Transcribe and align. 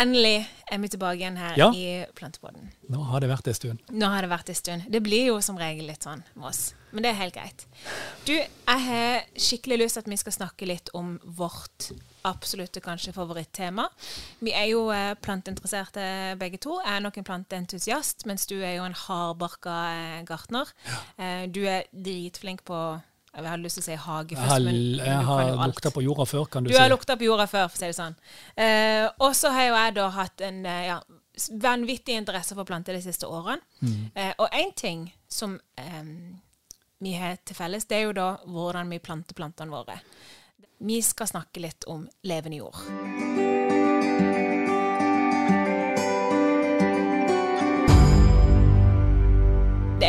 Endelig 0.00 0.46
er 0.72 0.78
vi 0.80 0.88
tilbake 0.88 1.18
igjen 1.20 1.36
her 1.36 1.56
Ja. 1.58 1.66
i 1.76 2.06
Plantepodden. 2.16 2.70
Nå 2.88 3.02
har 3.10 3.20
det 3.20 3.28
vært 3.28 3.48
en 3.50 3.54
stund. 3.54 3.80
Nå 3.92 4.06
har 4.08 4.22
det 4.24 4.30
vært 4.30 4.48
en 4.48 4.54
stund. 4.54 4.82
Det 4.90 5.02
blir 5.04 5.26
jo 5.26 5.40
som 5.44 5.58
regel 5.60 5.86
litt 5.90 6.02
sånn 6.06 6.22
med 6.34 6.46
oss. 6.48 6.74
Men 6.92 7.02
det 7.04 7.10
er 7.10 7.18
helt 7.20 7.34
greit. 7.34 7.66
Du, 8.26 8.32
jeg 8.32 8.80
har 8.86 9.20
skikkelig 9.36 9.78
lyst 9.78 9.94
til 9.98 10.00
at 10.00 10.08
vi 10.10 10.16
skal 10.16 10.32
snakke 10.32 10.66
litt 10.66 10.88
om 10.94 11.18
vårt 11.24 11.90
absolutte 12.24 12.80
kanskje 12.80 13.12
favorittema. 13.14 13.88
Vi 14.40 14.52
er 14.56 14.70
jo 14.72 14.88
eh, 14.90 15.14
planteinteresserte 15.20 16.36
begge 16.40 16.58
to. 16.58 16.80
Jeg 16.84 16.96
er 16.96 17.04
nok 17.04 17.18
en 17.20 17.24
planteentusiast, 17.28 18.24
mens 18.26 18.46
du 18.46 18.56
er 18.62 18.76
jo 18.78 18.84
en 18.88 18.96
hardbarka 19.06 19.76
eh, 19.92 20.24
gartner. 20.24 20.72
Eh, 21.18 21.46
du 21.46 21.62
er 21.66 21.84
dritflink 21.92 22.64
på 22.64 22.80
Jeg 23.30 23.46
hadde 23.46 23.62
lyst 23.62 23.78
til 23.78 23.84
å 23.84 23.86
si 23.86 23.96
hage 24.02 24.34
først, 24.36 24.50
har, 24.50 24.64
men 24.66 24.78
jeg 24.98 25.22
har 25.28 25.68
lukta 25.70 25.92
på 25.94 26.02
jorda 26.02 26.24
før, 26.26 26.48
kan 26.50 26.64
du, 26.64 26.70
Du 26.70 26.74
si. 26.74 26.80
har 26.82 26.90
lukta 26.90 27.14
på 27.16 27.28
jorda 27.28 27.46
før, 27.46 27.68
for 27.70 27.78
å 27.78 27.80
si 27.80 27.86
det 27.92 27.96
sånn. 27.98 28.16
Eh, 28.58 29.06
og 29.22 29.36
så 29.38 29.52
har 29.54 29.68
jo 29.68 29.76
jeg 29.78 29.94
da 30.00 30.08
hatt 30.16 30.44
en 30.48 30.58
eh, 30.66 30.80
ja, 30.88 30.96
vanvittig 31.62 32.16
interesse 32.18 32.58
for 32.58 32.66
planter 32.66 32.98
de 32.98 33.04
siste 33.04 33.30
årene. 33.30 33.62
Mm. 33.86 34.10
Eh, 34.14 34.32
og 34.36 34.48
én 34.58 34.74
ting 34.74 35.06
som 35.30 35.54
eh, 35.78 36.02
vi 36.98 37.14
har 37.16 37.38
til 37.46 37.56
felles, 37.56 37.86
det 37.86 38.00
er 38.00 38.08
jo 38.08 38.16
da 38.18 38.28
hvordan 38.50 38.90
vi 38.90 38.98
planter 38.98 39.38
plantene 39.38 39.70
våre. 39.72 40.00
Vi 40.82 40.98
skal 41.04 41.30
snakke 41.30 41.62
litt 41.62 41.86
om 41.92 42.08
levende 42.26 42.64
jord. 42.64 43.29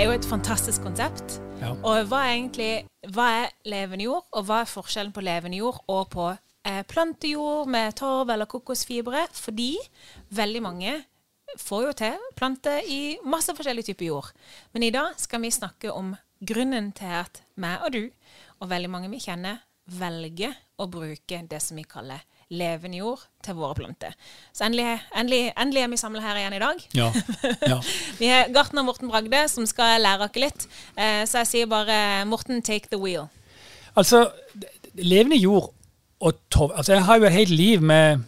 Er 0.02 0.08
jo 0.08 0.14
et 0.18 0.26
fantastisk 0.26 0.82
konsept. 0.82 1.36
Ja. 1.60 1.76
Og 1.86 2.08
hva 2.10 2.24
er 2.26 2.32
egentlig 2.32 2.70
hva 3.14 3.26
er 3.44 3.52
levende 3.70 4.08
jord, 4.08 4.24
og 4.34 4.48
hva 4.48 4.64
er 4.64 4.70
forskjellen 4.72 5.14
på 5.14 5.22
levende 5.22 5.60
jord 5.60 5.78
og 5.94 6.08
på 6.10 6.24
eh, 6.32 6.80
plantejord 6.90 7.70
med 7.70 7.94
torv 8.00 8.32
eller 8.34 8.50
kokosfibre? 8.50 9.28
Fordi 9.38 9.76
veldig 10.34 10.64
mange 10.66 10.96
får 11.62 11.86
jo 11.86 11.94
til 12.02 12.18
plante 12.40 12.74
i 12.90 13.20
masse 13.30 13.54
forskjellig 13.54 13.86
type 13.92 14.08
jord. 14.08 14.32
Men 14.74 14.88
i 14.88 14.94
dag 14.96 15.14
skal 15.22 15.44
vi 15.46 15.54
snakke 15.54 15.94
om 15.94 16.16
grunnen 16.50 16.90
til 16.98 17.14
at 17.22 17.44
meg 17.62 17.86
og 17.86 17.94
du, 17.94 18.02
og 18.58 18.74
veldig 18.74 18.90
mange 18.90 19.12
vi 19.14 19.22
kjenner, 19.22 19.62
velger 19.86 20.58
å 20.82 20.90
bruke 20.90 21.44
det 21.46 21.62
som 21.62 21.78
vi 21.78 21.86
kaller 21.86 22.26
levende 22.52 23.00
jord 23.00 23.24
til 23.46 23.56
våre 23.56 23.76
planter. 23.78 24.16
Så 24.54 24.66
endelig, 24.68 25.00
endelig, 25.18 25.42
endelig 25.56 25.84
er 25.84 25.92
vi 25.92 26.00
samla 26.00 26.24
her 26.24 26.40
igjen 26.42 26.56
i 26.58 26.62
dag. 26.62 26.82
Ja. 26.98 27.10
ja. 27.68 27.78
Vi 28.20 28.30
har 28.30 28.52
gartner 28.54 28.86
Morten 28.86 29.12
Bragde 29.12 29.46
som 29.50 29.68
skal 29.70 30.02
lære 30.04 30.28
oss 30.28 30.40
litt. 30.40 30.68
Eh, 30.98 31.24
så 31.30 31.42
jeg 31.42 31.52
sier 31.52 31.70
bare 31.72 32.26
Morten, 32.30 32.62
take 32.62 32.92
the 32.92 33.00
wheel. 33.00 33.30
Altså, 33.96 34.28
levende 35.00 35.40
jord 35.40 35.72
og 36.22 36.38
torv 36.52 36.76
Altså, 36.76 36.94
jeg 36.94 37.06
har 37.08 37.18
jo 37.18 37.26
et 37.26 37.40
helt 37.40 37.56
liv 37.56 37.82
med 37.82 38.28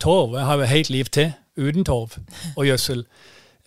torv. 0.00 0.34
Jeg 0.36 0.44
har 0.44 0.54
jo 0.54 0.66
et 0.66 0.74
helt 0.74 0.90
liv 0.90 1.04
til 1.04 1.32
uten 1.56 1.84
torv 1.84 2.18
og 2.56 2.66
gjødsel. 2.66 3.06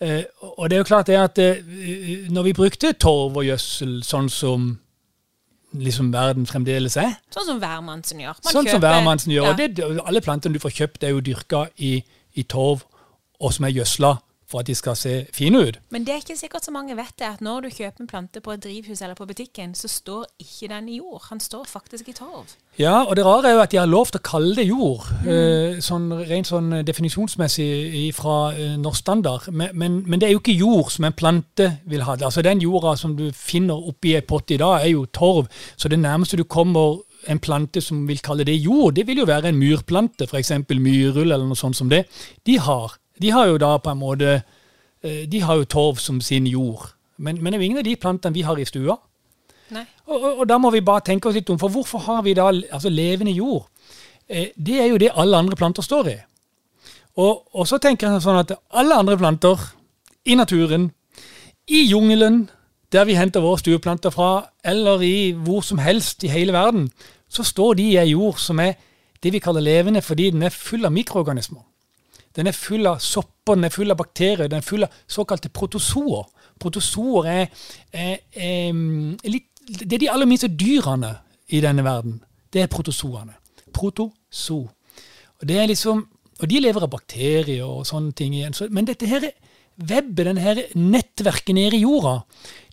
Eh, 0.00 0.24
og 0.40 0.70
det 0.70 0.76
er 0.76 0.78
jo 0.78 0.90
klart 0.92 1.06
det 1.06 1.16
at 1.16 1.38
eh, 1.38 2.28
når 2.30 2.42
vi 2.42 2.52
brukte 2.52 2.92
torv 2.92 3.36
og 3.36 3.44
gjødsel 3.44 4.02
sånn 4.04 4.28
som 4.28 4.74
liksom 5.74 6.12
verden 6.12 6.46
fremdeles 6.46 6.96
er, 6.96 7.16
Sånn 7.34 7.46
som 7.46 7.60
værmannsen 7.60 8.20
gjør. 8.20 8.36
Man 8.44 8.52
sånn 8.52 8.68
som 8.70 8.80
værmannsen 8.82 9.32
gjør, 9.32 9.50
Ja. 9.50 9.52
det, 9.54 9.80
alle 10.04 10.20
plantene 10.20 10.54
du 10.54 10.58
får 10.60 10.70
kjøpt, 10.70 11.02
er 11.04 11.08
jo 11.10 11.20
dyrka 11.20 11.66
i, 11.78 12.04
i 12.34 12.42
torv, 12.42 12.84
og 13.40 13.52
som 13.52 13.64
er 13.64 13.70
gjødsla 13.70 14.18
for 14.46 14.62
at 14.62 14.66
de 14.66 14.74
skal 14.74 14.96
se 14.96 15.14
fine 15.34 15.58
ut. 15.58 15.78
Men 15.90 16.06
det 16.06 16.14
er 16.14 16.22
ikke 16.22 16.38
sikkert 16.38 16.64
så 16.64 16.74
mange 16.74 16.96
vet 16.96 17.14
det, 17.18 17.26
at 17.26 17.40
når 17.44 17.66
du 17.66 17.68
kjøper 17.74 18.04
en 18.04 18.10
plante 18.10 18.40
på 18.40 18.52
et 18.54 18.62
drivhus 18.62 19.02
eller 19.02 19.18
på 19.18 19.26
butikken, 19.26 19.74
så 19.74 19.88
står 19.88 20.24
ikke 20.42 20.70
den 20.74 20.88
i 20.88 20.98
jord. 20.98 21.26
Han 21.30 21.40
står 21.40 21.64
faktisk 21.68 22.08
i 22.08 22.14
torv. 22.16 22.54
Ja, 22.78 23.02
og 23.02 23.16
det 23.16 23.24
rare 23.24 23.48
er 23.48 23.56
jo 23.56 23.62
at 23.64 23.72
de 23.72 23.80
har 23.80 23.88
lov 23.88 24.10
til 24.12 24.20
å 24.20 24.26
kalle 24.26 24.54
det 24.58 24.66
jord, 24.68 25.06
eh, 25.26 25.78
sånn, 25.80 26.10
rent 26.28 26.50
sånn 26.50 26.82
definisjonsmessig 26.86 28.12
fra 28.14 28.36
eh, 28.52 28.76
norsk 28.80 29.00
standard. 29.00 29.48
Men, 29.50 29.72
men, 29.74 30.02
men 30.06 30.20
det 30.20 30.28
er 30.28 30.36
jo 30.36 30.42
ikke 30.42 30.58
jord 30.58 30.92
som 30.94 31.08
en 31.08 31.16
plante 31.16 31.70
vil 31.88 32.04
ha. 32.06 32.18
Altså 32.20 32.44
Den 32.44 32.60
jorda 32.62 32.96
som 33.00 33.16
du 33.16 33.30
finner 33.32 33.88
oppi 33.90 34.14
ei 34.14 34.22
pott 34.22 34.52
i 34.52 34.60
dag, 34.60 34.84
er 34.84 34.92
jo 34.92 35.06
torv. 35.06 35.50
Så 35.76 35.88
det 35.88 35.98
nærmeste 35.98 36.36
du 36.36 36.44
kommer 36.44 37.00
en 37.26 37.40
plante 37.42 37.80
som 37.82 38.04
vil 38.08 38.20
kalle 38.24 38.46
det 38.46 38.56
jord, 38.60 38.94
det 38.96 39.06
vil 39.08 39.22
jo 39.22 39.28
være 39.28 39.50
en 39.50 39.58
myrplante, 39.58 40.28
f.eks. 40.28 40.52
myrull 40.70 41.32
eller 41.32 41.46
noe 41.46 41.58
sånt 41.58 41.78
som 41.78 41.90
det. 41.90 42.04
De 42.46 42.58
har, 42.62 42.96
de 43.22 43.32
har 43.32 43.48
jo 43.50 43.58
da 43.58 43.76
på 43.78 43.90
en 43.90 43.98
måte 44.00 44.30
eh, 45.02 45.24
De 45.28 45.40
har 45.40 45.56
jo 45.56 45.64
torv 45.64 46.00
som 46.02 46.20
sin 46.20 46.46
jord. 46.46 46.92
Men, 47.16 47.42
men 47.42 47.52
det 47.52 47.58
er 47.58 47.62
jo 47.62 47.68
ingen 47.70 47.82
av 47.82 47.88
de 47.88 47.96
plantene 47.96 48.34
vi 48.34 48.44
har 48.44 48.58
i 48.58 48.68
stua. 48.68 48.96
Og, 50.06 50.16
og, 50.16 50.32
og 50.40 50.48
da 50.48 50.58
må 50.62 50.70
vi 50.70 50.84
bare 50.84 51.04
tenke 51.06 51.28
oss 51.28 51.34
litt 51.34 51.50
om, 51.50 51.58
for 51.58 51.72
hvorfor 51.72 52.04
har 52.06 52.22
vi 52.22 52.36
da 52.36 52.48
altså 52.50 52.92
levende 52.92 53.34
jord? 53.34 53.66
Eh, 54.28 54.52
det 54.56 54.80
er 54.80 54.90
jo 54.90 55.00
det 55.00 55.14
alle 55.14 55.36
andre 55.36 55.56
planter 55.56 55.82
står 55.82 56.10
i. 56.12 56.16
Og, 57.16 57.46
og 57.56 57.66
så 57.68 57.78
tenker 57.80 58.10
jeg 58.10 58.22
sånn 58.22 58.42
at 58.42 58.52
alle 58.76 58.98
andre 59.00 59.16
planter 59.16 59.62
i 60.26 60.36
naturen, 60.36 60.90
i 61.66 61.86
jungelen, 61.88 62.44
der 62.92 63.06
vi 63.08 63.16
henter 63.18 63.42
våre 63.42 63.58
stueplanter 63.58 64.12
fra, 64.14 64.50
eller 64.64 65.02
i 65.02 65.32
hvor 65.32 65.64
som 65.66 65.80
helst 65.82 66.22
i 66.24 66.30
hele 66.30 66.54
verden, 66.54 66.90
så 67.28 67.42
står 67.42 67.78
de 67.78 67.88
i 67.90 67.96
ei 67.98 68.10
jord 68.12 68.38
som 68.38 68.60
er 68.62 68.76
det 69.22 69.32
vi 69.34 69.42
kaller 69.42 69.64
levende 69.64 70.02
fordi 70.04 70.30
den 70.30 70.44
er 70.46 70.54
full 70.54 70.86
av 70.86 70.94
mikroorganismer. 70.94 71.64
Den 72.36 72.50
er 72.50 72.56
full 72.56 72.86
av 72.86 73.00
sopper, 73.00 73.56
den 73.56 73.68
er 73.68 73.72
full 73.72 73.92
av 73.92 73.98
bakterier, 74.00 74.48
den 74.48 74.60
er 74.60 74.66
full 74.66 74.84
av 74.84 74.96
såkalte 75.08 75.48
protozoer. 75.48 76.26
Protozoer 76.60 77.30
er, 77.32 77.46
er, 77.92 78.18
er 78.32 78.72
er 79.24 79.32
litt, 79.32 79.50
Det 79.66 79.96
er 79.96 79.98
de 79.98 80.10
aller 80.12 80.28
minste 80.30 80.48
dyrene 80.48 81.16
i 81.50 81.60
denne 81.60 81.82
verden. 81.82 82.20
Det 82.52 82.62
er 82.62 82.70
protozoene. 82.70 83.34
Protozo. 83.74 84.60
Og 85.40 85.48
det 85.48 85.58
er 85.58 85.66
liksom, 85.66 86.04
og 86.40 86.48
de 86.48 86.60
lever 86.60 86.84
av 86.86 86.92
bakterier 86.92 87.64
og 87.64 87.86
sånne 87.88 88.12
ting 88.12 88.34
igjen. 88.34 88.54
Så, 88.54 88.68
men 88.70 88.86
dette 88.86 89.08
her 89.10 89.26
webbet, 89.76 90.22
denne 90.28 90.44
her 90.44 90.60
nettverket 90.78 91.56
nede 91.56 91.80
i 91.80 91.82
jorda, 91.82 92.20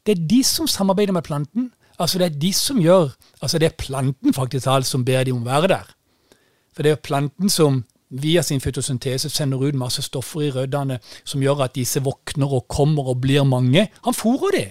det 0.06 0.18
er 0.18 0.28
de 0.30 0.44
som 0.46 0.68
samarbeider 0.68 1.16
med 1.16 1.26
planten. 1.26 1.72
Altså 1.98 2.20
det 2.20 2.28
er 2.28 2.40
de 2.42 2.50
som 2.58 2.80
gjør 2.82 3.12
Altså 3.46 3.60
det 3.62 3.68
er 3.68 3.76
planten 3.78 4.34
faktisk 4.34 4.66
alt 4.68 4.88
som 4.90 5.04
ber 5.06 5.28
de 5.28 5.34
om 5.34 5.44
å 5.44 5.50
være 5.50 5.70
der. 5.70 5.90
For 6.74 6.86
det 6.86 6.94
er 6.94 7.04
planten 7.06 7.52
som 7.54 7.84
via 8.22 8.42
sin 8.42 8.62
fotosyntese 8.62 9.30
sender 9.30 9.58
ut 9.58 9.76
masse 9.76 10.02
stoffer 10.02 10.42
i 10.42 10.52
røddene 10.52 11.00
som 11.24 11.42
gjør 11.42 11.66
at 11.66 11.76
disse 11.76 12.02
våkner 12.04 12.54
og 12.54 12.68
kommer 12.68 13.10
og 13.14 13.22
blir 13.22 13.44
mange. 13.44 13.88
Han 14.06 14.14
fôrer 14.14 14.58
de. 14.58 14.66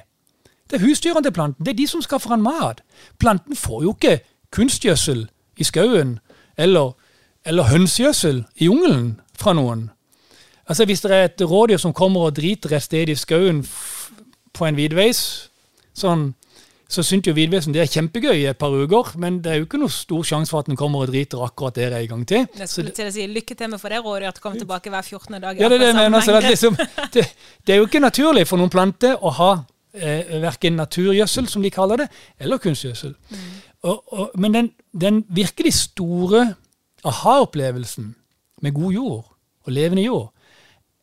Det 0.70 0.78
er 0.78 0.86
husdyrene 0.86 1.22
til 1.22 1.32
planten. 1.32 1.64
Det 1.64 1.72
er 1.72 1.76
de 1.76 1.86
som 1.86 2.02
skaffer 2.02 2.30
han 2.30 2.42
mat. 2.42 2.82
Planten 3.18 3.56
får 3.56 3.82
jo 3.82 3.96
ikke 3.96 4.20
kunstgjødsel 4.50 5.26
i 5.56 5.64
skauen 5.64 6.18
eller, 6.56 6.92
eller 7.44 7.62
hønsegjødsel 7.62 8.44
i 8.56 8.64
jungelen 8.64 9.20
fra 9.38 9.52
noen. 9.52 9.90
Altså 10.68 10.84
Hvis 10.84 11.00
det 11.00 11.10
er 11.10 11.24
et 11.24 11.42
rådyr 11.42 11.76
som 11.76 11.92
kommer 11.92 12.20
og 12.20 12.36
driter 12.36 12.76
et 12.76 12.82
sted 12.82 13.08
i 13.08 13.14
skauen 13.14 13.66
på 14.52 14.64
en 14.64 14.76
vidveis, 14.76 15.50
sånn, 15.94 16.34
så 16.92 17.02
syns 17.06 17.26
jo 17.26 17.32
Vidvesen 17.36 17.72
det 17.72 17.80
er 17.82 17.88
kjempegøy 17.88 18.34
i 18.36 18.48
et 18.50 18.58
par 18.60 18.74
uker, 18.74 19.14
men 19.20 19.38
det 19.44 19.52
er 19.52 19.60
jo 19.60 19.66
ikke 19.66 19.80
noe 19.80 19.92
stor 19.92 20.26
sjanse 20.28 20.52
for 20.52 20.60
at 20.60 20.68
den 20.68 20.76
kommer 20.76 21.06
og 21.06 21.12
driter 21.12 21.40
akkurat 21.44 21.78
der 21.78 21.96
en 21.96 22.08
gang 22.10 22.24
til. 22.28 22.46
Jeg 22.58 22.68
skulle 22.68 22.90
det, 22.90 22.96
til 22.98 23.08
å 23.08 23.14
si 23.14 23.26
lykke 23.32 23.56
til 23.56 23.70
med 23.72 23.80
for 23.80 23.94
det 23.94 24.00
rådet 24.04 24.28
at 24.28 24.36
du 24.36 24.42
kommer 24.44 24.60
tilbake 24.60 24.92
hver 24.92 25.06
14. 25.06 25.38
dag. 25.40 25.60
ja, 25.60 25.70
det 25.72 25.80
det 25.80 25.88
men, 25.88 25.96
akkurat 25.96 26.10
mener. 26.10 26.20
Så 26.20 26.26
samme 26.26 26.42
det, 26.42 26.50
liksom, 26.52 26.76
det, 27.14 27.24
det 27.66 27.74
er 27.74 27.80
jo 27.80 27.88
ikke 27.88 28.02
naturlig 28.04 28.44
for 28.50 28.60
noen 28.60 28.72
planter 28.72 29.16
å 29.16 29.32
ha 29.38 29.50
eh, 29.94 30.36
verken 30.44 30.76
naturgjødsel, 30.82 31.48
som 31.48 31.64
de 31.64 31.72
kaller 31.72 32.04
det, 32.04 32.08
eller 32.38 32.60
kunstgjødsel. 32.60 33.16
Og, 33.82 34.12
og, 34.12 34.36
men 34.38 34.54
den, 34.54 34.70
den 34.92 35.24
virkelig 35.32 35.74
store 35.80 36.44
aha-opplevelsen 37.08 38.12
med 38.62 38.76
god 38.76 38.92
jord 38.92 39.24
og 39.64 39.72
levende 39.72 40.04
jord, 40.04 40.28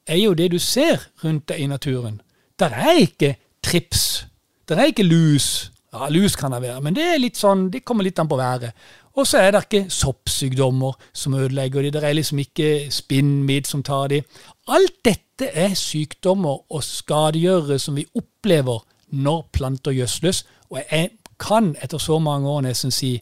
er 0.07 0.21
jo 0.21 0.33
det 0.33 0.51
du 0.53 0.59
ser 0.59 1.01
rundt 1.23 1.49
deg 1.49 1.65
i 1.65 1.67
naturen. 1.69 2.21
Der 2.59 2.73
er 2.73 3.01
ikke 3.01 3.35
trips. 3.63 4.25
Der 4.69 4.75
er 4.75 4.93
ikke 4.93 5.03
lus. 5.03 5.71
Ja, 5.93 6.05
lus 6.13 6.35
kan 6.37 6.53
det 6.53 6.61
være, 6.61 6.81
men 6.85 6.93
det, 6.93 7.05
er 7.05 7.21
litt 7.21 7.39
sånn, 7.39 7.69
det 7.73 7.81
kommer 7.81 8.05
litt 8.05 8.19
an 8.21 8.29
på 8.29 8.37
været. 8.37 8.75
Og 9.17 9.25
så 9.25 9.39
er 9.41 9.55
det 9.55 9.63
ikke 9.65 9.89
soppsykdommer 9.91 10.99
som 11.17 11.33
ødelegger 11.33 11.83
de. 11.83 11.91
Det 11.95 12.03
er 12.05 12.13
liksom 12.13 12.41
ikke 12.43 12.69
spinnmidd 12.93 13.67
som 13.67 13.81
tar 13.83 14.11
de. 14.13 14.21
Alt 14.69 14.99
dette 15.05 15.49
er 15.49 15.73
sykdommer 15.77 16.61
og 16.69 16.85
skadegjørere 16.85 17.79
som 17.81 17.97
vi 17.97 18.05
opplever 18.15 18.85
når 19.17 19.41
planter 19.55 19.97
gjødsles. 19.97 20.43
Og 20.69 20.79
jeg 20.83 21.09
kan 21.41 21.73
etter 21.81 21.97
så 21.97 22.19
mange 22.21 22.49
år 22.49 22.67
nesten 22.67 22.93
si 22.93 23.15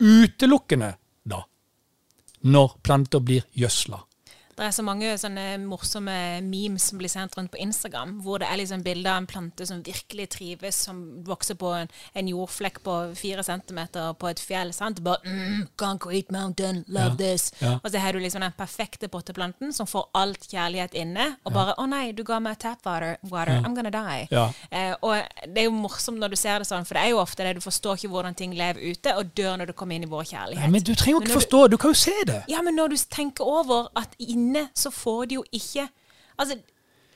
utelukkende 0.00 0.94
da, 1.28 1.44
når 2.42 2.78
planter 2.82 3.20
blir 3.20 3.44
gjødsla. 3.52 4.00
Det 4.56 4.64
er 4.68 4.70
så 4.76 4.84
mange 4.86 5.12
sånne 5.18 5.44
morsomme 5.64 6.14
memes 6.46 6.84
som 6.90 6.98
blir 7.00 7.10
sendt 7.10 7.34
rundt 7.38 7.50
på 7.50 7.58
Instagram, 7.62 8.20
hvor 8.22 8.38
det 8.38 8.48
er 8.50 8.60
liksom 8.60 8.82
bilder 8.86 9.10
av 9.16 9.22
en 9.22 9.26
plante 9.30 9.66
som 9.66 9.80
virkelig 9.82 10.28
trives, 10.36 10.76
som 10.86 11.00
vokser 11.26 11.56
på 11.58 11.72
en, 11.74 11.88
en 12.14 12.28
jordflekk 12.30 12.78
på 12.86 12.94
fire 13.18 13.42
centimeter 13.46 14.12
på 14.20 14.28
et 14.30 14.40
fjell. 14.42 14.72
sant? 14.76 15.00
Bare 15.04 15.18
mm, 15.24 15.68
Concrete 15.80 16.30
mountain, 16.34 16.84
love 16.88 17.14
Ja, 17.14 17.16
this. 17.18 17.48
ja. 17.60 17.74
Og 17.82 17.90
så 17.90 17.98
har 17.98 18.12
du 18.12 18.20
liksom 18.22 18.40
den 18.44 18.54
perfekte 18.56 19.08
potteplanten 19.08 19.72
som 19.74 19.86
får 19.90 20.08
alt 20.14 20.46
kjærlighet 20.50 20.94
inne, 20.94 21.36
og 21.44 21.52
bare 21.52 21.74
Å 21.78 21.86
nei, 21.90 22.12
du 22.12 22.22
ga 22.22 22.38
meg 22.38 22.58
tap 22.62 22.84
water, 22.86 23.16
water. 23.30 23.58
I'm 23.64 23.74
gonna 23.74 23.90
die. 23.90 24.28
Ja. 24.30 24.44
Eh, 24.70 24.94
og 25.02 25.16
det 25.50 25.64
er 25.64 25.66
jo 25.66 25.74
morsomt 25.74 26.20
når 26.22 26.30
du 26.34 26.36
ser 26.38 26.58
det 26.62 26.68
sånn, 26.68 26.84
for 26.86 26.94
det 26.94 27.02
er 27.08 27.10
jo 27.14 27.18
ofte 27.22 27.42
det 27.42 27.56
du 27.58 27.60
forstår 27.64 27.98
ikke 27.98 28.12
hvordan 28.12 28.36
ting 28.38 28.54
lever 28.54 28.78
ute, 28.92 29.14
og 29.18 29.32
dør 29.36 29.56
når 29.58 29.72
du 29.72 29.74
kommer 29.74 29.96
inn 29.98 30.06
i 30.06 30.10
vår 30.10 30.22
kjærlighet. 30.30 30.62
Nei, 30.62 30.70
men 30.76 30.84
du 30.86 30.92
trenger 30.94 31.16
jo 31.18 31.22
ikke 31.24 31.32
du- 31.32 31.38
forstå, 31.40 31.62
du 31.70 31.76
kan 31.80 31.90
jo 31.90 31.98
se 32.04 32.14
det. 32.30 32.40
ja, 32.48 32.62
men 32.62 32.76
når 32.78 32.94
du 32.94 32.96
tenker 33.10 33.44
over 33.44 33.88
at 33.96 34.14
inni 34.22 34.42
inne 34.44 34.66
så 34.76 34.92
får 34.94 35.26
de 35.32 35.40
jo 35.40 35.44
ikke 35.52 35.88
Altså, 36.38 36.56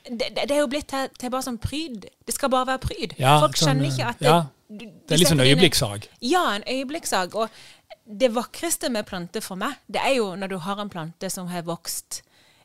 det, 0.09 0.29
det, 0.35 0.45
det 0.47 0.51
er 0.55 0.61
jo 0.61 0.67
blitt 0.71 0.87
til, 0.87 1.09
til 1.19 1.29
bare 1.33 1.43
sånn 1.43 1.57
pryd. 1.59 2.05
Det 2.25 2.33
skal 2.33 2.49
bare 2.53 2.69
være 2.69 2.79
pryd. 2.85 3.15
Ja, 3.19 3.33
Folk 3.43 3.57
sånn, 3.59 3.73
skjønner 3.75 3.89
ikke 3.91 4.05
at 4.13 4.21
det, 4.23 4.29
ja, 4.29 4.37
du- 4.69 4.85
Det 4.85 5.11
er 5.15 5.19
litt 5.19 5.27
sånn 5.27 5.41
en- 5.43 5.49
øyeblikkssak. 5.49 6.07
Ja, 6.23 6.43
en 6.55 6.63
øyeblikkssak. 6.63 7.35
Og 7.35 7.49
det 8.23 8.29
vakreste 8.33 8.89
med 8.89 9.05
planter 9.09 9.43
for 9.43 9.59
meg, 9.59 9.75
det 9.91 9.99
er 10.01 10.15
jo 10.15 10.29
når 10.39 10.49
du 10.53 10.57
har 10.63 10.79
en 10.79 10.89
plante 10.89 11.29
som 11.29 11.47
har 11.51 11.67
vokst 11.67 12.21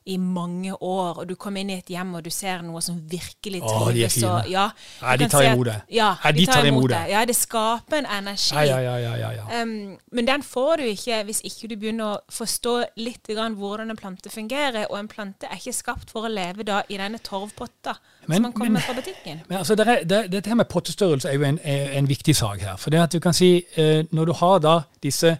i 0.06 0.16
mange 0.20 0.74
år, 0.82 1.18
og 1.18 1.28
du 1.28 1.34
kommer 1.34 1.60
inn 1.64 1.70
i 1.70 1.78
et 1.78 1.88
hjem 1.88 2.10
og 2.18 2.24
du 2.26 2.30
ser 2.30 2.60
noe 2.62 2.80
som 2.84 2.98
virkelig 3.08 3.62
Å, 3.62 3.68
de 3.88 4.02
er 4.04 4.10
trives. 4.12 4.50
ja, 4.52 4.64
Ja, 5.00 5.16
de 5.16 5.28
tar 5.32 5.46
imot 5.48 5.66
det. 5.66 5.76
Ja, 5.96 6.10
de 6.36 6.44
tar 6.46 6.66
imot 6.68 6.90
det. 6.90 6.98
Ja, 7.08 7.22
det 7.24 7.36
skaper 7.36 8.02
en 8.02 8.08
energi. 8.18 8.66
Ja, 8.68 8.80
ja, 8.84 9.20
ja. 9.32 9.62
Um, 9.62 9.96
men 10.12 10.26
den 10.28 10.42
får 10.44 10.76
du 10.76 10.84
ikke 10.90 11.22
hvis 11.24 11.40
ikke 11.48 11.70
du 11.72 11.76
begynner 11.80 12.04
å 12.04 12.18
forstå 12.28 12.74
litt 13.00 13.26
grann 13.32 13.56
hvordan 13.56 13.90
en 13.94 13.96
plante 13.96 14.28
fungerer. 14.28 14.84
Og 14.90 14.98
en 14.98 15.08
plante 15.08 15.48
er 15.48 15.56
ikke 15.56 15.72
skapt 15.72 16.12
for 16.12 16.28
å 16.28 16.32
leve 16.32 16.68
da 16.68 16.82
i 16.88 17.00
denne 17.00 17.18
torvpotta 17.24 17.96
Men- 18.26 18.36
som 18.36 18.42
man 18.42 18.52
kommer 18.52 18.70
men- 18.72 18.82
fra 18.82 18.92
butikken. 19.00 19.40
Men 19.48 19.58
altså, 19.58 19.74
det 19.74 19.88
er, 19.88 20.04
det, 20.04 20.30
Dette 20.32 20.48
her 20.48 20.54
med 20.60 20.68
pottestørrelse 20.68 21.28
er 21.28 21.34
jo 21.34 21.42
en, 21.48 21.58
en 21.64 22.08
viktig 22.08 22.36
sak 22.36 22.60
her. 22.60 22.76
For 22.76 22.90
det 22.90 23.00
at 23.00 23.12
du 23.12 23.20
kan 23.20 23.32
si, 23.32 23.64
eh, 23.76 24.04
Når 24.12 24.24
du 24.26 24.32
har 24.32 24.58
da 24.58 24.80
disse 25.02 25.38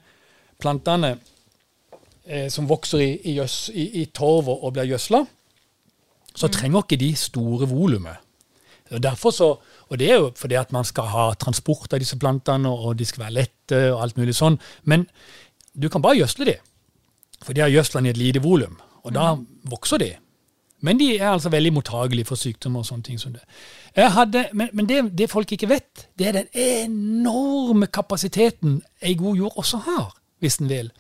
plantene 0.61 1.19
eh, 2.27 2.49
som 2.51 2.69
vokser 2.69 3.03
i, 3.05 3.11
i, 3.25 3.37
gjøs, 3.39 3.57
i, 3.75 3.89
i 4.03 4.05
torv 4.15 4.51
og, 4.55 4.73
blir 4.75 4.91
gjødsla, 4.93 5.25
så 6.35 6.51
trenger 6.51 6.85
ikke 6.85 7.01
de 7.01 7.13
store 7.19 7.69
volumet. 7.71 8.21
Derfor 8.91 9.33
så, 9.33 9.47
og 9.89 9.99
det 9.99 10.11
er 10.11 10.19
jo 10.21 10.33
fordi 10.37 10.59
at 10.61 10.73
man 10.73 10.85
skal 10.85 11.09
ha 11.11 11.29
transport 11.41 11.95
av 11.95 12.03
disse 12.03 12.19
plantene, 12.21 12.71
og 12.71 12.99
de 12.99 13.07
skal 13.09 13.25
være 13.25 13.37
lette 13.39 13.81
og 13.93 14.03
alt 14.05 14.19
mulig 14.21 14.35
sånn. 14.37 14.59
Men 14.85 15.07
du 15.75 15.89
kan 15.89 16.03
bare 16.05 16.21
gjødsle 16.21 16.51
de. 16.51 16.59
For 17.45 17.57
de 17.57 17.65
har 17.65 17.73
gjødsla 17.73 18.05
i 18.05 18.13
et 18.13 18.21
lite 18.21 18.43
volum, 18.45 18.77
og 19.03 19.17
da 19.17 19.33
vokser 19.71 20.03
de. 20.03 20.13
Men 20.85 21.01
de 21.01 21.15
er 21.17 21.31
altså 21.31 21.49
veldig 21.49 21.73
mottagelige 21.73 22.29
for 22.29 22.41
sykdommer 22.41 22.83
og 22.83 22.89
sånne 22.89 23.07
ting 23.07 23.21
som 23.21 23.33
det. 23.33 23.43
Hadde, 23.97 24.49
men 24.53 24.69
men 24.77 24.89
det, 24.89 25.01
det 25.17 25.31
folk 25.33 25.53
ikke 25.53 25.71
vet, 25.71 26.09
det 26.19 26.29
er 26.29 26.37
den 26.37 26.51
enorme 26.53 27.87
kapasiteten 27.87 28.83
ei 29.01 29.15
god 29.17 29.37
jord 29.37 29.59
også 29.65 29.81
har, 29.87 30.13
hvis 30.45 30.61
den 30.61 30.71
vil. 30.71 30.93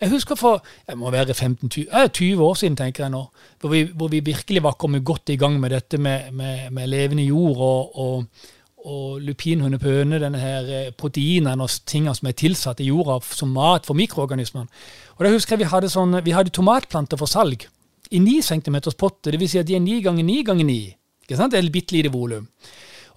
Jeg 0.00 0.12
husker 0.12 0.38
for 0.38 0.62
jeg 0.88 0.98
må 0.98 1.10
være 1.14 1.34
15-20 1.34 1.86
eh, 1.86 2.10
20 2.10 2.44
år 2.44 2.60
siden, 2.60 2.76
tenker 2.78 3.06
jeg 3.06 3.14
nå, 3.14 3.24
hvor 3.60 3.72
vi, 3.72 3.82
hvor 3.94 4.12
vi 4.12 4.20
virkelig 4.24 4.62
var 4.62 4.78
kommet 4.78 5.04
godt 5.06 5.32
i 5.34 5.38
gang 5.40 5.58
med 5.60 5.74
dette 5.74 5.98
med, 5.98 6.30
med, 6.32 6.70
med 6.74 6.90
levende 6.90 7.24
jord 7.26 7.62
og, 7.66 7.98
og, 7.98 8.44
og 8.88 9.22
lupinhundepøne, 9.24 10.20
denne 10.22 10.42
her 10.42 10.70
eh, 10.74 10.92
proteinene 10.92 11.66
og 11.66 11.80
tingene 11.86 12.14
som 12.14 12.30
er 12.30 12.38
tilsatt 12.38 12.82
i 12.84 12.90
jorda 12.90 13.18
som 13.26 13.50
mat 13.54 13.86
for 13.86 13.98
mikroorganismene. 13.98 14.70
Og 15.18 15.26
da 15.26 15.34
husker 15.34 15.56
jeg 15.56 15.64
vi 15.64 15.72
hadde, 15.72 15.90
sånn, 15.90 16.20
vi 16.24 16.36
hadde 16.36 16.54
tomatplanter 16.54 17.18
for 17.18 17.30
salg 17.30 17.66
i 18.10 18.20
9 18.22 18.40
cm 18.42 18.78
potte. 18.96 19.34
Vil 19.34 19.50
si 19.50 19.60
at 19.60 19.68
de 19.68 19.76
er 19.76 19.84
9 19.84 20.02
ganger 20.06 20.24
9 20.24 20.44
ganger 20.46 20.68
9. 20.68 20.78
Ikke 21.26 21.40
sant? 21.40 21.52
Det 21.52 21.58
er 21.58 21.66
et 21.66 21.74
bitte 21.74 21.96
lite 21.96 22.12
volum. 22.14 22.46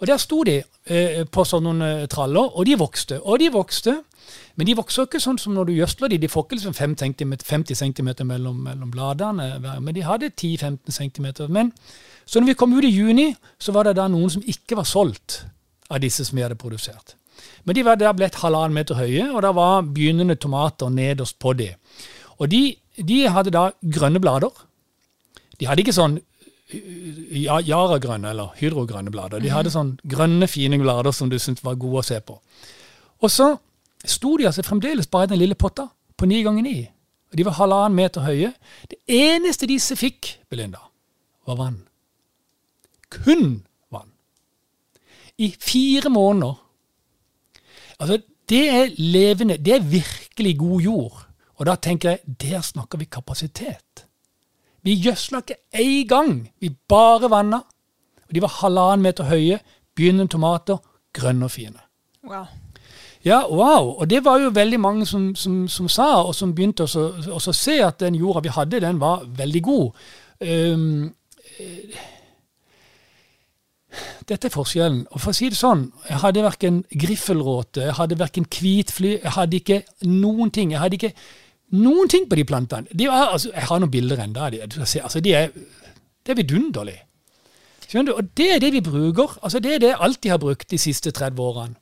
Og 0.02 0.08
der 0.10 0.18
sto 0.18 0.42
de 0.44 0.58
eh, 0.62 1.22
på 1.30 1.46
sånne 1.46 1.90
eh, 2.02 2.08
traller, 2.10 2.56
og 2.58 2.66
de 2.66 2.78
vokste. 2.80 3.20
Og 3.22 3.40
de 3.40 3.52
vokste. 3.54 4.00
Men 4.58 4.68
de 4.68 4.76
vokser 4.78 5.06
ikke 5.06 5.22
sånn 5.22 5.38
som 5.42 5.54
når 5.54 5.70
du 5.70 5.74
gjødsler 5.78 6.12
de. 6.12 6.20
De 6.24 6.30
får 6.32 6.46
ikke 6.46 6.58
liksom 6.58 6.76
5 6.78 6.96
cm, 7.04 7.36
50 7.46 7.78
cm 7.78 8.10
mellom, 8.28 8.58
mellom 8.66 8.92
bladene, 8.94 9.48
men 9.62 9.96
de 9.96 10.04
hadde 10.06 10.32
10-15 10.34 10.98
cm. 10.98 11.28
Men 11.54 11.72
så 12.26 12.42
når 12.42 12.52
vi 12.52 12.58
kom 12.60 12.74
ut 12.74 12.86
i 12.88 12.92
juni, 12.94 13.32
så 13.60 13.74
var 13.76 13.88
det 13.88 13.98
da 14.00 14.08
noen 14.12 14.32
som 14.34 14.46
ikke 14.46 14.78
var 14.80 14.90
solgt 14.90 15.44
av 15.92 16.02
disse 16.04 16.26
som 16.26 16.38
vi 16.38 16.46
hadde 16.46 16.60
produsert. 16.60 17.16
Men 17.66 17.78
de 17.78 17.86
var 17.86 18.00
der 18.00 18.14
blitt 18.18 18.40
halvannen 18.42 18.76
meter 18.76 18.98
høye, 18.98 19.30
og 19.30 19.42
det 19.46 19.54
var 19.58 19.86
begynnende 19.86 20.38
tomater 20.40 20.90
nederst 20.94 21.38
på 21.42 21.54
de. 21.58 21.72
Og 22.40 22.50
de, 22.50 22.64
de 22.98 23.22
hadde 23.30 23.54
da 23.54 23.70
grønne 23.82 24.22
blader. 24.22 24.54
De 25.60 25.68
hadde 25.70 25.84
ikke 25.86 25.96
sånn 25.98 26.18
Yara-grønne 26.72 28.32
eller 28.32 28.54
hydrogrønne 28.60 29.12
blader. 29.12 29.42
De 29.44 29.52
hadde 29.52 29.74
sånn 29.74 29.96
grønne, 30.08 30.48
fine 30.48 30.80
blader 30.82 31.14
som 31.16 31.30
du 31.32 31.38
syntes 31.40 31.66
var 31.66 31.80
gode 31.80 32.04
å 32.04 32.08
se 32.08 32.20
på. 32.24 32.38
Og 33.22 33.32
så 33.32 33.54
sto 34.08 34.38
de 34.40 34.48
altså 34.50 34.64
fremdeles 34.66 35.10
bare 35.12 35.30
i 35.30 35.34
den 35.34 35.42
lille 35.44 35.58
potta 35.60 35.90
på 36.18 36.30
ni 36.30 36.42
ganger 36.46 36.66
ni. 36.66 36.76
De 37.32 37.46
var 37.48 37.56
halvannen 37.60 37.96
meter 37.96 38.26
høye. 38.26 38.52
Det 38.92 39.00
eneste 39.08 39.70
disse 39.70 39.96
fikk, 40.00 40.36
Belinda, 40.52 40.82
var 41.48 41.60
vann. 41.60 41.80
Kun 43.12 43.64
vann. 43.92 44.12
I 45.40 45.52
fire 45.60 46.12
måneder. 46.12 46.58
Altså, 48.02 48.20
det 48.50 48.64
er 48.70 48.96
levende, 48.98 49.58
det 49.58 49.78
er 49.78 49.86
virkelig 49.86 50.58
god 50.60 50.82
jord. 50.82 51.20
Og 51.62 51.68
da 51.70 51.76
tenker 51.78 52.16
jeg, 52.16 52.38
der 52.42 52.64
snakker 52.66 53.00
vi 53.00 53.06
kapasitet. 53.06 54.01
Vi 54.84 54.96
gjødsla 55.04 55.38
ikke 55.44 55.56
én 55.76 56.08
gang. 56.10 56.50
Vi 56.60 56.70
bare 56.90 57.30
vanna. 57.30 57.58
Og 58.28 58.36
de 58.36 58.42
var 58.42 58.56
halvannen 58.62 59.04
meter 59.04 59.24
høye. 59.30 59.60
Begynnende 59.96 60.32
tomater. 60.32 60.78
Grønne 61.14 61.46
og 61.46 61.52
fine. 61.52 61.80
Wow. 62.24 62.46
Ja, 63.26 63.44
wow. 63.50 63.92
Og 64.00 64.10
det 64.10 64.24
var 64.26 64.40
jo 64.42 64.50
veldig 64.50 64.80
mange 64.80 65.06
som, 65.06 65.36
som, 65.36 65.68
som 65.68 65.90
sa, 65.90 66.24
og 66.24 66.36
som 66.36 66.56
begynte 66.56 66.84
å 66.84 66.88
så- 66.88 67.14
å 67.52 67.54
se 67.54 67.80
at 67.84 68.00
den 68.00 68.16
jorda 68.16 68.40
vi 68.42 68.50
hadde, 68.50 68.80
den 68.82 69.00
var 69.00 69.26
veldig 69.26 69.62
god. 69.64 69.92
Um, 70.42 71.14
dette 74.30 74.48
er 74.48 74.54
forskjellen. 74.54 75.04
Og 75.12 75.22
for 75.22 75.32
å 75.34 75.36
si 75.36 75.50
det 75.52 75.58
sånn, 75.60 75.92
jeg 76.10 76.18
hadde 76.24 76.44
verken 76.46 76.82
griffelråte, 77.04 77.82
jeg 77.90 77.94
hadde 77.98 78.18
verken 78.20 78.46
hvitfly, 78.50 79.18
jeg 79.24 79.32
hadde 79.36 79.58
ikke 79.60 79.82
noen 80.08 80.52
ting. 80.56 80.72
Jeg 80.72 80.80
hadde 80.80 80.98
ikke 81.00 81.14
noen 81.72 82.10
ting 82.12 82.28
på 82.30 82.38
de 82.40 82.46
plantene. 82.48 82.88
De 82.92 83.08
er, 83.08 83.30
altså, 83.36 83.52
jeg 83.54 83.68
har 83.70 83.80
noen 83.80 83.92
bilder 83.92 84.24
ennå 84.24 84.50
de. 84.54 84.62
Altså, 84.62 85.20
de 85.24 85.34
er, 85.34 85.54
det 86.26 86.34
er 86.34 86.40
vidunderlig. 86.42 86.98
Skjønner 87.88 88.12
du? 88.12 88.18
Og 88.18 88.38
det 88.38 88.50
er 88.56 88.60
det 88.64 88.74
vi 88.74 88.82
bruker. 88.86 89.38
Altså, 89.44 89.60
det 89.60 89.76
er 89.76 89.80
det 89.84 89.94
jeg 89.94 90.00
alltid 90.00 90.32
har 90.32 90.42
brukt 90.42 90.72
de 90.72 90.78
siste 90.80 91.12
30 91.12 91.42
årene. 91.42 91.76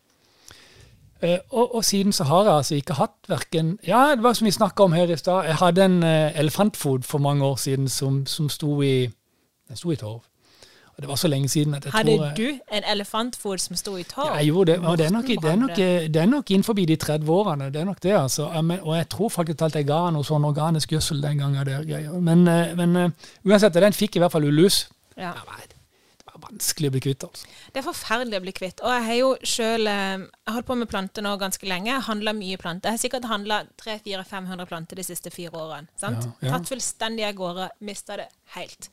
Uh, 1.19 1.35
og, 1.49 1.75
og 1.75 1.85
siden 1.85 2.13
så 2.15 2.23
har 2.23 2.45
jeg 2.47 2.53
altså 2.53 2.75
ikke 2.75 2.95
hatt 2.95 3.27
verken 3.27 3.73
Ja, 3.83 4.13
det 4.15 4.23
var 4.23 4.33
som 4.33 4.45
vi 4.47 4.53
snakka 4.55 4.83
om 4.83 4.93
her 4.95 5.11
i 5.11 5.17
stad. 5.19 5.49
Jeg 5.49 5.55
hadde 5.59 5.85
en 5.85 6.03
uh, 6.03 6.39
elefantfot 6.39 7.05
for 7.05 7.19
mange 7.19 7.45
år 7.45 7.55
siden 7.55 7.89
som, 7.91 8.25
som 8.25 8.47
sto 8.49 8.81
i 8.81 9.09
sto 9.75 9.91
i 9.91 9.95
torv. 9.99 10.28
Og 10.99 11.03
det 11.05 11.07
var 11.09 11.15
så 11.15 11.29
lenge 11.31 11.47
siden 11.47 11.73
at 11.77 11.85
jeg 11.85 11.93
Hadde 11.93 12.11
tror 12.17 12.25
jeg- 12.25 12.35
du 12.35 12.75
en 12.75 12.83
elefantfot 12.83 13.61
som 13.61 13.75
sto 13.75 13.95
i 13.95 14.03
tåa? 14.03 14.35
ja, 14.35 14.41
jo, 14.43 14.63
det. 14.65 14.79
Og 14.79 14.97
det 14.97 15.05
er 15.05 15.11
nok, 15.11 15.25
det 15.27 15.45
er 15.45 15.55
nok, 15.55 15.75
det 15.75 16.15
er 16.15 16.25
nok 16.25 16.51
innenfor 16.51 16.73
de 16.73 16.95
30 16.97 17.29
årene. 17.29 17.71
Det 17.71 17.81
er 17.81 17.85
nok 17.85 18.01
det, 18.01 18.11
altså. 18.11 18.49
Og 18.83 18.95
jeg 18.97 19.09
tror 19.09 19.29
faktisk 19.29 19.61
at 19.61 19.75
jeg 19.75 19.87
ga 19.87 20.09
noe 20.09 20.23
sånn 20.23 20.43
organisk 20.43 20.89
gjødsel 20.91 21.21
den 21.21 21.37
gangen. 21.37 21.65
Der, 21.65 22.19
men, 22.19 22.47
eh, 22.47 22.75
men 22.75 22.95
eh, 22.97 23.09
uansett, 23.45 23.73
den 23.73 23.93
fikk 23.93 24.17
i 24.17 24.19
hvert 24.19 24.31
fall 24.31 24.43
ullus. 24.43 24.89
Ja. 25.15 25.31
Det 25.31 25.45
var, 25.47 25.55
vanskelig 26.39 26.89
å 26.89 26.91
bli 26.91 27.01
kvitt, 27.03 27.23
altså. 27.23 27.47
Det 27.73 27.81
er 27.81 27.85
forferdelig 27.91 28.39
å 28.39 28.43
bli 28.43 28.51
kvitt. 28.51 28.81
Og 28.83 28.91
jeg 28.93 29.03
har 29.05 29.17
jo 29.19 29.29
sjøl 29.43 29.87
har 29.87 30.53
holdt 30.53 30.67
på 30.67 30.77
med 30.77 30.89
planter 30.89 31.21
nå 31.25 31.37
ganske 31.39 31.67
lenge. 31.67 32.01
Handla 32.07 32.33
mye 32.33 32.57
planter. 32.57 32.89
Jeg 32.89 32.97
har 32.97 33.03
sikkert 33.03 33.29
handla 33.29 33.61
300-400-500 33.81 34.65
planter 34.69 34.95
de 34.95 35.03
siste 35.03 35.31
fire 35.31 35.51
årene. 35.51 35.87
Sant? 35.99 36.25
Ja, 36.41 36.47
ja. 36.47 36.57
Tatt 36.57 36.69
fullstendig 36.71 37.27
av 37.27 37.33
gårde. 37.39 37.69
Mista 37.81 38.17
det 38.17 38.29
helt. 38.55 38.89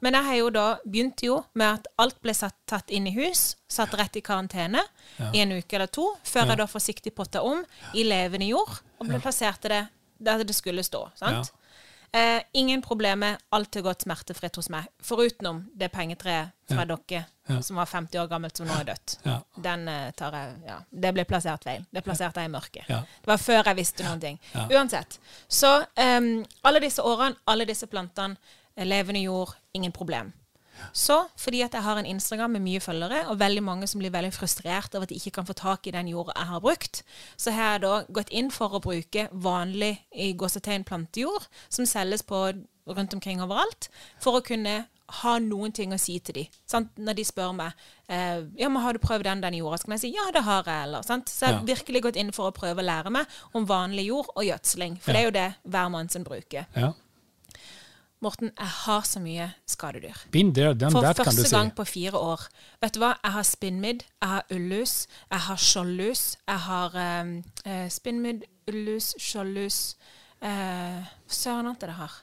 Men 0.00 0.14
jeg 0.16 0.24
har 0.24 0.34
jo 0.40 0.50
da 0.50 0.66
begynt 0.84 1.22
jo 1.22 1.38
med 1.54 1.80
at 1.80 1.86
alt 2.00 2.20
ble 2.22 2.32
satt, 2.34 2.56
tatt 2.66 2.90
inn 2.90 3.06
i 3.06 3.14
hus, 3.18 3.56
satt 3.68 3.92
rett 4.00 4.16
i 4.16 4.22
karantene 4.24 4.82
i 5.32 5.40
en 5.42 5.52
uke 5.58 5.76
eller 5.76 5.86
to, 5.92 6.06
før 6.24 6.46
jeg 6.52 6.58
da 6.62 6.66
forsiktig 6.66 7.14
potta 7.14 7.42
om 7.44 7.62
i 7.94 8.04
levende 8.08 8.46
jord, 8.48 8.80
og 8.98 9.06
ble 9.08 9.20
plassert 9.20 9.62
det 9.68 9.86
der 10.20 10.44
det 10.44 10.54
skulle 10.56 10.82
stå. 10.84 11.06
sant? 11.16 11.52
Eh, 12.12 12.42
ingen 12.58 12.82
problemer, 12.82 13.36
alt 13.54 13.74
har 13.78 13.82
gått 13.86 14.02
smertefritt 14.02 14.56
hos 14.58 14.66
meg. 14.68 14.88
Forutenom 15.06 15.60
det 15.78 15.92
pengetreet 15.94 16.50
fra 16.66 16.84
dere 16.84 17.26
Ja. 17.50 17.60
som 17.62 17.76
var 17.76 17.86
50 17.86 18.18
år 18.18 18.26
gammelt, 18.28 18.56
som 18.56 18.66
nå 18.66 18.74
er 18.80 18.84
dødt. 18.84 19.18
Ja. 19.24 19.36
Den 19.56 19.88
eh, 19.88 20.10
tar 20.18 20.32
jeg 20.32 20.56
Ja, 20.66 20.80
det 20.90 21.12
ble 21.14 21.24
plassert 21.24 21.64
feil. 21.64 21.84
Det 21.92 22.02
plasserte 22.04 22.40
jeg 22.42 22.50
i 22.50 22.52
mørket. 22.52 22.88
Ja. 22.88 23.00
Det 23.00 23.26
var 23.30 23.36
før 23.38 23.64
jeg 23.64 23.76
visste 23.76 24.04
noen 24.04 24.20
ting. 24.20 24.38
Ja. 24.54 24.66
Uansett. 24.70 25.18
Så 25.48 25.70
em, 25.96 26.44
alle 26.64 26.80
disse 26.80 27.02
årene, 27.02 27.36
alle 27.46 27.64
disse 27.64 27.86
plantene, 27.86 28.36
levende 28.76 29.20
jord, 29.22 29.54
ingen 29.74 29.92
problem. 29.92 30.32
Så 30.96 31.26
fordi 31.36 31.60
at 31.60 31.72
jeg 31.76 31.82
har 31.82 31.98
en 32.00 32.06
Instagram 32.06 32.50
med 32.56 32.60
mye 32.64 32.80
følgere, 32.80 33.26
og 33.28 33.38
veldig 33.38 33.62
mange 33.62 33.86
som 33.86 33.98
blir 34.00 34.10
veldig 34.10 34.32
frustrert 34.32 34.94
over 34.94 35.02
at 35.04 35.08
de 35.10 35.14
ikke 35.18 35.30
kan 35.36 35.46
få 35.46 35.52
tak 35.52 35.86
i 35.86 35.90
den 35.90 36.08
jorda 36.08 36.32
jeg 36.36 36.46
har 36.46 36.60
brukt, 36.60 37.02
så 37.36 37.50
har 37.52 37.72
jeg 37.74 37.82
da 37.82 38.02
gått 38.12 38.30
inn 38.30 38.48
for 38.50 38.72
å 38.72 38.80
bruke 38.80 39.28
vanlig 39.32 39.98
i 40.14 40.32
gåsetegn 40.32 40.84
plantejord, 40.88 41.44
som 41.68 41.84
selges 41.86 42.22
på 42.22 42.40
rundt 42.88 43.12
omkring 43.14 43.42
overalt, 43.42 43.90
for 44.20 44.38
å 44.40 44.42
kunne 44.46 44.86
ha 45.20 45.38
noen 45.42 45.72
ting 45.74 45.92
å 45.92 45.98
si 45.98 46.18
til 46.22 46.34
dem. 46.34 46.46
Sant? 46.70 46.96
Når 46.96 47.14
de 47.18 47.24
spør 47.26 47.52
meg 47.52 47.72
eh, 48.08 48.40
ja, 48.56 48.68
men 48.70 48.80
har 48.82 48.94
du 48.94 49.00
prøvd 49.02 49.24
den, 49.26 49.40
den 49.42 49.54
jorda, 49.58 49.76
så 49.76 49.84
kan 49.84 49.96
jeg 49.98 50.04
si 50.06 50.14
ja, 50.14 50.30
det 50.32 50.44
har 50.46 50.62
jeg. 50.64 50.84
Eller, 50.86 51.02
sant? 51.02 51.28
Så 51.28 51.44
jeg 51.44 51.54
har 51.54 51.60
Ja. 51.60 51.66
virkelig 51.74 52.02
gått 52.02 52.16
inn 52.16 52.30
for 52.32 52.48
å 52.48 52.54
prøve 52.56 52.80
å 52.80 52.86
lære 52.86 53.10
meg 53.10 53.26
om 53.52 53.66
vanlig 53.66 54.06
jord 54.06 54.30
og 54.36 54.44
gjødsling. 54.46 55.00
For 55.02 55.10
Ja. 55.10 55.16
det 55.18 55.20
er 55.20 55.24
jo 55.28 55.36
det 55.36 55.54
hver 55.74 55.88
mann 55.90 56.08
som 56.08 56.24
bruker. 56.24 56.66
Ja. 56.76 56.92
Morten, 58.20 58.50
jeg 58.52 58.72
har 58.84 59.04
så 59.08 59.20
mye 59.22 59.46
skadedyr. 59.70 60.18
There, 60.32 60.90
For 60.92 61.06
første 61.16 61.48
gang 61.48 61.70
på 61.72 61.86
fire 61.88 62.18
år. 62.18 62.42
Vet 62.82 62.94
du 62.94 63.00
hva? 63.00 63.14
Jeg 63.24 63.32
har 63.32 63.46
spinnmidd, 63.48 64.02
jeg 64.20 64.28
har 64.28 64.44
ullus, 64.52 65.06
jeg 65.30 65.40
har 65.46 65.60
skjoldlus, 65.64 66.24
jeg 66.44 66.60
har 66.66 66.98
um, 67.00 67.30
eh, 67.64 67.86
spinnmidd, 67.88 68.44
ullus, 68.68 69.14
skjoldlus 69.16 69.78
eh, 70.44 71.00
Hva 71.00 71.38
søren 71.38 71.72
er 71.72 71.80
det 71.80 71.96
her? 71.96 72.18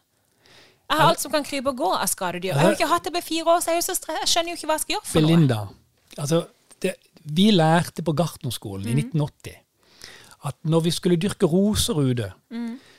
Jeg 0.87 1.01
har 1.01 1.09
alt 1.09 1.25
som 1.25 1.33
kan 1.33 1.43
krype 1.43 1.73
og 1.73 1.81
gå 1.81 1.89
av 1.97 2.05
skadedyr. 2.07 2.53
Jeg 2.53 2.61
har 2.61 2.69
jo 2.71 2.77
ikke 2.77 2.91
hatt 2.93 3.09
det 3.09 3.15
på 3.17 3.25
fire 3.33 3.55
år, 3.55 3.59
så 3.65 3.73
jeg, 3.73 3.81
er 3.81 3.81
jo 3.81 3.97
så 3.97 4.17
jeg 4.21 4.31
skjønner 4.31 4.53
jo 4.53 4.59
ikke 4.61 4.69
hva 4.69 4.77
jeg 4.77 4.85
skal 4.85 4.95
gjøre 4.95 5.07
for 5.09 5.25
noe. 5.25 5.31
Belinda, 5.33 5.59
altså, 6.15 6.43
det, 6.85 6.93
vi 7.25 7.49
lærte 7.51 8.05
på 8.05 8.13
gartnerskolen 8.21 8.87
i 8.87 8.99
1980 9.01 9.63
at 10.47 10.55
når 10.69 10.85
vi 10.85 10.93
skulle 10.93 11.17
dyrke 11.19 11.49
roser 11.49 11.97
ute, 11.97 12.31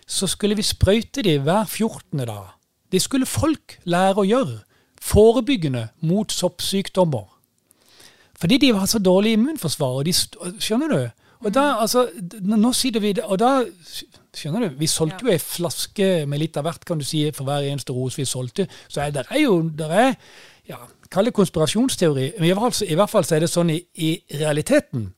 så 0.08 0.26
skulle 0.26 0.56
vi 0.58 0.66
sprøyte 0.66 1.22
de 1.22 1.38
hver 1.38 1.64
14. 1.64 2.26
dag. 2.26 2.57
Det 2.92 3.02
skulle 3.02 3.26
folk 3.26 3.78
lære 3.84 4.22
å 4.22 4.26
gjøre. 4.26 4.58
Forebyggende 5.00 5.88
mot 6.00 6.32
soppsykdommer. 6.32 7.26
Fordi 8.38 8.58
de 8.58 8.72
har 8.74 8.86
så 8.86 8.98
dårlig 8.98 9.32
immunforsvar. 9.36 10.00
Og 10.00 10.06
de, 10.06 10.14
skjønner 10.62 10.92
du? 10.92 11.24
Og 11.46 11.54
da, 11.54 11.64
altså, 11.82 12.08
nå 12.42 12.72
sitter 12.74 13.00
vi 13.00 13.12
Og 13.22 13.38
da 13.38 13.62
Skjønner 14.34 14.68
du? 14.68 14.74
Vi 14.78 14.86
solgte 14.90 15.26
jo 15.26 15.32
ei 15.32 15.40
flaske 15.42 16.26
med 16.26 16.38
litt 16.42 16.56
av 16.58 16.66
hvert, 16.66 16.84
kan 16.86 17.00
du 17.00 17.04
si, 17.06 17.24
for 17.34 17.48
hver 17.48 17.64
eneste 17.66 17.94
ros 17.96 18.18
vi 18.18 18.26
solgte. 18.28 18.68
Så 18.86 19.00
er, 19.02 19.10
det 19.14 19.24
er 19.30 19.40
jo 19.40 19.56
der 19.74 19.94
er, 19.94 20.12
ja, 20.68 20.78
Kall 21.10 21.30
det 21.30 21.32
konspirasjonsteori. 21.34 22.26
Men 22.36 22.44
i 22.44 22.52
hvert 22.52 22.76
fall, 22.76 22.88
i 22.92 22.98
hvert 22.98 23.10
fall 23.10 23.24
så 23.26 23.34
er 23.34 23.42
det 23.42 23.50
sånn 23.50 23.72
i, 23.72 23.78
i 24.04 24.10
realiteten 24.36 25.08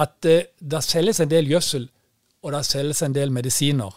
at 0.00 0.26
uh, 0.26 0.40
det 0.72 0.82
selges 0.82 1.20
en 1.20 1.30
del 1.30 1.50
gjødsel, 1.52 1.84
og 2.42 2.56
det 2.56 2.62
selges 2.66 3.04
en 3.04 3.14
del 3.14 3.30
medisiner 3.34 3.92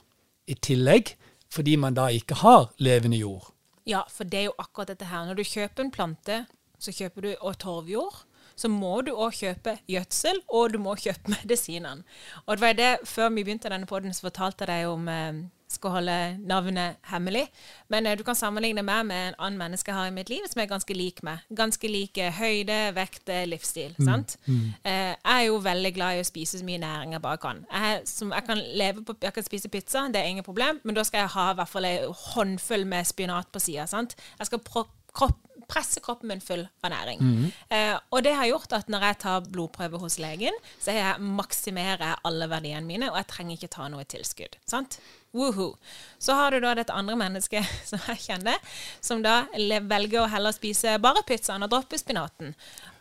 i 0.52 0.58
tillegg, 0.60 1.14
fordi 1.54 1.76
man 1.82 1.98
da 1.98 2.08
ikke 2.14 2.38
har 2.44 2.70
levende 2.78 3.18
jord. 3.18 3.52
Ja, 3.90 4.04
for 4.10 4.24
det 4.24 4.40
er 4.40 4.50
jo 4.50 4.58
akkurat 4.62 4.92
dette 4.92 5.10
her. 5.10 5.26
Når 5.26 5.40
du 5.40 5.44
kjøper 5.48 5.84
en 5.84 5.92
plante, 5.92 6.44
så 6.80 6.94
kjøper 6.94 7.26
du 7.26 7.30
og 7.42 7.58
torvjord. 7.60 8.26
Så 8.60 8.68
må 8.68 9.00
du 9.08 9.14
òg 9.16 9.38
kjøpe 9.40 9.78
gjødsel, 9.88 10.42
og 10.52 10.74
du 10.74 10.80
må 10.84 10.96
kjøpe 11.00 11.32
medisinene. 11.38 12.04
Og 12.46 12.58
det 12.58 12.62
var 12.66 12.76
det, 12.78 12.92
Før 13.08 13.30
vi 13.30 13.44
begynte 13.44 13.72
denne 13.72 13.88
podden, 13.90 14.14
så 14.14 14.28
fortalte 14.28 14.68
jeg 14.68 14.74
deg 14.74 14.92
om 14.92 15.08
eh, 15.08 15.42
Skal 15.70 15.94
holde 15.94 16.14
navnet 16.50 16.98
hemmelig. 17.12 17.46
Men 17.94 18.08
eh, 18.10 18.18
du 18.18 18.24
kan 18.26 18.38
sammenligne 18.38 18.82
meg 18.86 19.06
med 19.06 19.28
en 19.28 19.38
annen 19.38 19.60
menneske 19.62 19.92
jeg 19.92 19.98
har 20.00 20.10
i 20.10 20.16
mitt 20.16 20.32
liv 20.32 20.48
som 20.50 20.64
er 20.64 20.70
ganske 20.72 20.96
lik 20.98 21.22
meg. 21.26 21.44
Ganske 21.56 21.92
lik 21.92 22.18
eh, 22.18 22.34
høyde, 22.34 22.80
vekt, 22.98 23.30
livsstil. 23.30 23.94
livsstil. 23.94 24.08
sant? 24.08 24.38
Eh, 24.50 25.14
jeg 25.14 25.36
er 25.36 25.46
jo 25.48 25.60
veldig 25.64 25.92
glad 25.94 26.18
i 26.18 26.24
å 26.24 26.28
spise 26.28 26.62
så 26.62 26.66
mye 26.66 26.82
næring 26.82 27.14
jeg 27.14 27.24
bare 27.26 27.42
kan. 27.44 27.62
Jeg, 27.70 28.02
som, 28.10 28.34
jeg, 28.34 28.48
kan 28.50 28.64
leve 28.82 29.06
på, 29.06 29.18
jeg 29.22 29.36
kan 29.36 29.46
spise 29.46 29.70
pizza, 29.70 30.08
det 30.10 30.24
er 30.24 30.32
ingen 30.32 30.48
problem, 30.48 30.82
men 30.84 30.98
da 30.98 31.06
skal 31.06 31.26
jeg 31.26 31.36
ha 31.38 31.52
i 31.52 31.60
hvert 31.62 31.74
fall 31.76 31.90
en 31.90 32.18
håndfull 32.24 32.88
med 32.90 33.08
spinat 33.08 33.54
på 33.54 33.62
sida. 33.62 33.86
Jeg 33.86 34.50
skal 34.50 34.66
pro 34.66 34.88
kropp, 35.14 35.38
presse 35.70 36.02
kroppen 36.02 36.32
min 36.32 36.42
full 36.42 36.64
av 36.82 36.92
næring. 36.94 37.22
Eh, 37.70 37.96
og 38.10 38.24
det 38.26 38.34
har 38.38 38.50
gjort 38.50 38.74
at 38.74 38.90
når 38.90 39.06
jeg 39.06 39.18
tar 39.24 39.48
blodprøve 39.54 40.02
hos 40.02 40.18
legen, 40.22 40.56
så 40.82 40.96
jeg 40.96 41.22
maksimerer 41.22 42.22
alle 42.26 42.50
verdiene 42.50 42.86
mine, 42.88 43.12
og 43.12 43.20
jeg 43.22 43.30
trenger 43.30 43.58
ikke 43.58 43.74
ta 43.76 43.90
noe 43.92 44.06
tilskudd. 44.10 44.58
sant? 44.66 45.00
Woohoo. 45.34 45.76
Så 46.20 46.36
har 46.36 46.52
du 46.52 46.60
da 46.64 46.76
dette 46.76 46.94
andre 46.96 47.16
mennesket 47.20 47.66
som 47.90 48.02
jeg 48.12 48.24
kjenner, 48.28 48.60
som 49.02 49.24
da 49.24 49.42
velger 49.56 50.24
å 50.24 50.30
heller 50.32 50.56
spise 50.56 50.98
bare 51.02 51.24
pizzaen 51.28 51.64
og 51.66 51.72
droppe 51.72 52.00
spinaten. 52.00 52.54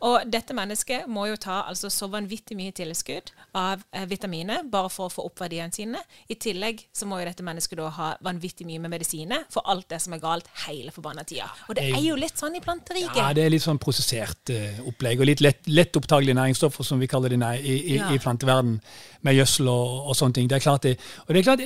Og 0.06 0.28
dette 0.30 0.54
mennesket 0.54 1.08
må 1.10 1.24
jo 1.26 1.36
ta 1.42 1.64
altså 1.66 1.88
så 1.90 2.06
vanvittig 2.10 2.54
mye 2.58 2.70
tilskudd 2.76 3.32
av 3.58 3.82
eh, 3.90 4.04
vitaminer 4.06 4.62
bare 4.70 4.90
for 4.94 5.08
å 5.08 5.12
få 5.12 5.24
opp 5.26 5.42
verdiene 5.42 5.74
sine. 5.74 5.98
I 6.30 6.36
tillegg 6.38 6.84
så 6.94 7.08
må 7.10 7.18
jo 7.18 7.26
dette 7.26 7.42
mennesket 7.42 7.80
da 7.80 7.88
ha 7.96 8.10
vanvittig 8.22 8.66
mye 8.68 8.82
med 8.84 8.92
medisiner 8.94 9.42
for 9.50 9.66
alt 9.66 9.88
det 9.90 9.98
som 10.04 10.14
er 10.14 10.22
galt 10.22 10.46
hele 10.68 10.94
forbanna 10.94 11.24
tida. 11.26 11.48
Og 11.66 11.74
det 11.78 11.88
er 11.90 12.04
jo 12.04 12.14
litt 12.20 12.38
sånn 12.38 12.54
i 12.54 12.62
planteriket. 12.62 13.18
Ja, 13.18 13.32
det 13.34 13.48
er 13.48 13.54
litt 13.54 13.66
sånn 13.66 13.80
prosessert 13.82 14.54
eh, 14.54 14.78
opplegg, 14.86 15.18
og 15.18 15.30
litt 15.32 15.42
lett, 15.42 15.66
lett 15.66 15.98
opptagelige 15.98 16.38
næringsstoffer, 16.38 16.86
som 16.86 17.02
vi 17.02 17.10
kaller 17.10 17.34
det 17.34 17.42
nei, 17.42 17.56
i, 17.58 17.76
i, 17.96 17.98
Ja. 17.98 18.12
i 18.14 18.22
planteverden, 18.22 18.78
med 19.26 19.34
gjødsel 19.34 19.66
og, 19.66 19.94
og 20.12 20.14
sånne 20.14 20.36
ting. 20.36 20.46
Det 20.46 20.60
er 20.60 20.62
klart 20.62 20.84
det. 20.86 20.94
Og 21.26 21.34
det 21.34 21.40
er 21.40 21.48
klart, 21.48 21.64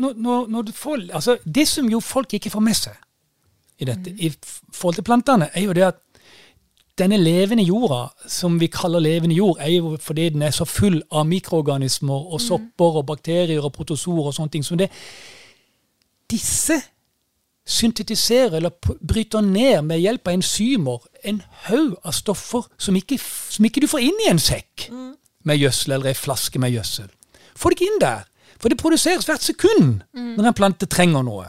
når, 0.00 0.16
når, 0.16 0.46
når 0.54 0.70
du 0.86 1.10
altså, 1.12 1.36
det 1.44 1.66
som 1.68 1.88
jo 1.90 2.00
folk 2.00 2.34
ikke 2.34 2.50
får 2.50 2.64
med 2.64 2.78
seg 2.78 2.96
i 3.78 3.84
dette, 3.84 4.10
i 4.10 4.30
forhold 4.72 4.94
til 4.94 5.04
plantene, 5.04 5.50
er 5.52 5.66
jo 5.66 5.74
det 5.76 5.84
at 5.84 6.02
denne 6.96 7.18
levende 7.20 7.64
jorda, 7.66 8.06
som 8.28 8.60
vi 8.60 8.70
kaller 8.72 9.02
levende 9.04 9.36
jord, 9.36 9.58
er 9.60 9.68
jo 9.74 9.96
fordi 10.00 10.30
den 10.32 10.42
er 10.42 10.54
så 10.56 10.64
full 10.64 11.02
av 11.12 11.26
mikroorganismer 11.28 12.30
og 12.32 12.40
sopper 12.40 13.02
og 13.02 13.06
bakterier 13.10 13.64
og 13.64 13.74
protozoer 13.76 14.30
og 14.30 14.34
sånne 14.34 14.54
ting. 14.54 14.64
som 14.64 14.78
det 14.78 14.88
disse 16.30 16.78
syntetiserer 17.66 18.56
eller 18.56 18.70
bryter 18.80 19.40
ned 19.42 19.82
med 19.82 19.98
hjelp 19.98 20.28
av 20.28 20.38
enzymer 20.38 21.02
en 21.26 21.42
haug 21.66 21.96
av 22.04 22.14
stoffer 22.14 22.66
som 22.78 22.96
ikke, 22.96 23.18
som 23.18 23.66
ikke 23.66 23.82
du 23.82 23.88
får 23.90 24.06
inn 24.06 24.24
i 24.24 24.30
en 24.30 24.40
sekk 24.42 24.88
med 25.46 25.58
gjødsel 25.58 25.92
eller 25.92 26.12
ei 26.12 26.18
flaske 26.18 26.58
med 26.62 26.72
gjødsel. 26.74 27.10
Får 27.56 27.70
det 27.70 27.78
ikke 27.78 27.90
inn 27.92 28.00
der. 28.02 28.24
For 28.60 28.72
det 28.72 28.78
produseres 28.80 29.26
hvert 29.28 29.42
sekund 29.44 30.00
når 30.16 30.50
en 30.50 30.56
plante 30.56 30.86
trenger 30.86 31.22
noe 31.26 31.46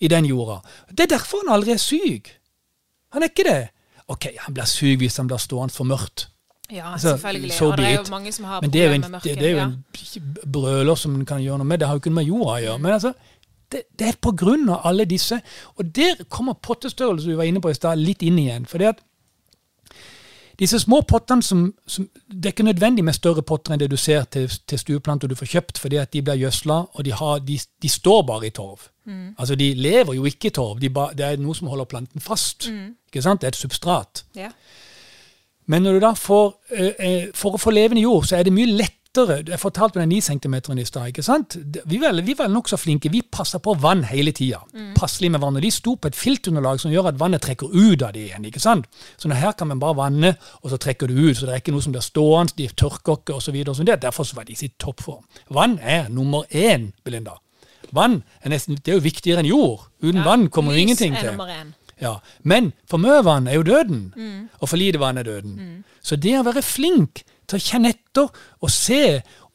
i 0.00 0.08
den 0.08 0.24
jorda. 0.30 0.60
Det 0.90 1.06
er 1.06 1.16
derfor 1.16 1.42
han 1.44 1.54
aldri 1.58 1.74
er 1.74 1.82
syk. 1.82 2.30
Han 3.12 3.22
er 3.22 3.32
ikke 3.32 3.44
det. 3.48 3.60
Ok, 4.10 4.26
han 4.46 4.54
blir 4.54 4.68
syk 4.70 4.98
hvis 5.02 5.16
han 5.20 5.28
blir 5.30 5.38
stående 5.42 5.74
for 5.74 5.84
mørkt. 5.88 6.28
Ja, 6.70 6.92
Altså, 6.92 7.16
selvfølgelig. 7.16 7.52
so 7.52 7.72
det 7.74 7.86
er 7.86 7.96
jo 7.96 8.04
mange 8.10 8.32
som 8.32 8.44
har 8.46 8.60
Men 8.62 8.70
det 8.70 8.80
er 8.80 8.86
jo 8.88 8.94
en, 8.94 9.00
med 9.00 9.08
det, 9.08 9.12
mørket. 9.12 9.38
det 9.38 9.46
er 9.46 9.50
jo 9.50 9.58
ja. 9.58 10.46
brøler 10.52 10.94
som 10.94 11.14
en 11.14 11.26
kan 11.26 11.42
gjøre 11.42 11.58
noe 11.58 11.66
med. 11.66 11.80
Det 11.82 11.88
har 11.88 11.94
jo 11.94 12.02
ikke 12.04 12.10
noe 12.12 12.20
med 12.22 12.28
jorda 12.28 12.52
å 12.52 12.60
gjøre. 12.64 12.78
Men 12.78 12.92
altså, 12.94 13.12
det, 13.72 13.82
det 13.98 14.06
er 14.08 14.18
på 14.22 14.32
grunn 14.38 14.68
av 14.70 14.86
alle 14.86 15.04
disse. 15.10 15.40
Og 15.78 15.90
der 15.96 16.22
kommer 16.30 16.54
pottestørrelse, 16.62 17.26
vi 17.26 17.36
var 17.38 17.50
inne 17.50 17.60
på 17.60 17.70
i 17.70 17.74
stad, 17.74 17.98
litt 17.98 18.22
inn 18.22 18.38
igjen. 18.38 18.66
For 18.70 18.78
det 18.78 18.92
at 18.94 19.02
disse 20.60 20.78
små 20.82 21.00
pottene 21.08 21.42
som, 21.42 21.64
som 21.88 22.04
Det 22.28 22.50
er 22.50 22.54
ikke 22.54 22.66
nødvendig 22.68 23.04
med 23.04 23.16
større 23.16 23.42
potter 23.42 23.74
enn 23.74 23.80
det 23.80 23.90
du 23.90 23.96
ser 23.96 24.26
til, 24.28 24.48
til 24.68 24.78
stueplanter 24.78 25.28
du 25.28 25.34
får 25.34 25.48
kjøpt, 25.54 25.78
fordi 25.80 25.96
at 25.96 26.12
de 26.12 26.22
blir 26.22 26.36
gjødsla, 26.42 26.78
og 26.92 27.04
de, 27.04 27.12
har, 27.16 27.40
de, 27.40 27.58
de 27.82 27.88
står 27.88 28.22
bare 28.28 28.46
i 28.46 28.54
torv. 28.54 28.90
Altså, 29.38 29.54
de 29.54 29.74
lever 29.74 30.14
jo 30.14 30.24
ikke 30.28 30.50
i 30.50 30.54
torv. 30.54 30.78
De 30.80 30.90
ba, 30.92 31.08
det 31.16 31.26
er 31.26 31.40
noe 31.40 31.56
som 31.56 31.70
holder 31.72 31.88
planten 31.90 32.22
fast. 32.22 32.68
Ikke 33.10 33.24
sant? 33.24 33.40
Det 33.40 33.48
er 33.48 33.56
et 33.56 33.58
substrat. 33.58 34.24
Ja. 34.36 34.52
Men 35.70 35.82
når 35.82 35.92
du 35.92 36.00
da 36.04 36.12
får, 36.18 36.46
eh, 36.76 36.92
eh, 36.98 37.26
for 37.34 37.54
å 37.54 37.60
få 37.62 37.70
levende 37.70 38.02
jord, 38.02 38.26
så 38.26 38.36
er 38.36 38.46
det 38.46 38.54
mye 38.54 38.66
lettere 38.70 38.99
Jeg 39.16 39.58
fortalte 39.58 39.98
med 39.98 40.02
den 40.06 40.08
9 40.08 40.20
cm 40.20 40.54
i 40.78 40.84
stad. 40.84 41.06
ikke 41.08 41.22
sant? 41.22 41.56
Vi 41.86 41.98
var, 41.98 42.12
vi 42.22 42.34
var 42.38 42.46
nokså 42.48 42.76
flinke. 42.78 43.10
Vi 43.10 43.22
passer 43.22 43.58
på 43.58 43.74
vann 43.74 44.04
hele 44.04 44.30
tida. 44.32 44.60
Passelig 44.94 45.30
med 45.32 45.40
vann. 45.42 45.56
Og 45.56 45.62
de 45.62 45.70
sto 45.70 45.96
på 45.96 46.06
et 46.06 46.14
filtunderlag 46.14 46.78
som 46.80 46.92
gjør 46.92 47.08
at 47.08 47.18
vannet 47.18 47.42
trekker 47.42 47.66
ut 47.74 48.02
av 48.06 48.12
det 48.14 48.28
igjen. 48.28 48.44
ikke 48.46 48.60
sant? 48.62 48.86
Så 49.18 49.28
her 49.34 49.52
kan 49.58 49.66
man 49.66 49.80
bare 49.80 49.96
vanne, 49.96 50.36
og 50.62 50.70
så 50.70 50.78
trekker 50.78 51.08
det 51.10 51.16
ut. 51.18 51.36
Så 51.36 51.46
det 51.46 51.54
er 51.56 51.58
ikke 51.58 51.72
noe 51.74 51.82
som 51.82 51.92
blir 51.92 52.06
stående, 52.06 52.54
de 52.56 52.68
tørker 52.68 53.18
ikke 53.18 53.34
osv. 53.34 53.58
Derfor 53.98 54.22
så 54.24 54.36
var 54.36 54.44
de 54.46 54.52
i 54.52 54.56
sitt 54.62 54.78
toppform. 54.78 55.24
Vann 55.50 55.78
er 55.82 56.06
nummer 56.08 56.44
én, 56.54 56.92
Belinda. 57.04 57.34
Vann 57.92 58.22
er 58.44 58.50
nesten, 58.54 58.76
det 58.78 58.92
er 58.94 59.00
jo 59.00 59.02
viktigere 59.08 59.40
enn 59.42 59.50
jord. 59.50 59.88
Uten 60.04 60.22
Ja, 60.22 60.24
vann 60.24 60.46
kommer 60.48 60.72
lys 60.72 60.82
ingenting 60.86 61.16
er 61.16 61.20
til. 61.20 61.30
nummer 61.34 61.50
én. 61.50 61.74
Ja, 62.00 62.14
Men 62.44 62.72
for 62.88 62.96
mye 62.98 63.24
vann 63.24 63.48
er 63.48 63.54
jo 63.58 63.62
døden, 63.62 64.14
og 64.60 64.68
for 64.68 64.76
lite 64.76 65.00
vann 65.00 65.18
er 65.18 65.22
døden. 65.24 65.84
Så 66.00 66.14
det 66.16 66.38
å 66.38 66.44
være 66.46 66.62
flink 66.62 67.24
til 67.50 67.60
å 67.60 67.64
kjenne 67.64 67.92
etter 67.94 68.28
og 68.60 68.72
se 68.72 69.02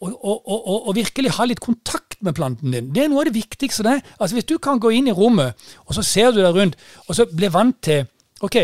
og, 0.01 0.11
og, 0.11 0.41
og, 0.47 0.87
og, 0.87 0.95
virkelig 0.95 1.31
ha 1.37 1.45
litt 1.47 1.61
kontakt 1.63 2.17
med 2.21 2.35
planten 2.35 2.73
din, 2.73 2.89
det 2.93 3.05
er 3.05 3.11
noe 3.11 3.23
av 3.23 3.29
det 3.29 3.37
viktigste. 3.37 3.83
det. 3.83 4.01
Altså 4.19 4.35
Hvis 4.35 4.49
du 4.49 4.57
kan 4.57 4.79
gå 4.79 4.91
inn 4.91 5.07
i 5.07 5.15
rommet, 5.15 5.55
og 5.85 5.95
så 5.95 6.03
ser 6.03 6.31
du 6.31 6.41
deg 6.41 6.55
rundt, 6.55 6.75
og 7.07 7.15
så 7.15 7.25
blir 7.31 7.53
vant 7.53 7.79
til 7.81 8.05
Ok, 8.43 8.55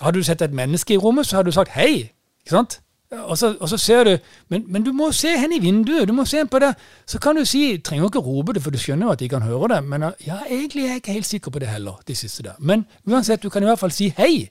hadde 0.00 0.18
du 0.18 0.24
sett 0.24 0.42
et 0.42 0.54
menneske 0.56 0.94
i 0.94 0.98
rommet, 0.98 1.26
så 1.26 1.36
hadde 1.36 1.52
du 1.52 1.54
sagt 1.54 1.74
hei. 1.76 2.08
ikke 2.42 2.56
sant? 2.56 2.80
Og 3.28 3.38
så, 3.38 3.52
og 3.60 3.68
så 3.68 3.76
ser 3.78 4.04
du 4.04 4.16
men, 4.48 4.64
men 4.66 4.82
du 4.82 4.90
må 4.92 5.10
se 5.12 5.36
hen 5.38 5.52
i 5.52 5.60
vinduet. 5.62 6.08
du 6.08 6.12
må 6.12 6.24
se 6.24 6.40
henne 6.40 6.50
på 6.50 6.58
det. 6.58 6.72
Så 7.06 7.20
kan 7.20 7.36
du 7.36 7.44
si 7.44 7.78
Trenger 7.78 8.08
ikke 8.08 8.18
rope 8.18 8.54
det, 8.56 8.62
for 8.62 8.70
du 8.70 8.78
skjønner 8.78 9.06
jo 9.06 9.12
at 9.12 9.20
de 9.20 9.28
kan 9.28 9.42
høre 9.42 9.68
det. 9.74 9.84
Men 9.84 10.08
ja, 10.26 10.40
egentlig 10.50 10.84
er 10.84 10.88
jeg 10.88 10.96
ikke 10.96 11.12
helt 11.12 11.26
sikker 11.26 11.50
på 11.50 11.58
det 11.58 11.68
heller, 11.68 12.00
de 12.08 12.16
siste 12.16 12.42
der. 12.42 12.56
Men 12.58 12.86
uansett, 13.06 13.42
du 13.42 13.50
kan 13.50 13.62
i 13.62 13.66
hvert 13.66 13.78
fall 13.78 13.92
si 13.92 14.08
hei 14.16 14.48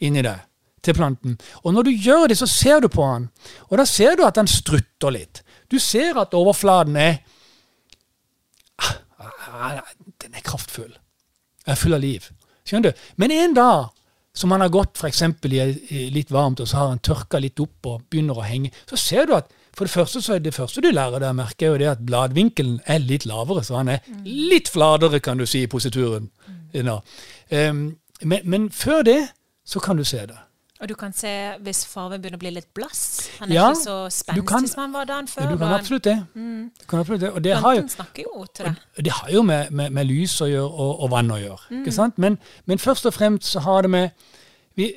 inni 0.00 0.22
det 0.22 0.38
til 0.82 0.96
planten. 0.96 1.38
Og 1.62 1.74
når 1.74 1.88
du 1.88 1.92
gjør 1.94 2.26
det, 2.32 2.38
så 2.38 2.48
ser 2.50 2.82
du 2.82 2.88
på 2.92 3.06
den. 3.14 3.28
Og 3.70 3.78
da 3.78 3.86
ser 3.88 4.16
du 4.18 4.24
at 4.26 4.38
den 4.38 4.50
strutter 4.50 5.14
litt. 5.14 5.42
Du 5.70 5.78
ser 5.78 6.18
at 6.20 6.34
overflaten 6.34 6.96
er 6.96 7.22
Ah, 9.52 9.80
Den 10.18 10.34
er 10.34 10.40
kraftfull. 10.42 10.90
Den 11.64 11.72
Er 11.72 11.74
full 11.78 11.94
av 11.94 12.00
liv. 12.00 12.24
Skjønner 12.66 12.90
du? 12.90 13.02
Men 13.16 13.30
en 13.30 13.54
dag 13.54 13.90
som 14.34 14.50
han 14.50 14.64
har 14.64 14.72
gått 14.72 14.96
f.eks. 14.98 15.22
I, 15.44 16.08
litt 16.10 16.30
varmt, 16.32 16.60
og 16.60 16.68
så 16.68 16.76
har 16.76 16.88
han 16.88 17.02
tørka 17.04 17.38
litt 17.38 17.60
opp 17.60 17.86
og 17.86 18.06
begynner 18.10 18.38
å 18.38 18.46
henge, 18.46 18.72
så 18.88 18.96
ser 18.96 19.28
du 19.28 19.34
at 19.36 19.52
for 19.76 19.88
det 19.88 19.92
første 19.92 20.20
så 20.24 20.34
er 20.34 20.42
det 20.44 20.54
første 20.56 20.82
du 20.84 20.90
lærer 20.90 21.22
der, 21.22 21.36
merker 21.36 21.66
er 21.66 21.70
jo 21.70 21.80
det 21.80 21.90
at 21.92 22.04
bladvinkelen 22.04 22.80
er 22.92 23.04
litt 23.04 23.24
lavere, 23.28 23.62
så 23.64 23.78
han 23.78 23.92
er 23.94 24.02
litt 24.24 24.68
flatere, 24.72 25.20
kan 25.24 25.40
du 25.40 25.46
si, 25.48 25.62
i 25.64 25.70
posituren. 25.70 26.28
Mm. 26.72 26.90
Um, 27.52 27.84
men, 28.20 28.40
men 28.44 28.66
før 28.72 29.04
det 29.06 29.20
så 29.64 29.80
kan 29.80 29.96
du 29.96 30.04
se 30.04 30.24
det. 30.28 30.40
Og 30.82 30.88
du 30.90 30.94
kan 30.98 31.12
se 31.14 31.30
hvis 31.62 31.84
farven 31.86 32.18
begynner 32.18 32.40
å 32.40 32.42
bli 32.42 32.50
litt 32.56 32.66
blass. 32.74 33.02
Han 33.38 33.52
er 33.52 33.54
Ja, 33.54 33.66
ikke 33.70 33.84
så 33.84 33.96
spenstig 34.10 34.70
som 34.72 34.80
han 34.82 34.94
var 34.96 35.06
dagen 35.06 35.28
før. 35.30 35.44
Ja, 35.44 35.50
du 35.52 35.60
kan 35.60 35.74
absolutt 35.76 36.08
det. 36.08 36.16
Du 36.34 36.86
kan 36.90 36.98
absolutt 37.04 37.20
det. 37.22 37.30
Og 37.30 37.44
det 37.44 37.52
har 37.62 37.76
jo, 37.76 37.84
jo 38.18 38.46
deg. 38.58 38.80
det 39.06 39.12
har 39.14 39.30
jo 39.30 39.42
med, 39.46 39.70
med, 39.70 39.94
med 39.94 40.10
lys 40.10 40.34
å 40.42 40.48
gjøre 40.50 40.66
og, 40.72 41.04
og 41.06 41.12
vann 41.14 41.30
å 41.30 41.38
gjøre. 41.38 41.68
ikke 41.78 41.94
sant? 41.94 42.18
Men, 42.18 42.38
men 42.66 42.82
først 42.82 43.06
og 43.06 43.14
fremst 43.14 43.46
så 43.54 43.62
har 43.62 43.86
det 43.86 43.92
med 43.94 44.10
vi, 44.74 44.88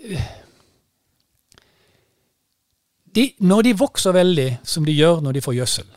de, 3.15 3.27
Når 3.39 3.62
de 3.70 3.74
vokser 3.77 4.15
veldig, 4.15 4.50
som 4.63 4.86
de 4.88 4.96
gjør 4.96 5.22
når 5.22 5.38
de 5.38 5.44
får 5.46 5.58
gjødsel, 5.60 5.94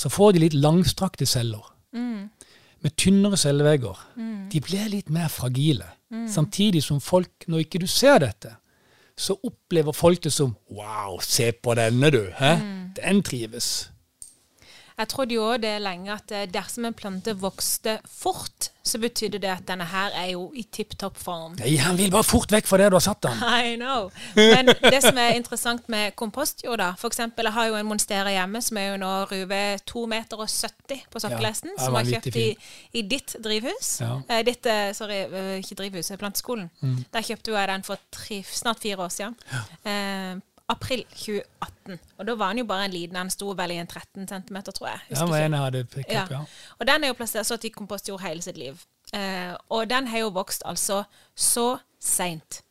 så 0.00 0.08
får 0.08 0.32
de 0.32 0.42
litt 0.46 0.56
langstrakte 0.56 1.26
celler. 1.28 1.66
med 2.82 2.96
tynnere 2.96 3.36
cellevegger, 3.36 3.98
de 4.50 4.60
blir 4.64 4.88
litt 4.88 5.10
mer 5.12 5.28
fragile. 5.28 5.84
Samtidig 6.26 6.82
som 6.82 7.00
folk, 7.00 7.44
når 7.46 7.66
ikke 7.66 7.78
du 7.82 7.86
ser 7.86 8.18
dette, 8.24 8.54
så 9.20 9.36
opplever 9.44 9.92
folk 9.96 10.22
det 10.24 10.32
som 10.32 10.54
Wow, 10.72 11.20
se 11.20 11.50
på 11.52 11.74
denne, 11.76 12.10
du! 12.10 12.22
Hæ? 12.38 12.54
Den 12.96 13.22
trives. 13.22 13.90
Jeg 15.00 15.08
trodde 15.08 15.32
jo 15.32 15.46
også 15.48 15.62
det 15.62 15.76
lenge 15.80 16.12
at 16.12 16.32
eh, 16.36 16.48
dersom 16.52 16.84
en 16.84 16.96
plante 16.96 17.32
vokste 17.40 17.94
fort, 18.04 18.68
så 18.84 18.98
betydde 19.00 19.38
det 19.40 19.48
at 19.48 19.62
denne 19.68 19.86
her 19.88 20.12
er 20.16 20.26
jo 20.34 20.50
i 20.56 20.64
tipp 20.72 20.92
topp 21.00 21.16
form. 21.20 21.54
Nei, 21.60 21.72
han 21.80 21.96
vil 21.96 22.10
bare 22.12 22.26
fort 22.26 22.52
vekk 22.52 22.68
fra 22.68 22.80
det 22.80 22.90
du 22.92 22.96
har 22.98 23.04
satt 23.04 23.22
den. 23.24 23.40
I 23.70 23.78
know. 23.80 24.10
Men 24.36 24.68
det 24.82 25.00
som 25.04 25.16
er 25.20 25.38
interessant 25.38 25.88
med 25.92 26.12
kompostjord, 26.20 26.80
da 26.80 26.90
For 27.00 27.08
eksempel, 27.12 27.48
jeg 27.48 27.56
har 27.56 27.70
jo 27.70 27.78
en 27.78 27.88
monstera 27.88 28.32
hjemme 28.34 28.60
som 28.64 28.80
er 28.80 28.90
jo 28.90 28.98
nå 29.00 29.14
ruve 29.30 29.62
2,70 29.88 30.10
meter 30.12 30.44
på 31.12 31.24
sokkelesten. 31.24 31.72
Ja, 31.76 31.86
som 31.86 31.96
har 31.96 32.12
kjøpt 32.12 32.36
i, 32.36 32.46
i 32.92 33.04
ditt 33.08 33.38
drivhus. 33.40 33.94
Ja. 34.04 34.12
Eh, 34.28 34.44
ditt, 34.48 34.68
eh, 34.68 34.90
sorry, 34.96 35.22
eh, 35.24 35.56
ikke 35.62 35.80
drivhus, 35.80 36.12
planteskolen. 36.20 36.68
Der 37.14 37.24
kjøpte 37.24 37.56
jeg 37.56 37.72
den 37.72 37.88
for 37.88 38.00
tre, 38.12 38.42
snart 38.44 38.84
fire 38.84 39.06
år 39.06 39.16
siden. 39.16 39.36
Ja. 39.48 39.64
Eh, 39.88 40.36
april 40.70 41.04
2018. 41.12 41.98
Og 42.18 42.26
da 42.26 42.34
var 42.38 42.54
den 42.54 42.62
jo 42.62 42.66
bare 42.70 42.86
en 42.86 42.94
liten. 42.94 43.16
Den 43.18 43.30
sto 43.30 43.52
vel 43.58 43.74
i 43.74 43.78
en 43.82 43.90
13 43.90 44.28
cm, 44.28 44.58
tror 44.70 44.88
jeg. 44.88 45.00
Ja, 45.10 45.14
Husker 45.14 45.26
var 45.26 45.36
ikke. 45.36 45.44
en 45.44 45.58
hadde 45.58 45.84
pick 45.84 46.12
Ja. 46.12 46.26
ja. 46.30 46.44
Og 46.78 46.86
den 46.86 47.04
er 47.04 47.12
jo 47.12 47.18
plassert 47.18 47.48
sånn 47.48 47.66
i 47.66 47.72
kompostjord 47.74 48.22
hele 48.22 48.42
sitt 48.42 48.58
liv. 48.60 48.84
Eh, 49.12 49.54
og 49.68 49.90
den 49.90 50.06
har 50.06 50.18
jo 50.24 50.30
vokst 50.34 50.62
altså 50.64 51.02
så 51.34 51.78
seint. 52.00 52.62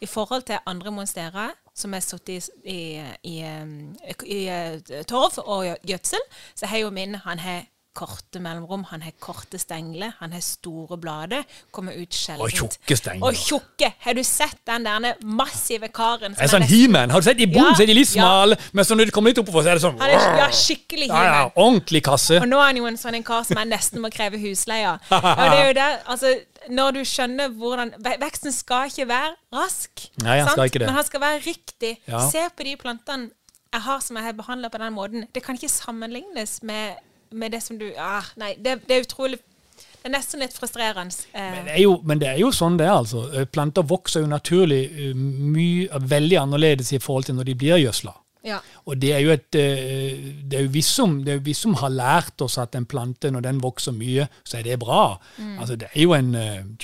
I 0.00 0.06
forhold 0.06 0.42
til 0.46 0.60
andre 0.66 0.90
monsterer 0.94 1.56
som 1.74 1.94
er 1.94 2.02
sittet 2.02 2.50
i, 2.64 2.74
i, 2.74 2.80
i, 3.22 3.34
um, 3.62 3.96
i, 4.26 4.38
eh, 4.50 5.02
torv 5.06 5.38
og 5.44 5.76
gjødsel, 5.86 6.22
så 6.54 6.66
har 6.66 6.78
jo 6.78 6.90
min 6.90 7.14
han 7.14 7.38
har 7.38 7.66
korte 7.98 8.40
mellomrom, 8.42 8.84
han 8.92 9.02
har 9.02 9.14
korte 9.22 9.58
stengler, 9.58 10.12
han 10.20 10.34
har 10.36 10.42
store 10.44 10.98
blader, 11.02 11.42
kommer 11.74 11.96
ut 11.98 12.14
sjelden. 12.14 12.44
Og 12.44 12.54
tjukke 12.54 12.98
stengler. 12.98 13.26
Og 13.26 13.38
tjukke! 13.38 13.90
Har 14.04 14.14
du 14.14 14.22
sett 14.26 14.60
den 14.68 14.86
der 14.86 15.24
massive 15.26 15.90
karen? 15.94 16.36
En 16.38 16.52
sånn 16.52 16.66
He-Man. 16.68 17.10
Har 17.14 17.24
du 17.24 17.28
sett? 17.30 17.42
I 17.42 17.48
bonden 17.50 17.72
Ja, 17.72 17.78
så 17.78 17.84
er 17.84 17.90
de 17.90 17.96
litt 17.98 18.12
ja. 18.14 18.22
smale, 18.22 18.58
men 18.72 18.86
så 18.86 18.98
når 18.98 19.10
du 19.10 19.14
kommer 19.16 19.34
litt 19.34 19.40
oppover, 19.42 19.66
så 19.66 19.72
er 19.72 19.80
det 19.80 19.84
sånn 19.84 19.98
er 20.04 20.14
ja, 20.14 20.50
skikkelig 20.54 21.08
ja, 21.10 21.24
ja, 21.26 21.40
Ordentlig 21.54 22.04
kasse. 22.06 22.38
Og 22.42 22.48
nå 22.50 22.60
er 22.60 22.70
han 22.70 22.80
jo 22.80 22.86
en 22.90 23.00
sånn 23.00 23.18
en 23.18 23.26
kar 23.26 23.46
som 23.48 23.58
jeg 23.58 23.70
nesten 23.72 24.02
må 24.04 24.12
kreve 24.14 24.40
husleie 24.42 24.94
av. 24.94 25.10
Og 25.18 25.42
det 25.42 25.58
er 25.58 25.66
jo 25.66 25.74
der, 25.80 25.98
altså, 26.14 26.34
når 26.78 26.98
du 26.98 27.02
skjønner 27.08 27.56
hvordan 27.58 27.94
Veksten 28.22 28.54
skal 28.54 28.92
ikke 28.92 29.08
være 29.10 29.34
rask. 29.54 30.06
Nei, 30.24 30.38
han. 30.44 30.54
Men 30.84 30.96
han 31.00 31.06
skal 31.06 31.24
være 31.24 31.42
riktig. 31.46 31.96
Ja. 32.08 32.22
Se 32.30 32.44
på 32.54 32.66
de 32.68 32.76
plantene 32.80 33.32
jeg 33.68 33.84
har 33.84 34.00
som 34.00 34.16
jeg 34.16 34.24
har 34.24 34.36
behandla 34.36 34.70
på 34.72 34.80
den 34.80 34.94
måten. 34.96 35.26
Det 35.34 35.42
kan 35.44 35.58
ikke 35.58 35.68
sammenlignes 35.68 36.62
med, 36.64 37.00
med 37.30 37.52
det 37.52 37.60
som 37.64 37.78
du 37.78 37.86
ah, 37.98 38.26
Nei, 38.40 38.54
det, 38.58 38.80
det 38.88 38.96
er 38.96 39.06
utrolig 39.06 39.38
Det 39.38 40.06
er 40.06 40.14
nesten 40.14 40.40
litt 40.40 40.54
frustrerende. 40.54 41.14
Men 41.34 41.58
Eh, 41.58 41.64
det, 41.66 41.74
er 41.74 41.82
jo, 41.82 41.98
men 42.06 42.20
det 42.22 42.28
er 42.30 42.38
jo 42.40 42.52
sånn 42.54 42.78
det 42.78 42.86
er, 42.86 42.94
altså. 43.00 43.26
Eh, 43.34 43.48
Planter 43.50 43.86
vokser 43.86 44.22
jo 44.22 44.30
naturlig 44.30 44.84
eh, 44.86 45.14
mye, 45.18 46.00
veldig 46.14 46.38
annerledes 46.44 46.92
i 46.94 47.00
forhold 47.02 47.28
til 47.28 47.38
når 47.38 47.50
de 47.50 47.56
blir 47.58 47.82
gjødsla. 47.82 48.14
ja. 48.46 48.60
Og 48.86 48.96
det 49.02 49.12
er 49.12 49.20
jo 49.26 49.32
et 49.34 49.50
det 49.52 50.56
er 50.56 50.62
jo 50.64 50.70
vi 50.72 50.82
som, 50.86 51.18
det 51.26 51.40
jo 51.40 51.46
vi 51.50 51.54
som 51.54 51.74
har 51.82 51.90
lært 51.90 52.40
oss 52.40 52.56
at 52.58 52.78
en 52.78 52.86
plante, 52.86 53.30
når 53.30 53.44
den 53.44 53.62
vokser 53.62 53.92
mye, 53.92 54.28
så 54.44 54.60
er 54.60 54.62
det 54.70 54.78
bra. 54.78 55.18
Mm. 55.36 55.58
Altså, 55.58 55.76
det 55.76 55.90
er 55.92 56.02
jo 56.02 56.14
en 56.14 56.30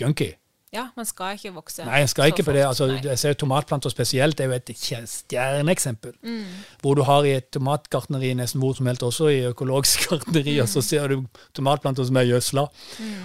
junkie. 0.01 0.35
Ja, 0.75 0.89
man 0.97 1.07
skal 1.07 1.37
ikke 1.39 1.53
vokse 1.55 1.85
Nei, 1.87 2.01
jeg 2.03 2.09
skal 2.11 2.33
ikke 2.33 2.43
på 2.49 2.53
det. 2.57 2.65
Altså, 2.67 2.89
jeg 3.05 3.19
ser 3.21 3.33
jo 3.35 3.39
Tomatplanter 3.45 3.93
spesielt 3.93 4.37
det 4.39 4.45
er 4.45 4.51
jo 4.51 4.57
et 4.59 4.73
stjerneeksempel. 5.09 6.13
Mm. 6.23 6.45
Hvor 6.83 6.95
du 6.99 7.03
har 7.07 7.25
i 7.25 7.37
et 7.39 7.49
tomatgartneri 7.55 8.33
nesten 8.39 8.61
hvor 8.63 8.75
som 8.77 8.87
helst, 8.91 9.03
også 9.07 9.29
i 9.33 9.41
økologisk 9.51 10.07
gartneri, 10.11 10.59
og 10.61 10.69
så 10.69 10.83
Mm. 10.83 10.89
ser 10.89 11.09
du 11.09 11.25
tomatplanter 11.55 12.05
som 12.05 12.17
er 12.17 12.27
gjødsla. 12.33 12.67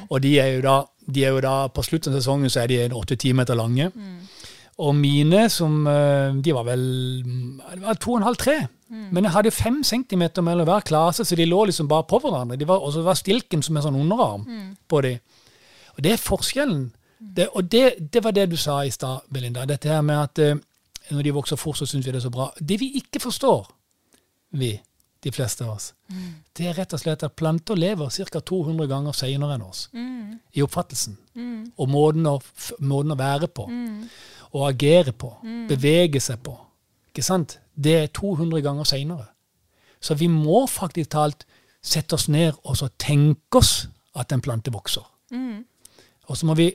Og 0.09 0.21
de 0.23 0.35
er, 0.39 0.61
da, 0.61 0.83
de 1.09 1.25
er 1.25 1.29
jo 1.35 1.41
da, 1.41 1.55
på 1.67 1.83
slutten 1.83 2.13
av 2.13 2.21
sesongen 2.21 2.49
så 2.53 2.61
er 2.63 2.67
de 2.67 2.79
åtte-ti 2.95 3.33
meter 3.33 3.55
lange. 3.57 3.89
Mm. 3.95 4.19
Og 4.79 4.93
mine, 4.95 5.49
som 5.51 5.81
eh, 5.91 6.31
de 6.39 6.53
var 6.55 6.63
vel 6.63 6.83
det 7.25 7.81
var 7.83 7.97
to 7.99 8.13
og 8.13 8.21
en 8.21 8.23
halv, 8.29 8.37
tre. 8.39 8.59
Mm. 8.89 9.09
Men 9.11 9.23
jeg 9.27 9.33
hadde 9.33 9.51
fem 9.51 9.81
centimeter 9.83 10.41
mellom 10.41 10.65
hver 10.69 10.85
klase, 10.87 11.25
så 11.27 11.35
de 11.35 11.45
lå 11.45 11.65
liksom 11.67 11.87
bare 11.89 12.07
på 12.07 12.19
hverandre. 12.23 12.55
Og 12.79 12.93
så 12.95 13.03
var 13.03 13.17
stilken 13.19 13.61
som 13.65 13.75
en 13.77 13.83
sånn 13.89 13.99
underarm 13.99 14.45
Mm. 14.47 14.69
på 14.87 15.01
de. 15.03 15.19
Og 15.97 16.03
det 16.03 16.13
er 16.13 16.17
forskjellen. 16.23 16.91
Det, 17.19 17.49
og 17.51 17.71
det, 17.71 18.13
det 18.13 18.23
var 18.23 18.31
det 18.31 18.49
du 18.51 18.57
sa 18.57 18.81
i 18.83 18.91
stad, 18.91 19.25
Belinda. 19.33 19.65
Dette 19.67 19.89
her 19.91 20.01
med 20.01 20.15
at 20.15 20.39
eh, 20.39 20.55
når 21.11 21.25
de 21.25 21.33
vokser 21.35 21.59
fort, 21.59 21.77
så 21.77 21.85
syns 21.85 22.05
vi 22.05 22.11
det 22.11 22.21
er 22.21 22.27
så 22.27 22.31
bra. 22.33 22.49
Det 22.59 22.79
vi 22.79 22.91
ikke 22.99 23.19
forstår, 23.19 23.67
vi, 24.51 24.71
de 25.23 25.31
fleste 25.35 25.65
av 25.65 25.75
oss, 25.75 25.93
det 26.55 26.67
er 26.69 26.77
rett 26.77 26.93
og 26.95 26.99
slett 27.01 27.23
at 27.27 27.35
planter 27.35 27.75
lever 27.75 28.09
ca. 28.31 28.39
200 28.39 28.87
ganger 28.87 29.11
senere 29.11 29.57
enn 29.57 29.65
oss. 29.65 29.89
I 30.55 30.63
oppfattelsen. 30.63 31.17
Og 31.77 31.89
måten 31.91 32.25
å, 32.25 32.37
måten 32.79 33.11
å 33.11 33.19
være 33.19 33.47
på. 33.47 33.67
Og 34.53 34.67
agere 34.69 35.11
på. 35.11 35.33
Bevege 35.69 36.19
seg 36.23 36.39
på. 36.43 36.55
Ikke 37.11 37.25
sant? 37.25 37.59
Det 37.75 37.95
er 37.97 38.07
200 38.07 38.61
ganger 38.61 38.83
seinere. 38.87 39.27
Så 39.99 40.15
vi 40.15 40.27
må 40.31 40.65
faktisk 40.67 41.09
talt 41.11 41.45
sette 41.81 42.15
oss 42.15 42.29
ned 42.29 42.53
og 42.63 42.77
så 42.77 42.87
tenke 42.97 43.57
oss 43.59 43.87
at 44.15 44.31
en 44.31 44.41
plante 44.41 44.71
vokser. 44.71 45.03
Og 46.29 46.37
så 46.37 46.45
må 46.45 46.55
vi 46.55 46.69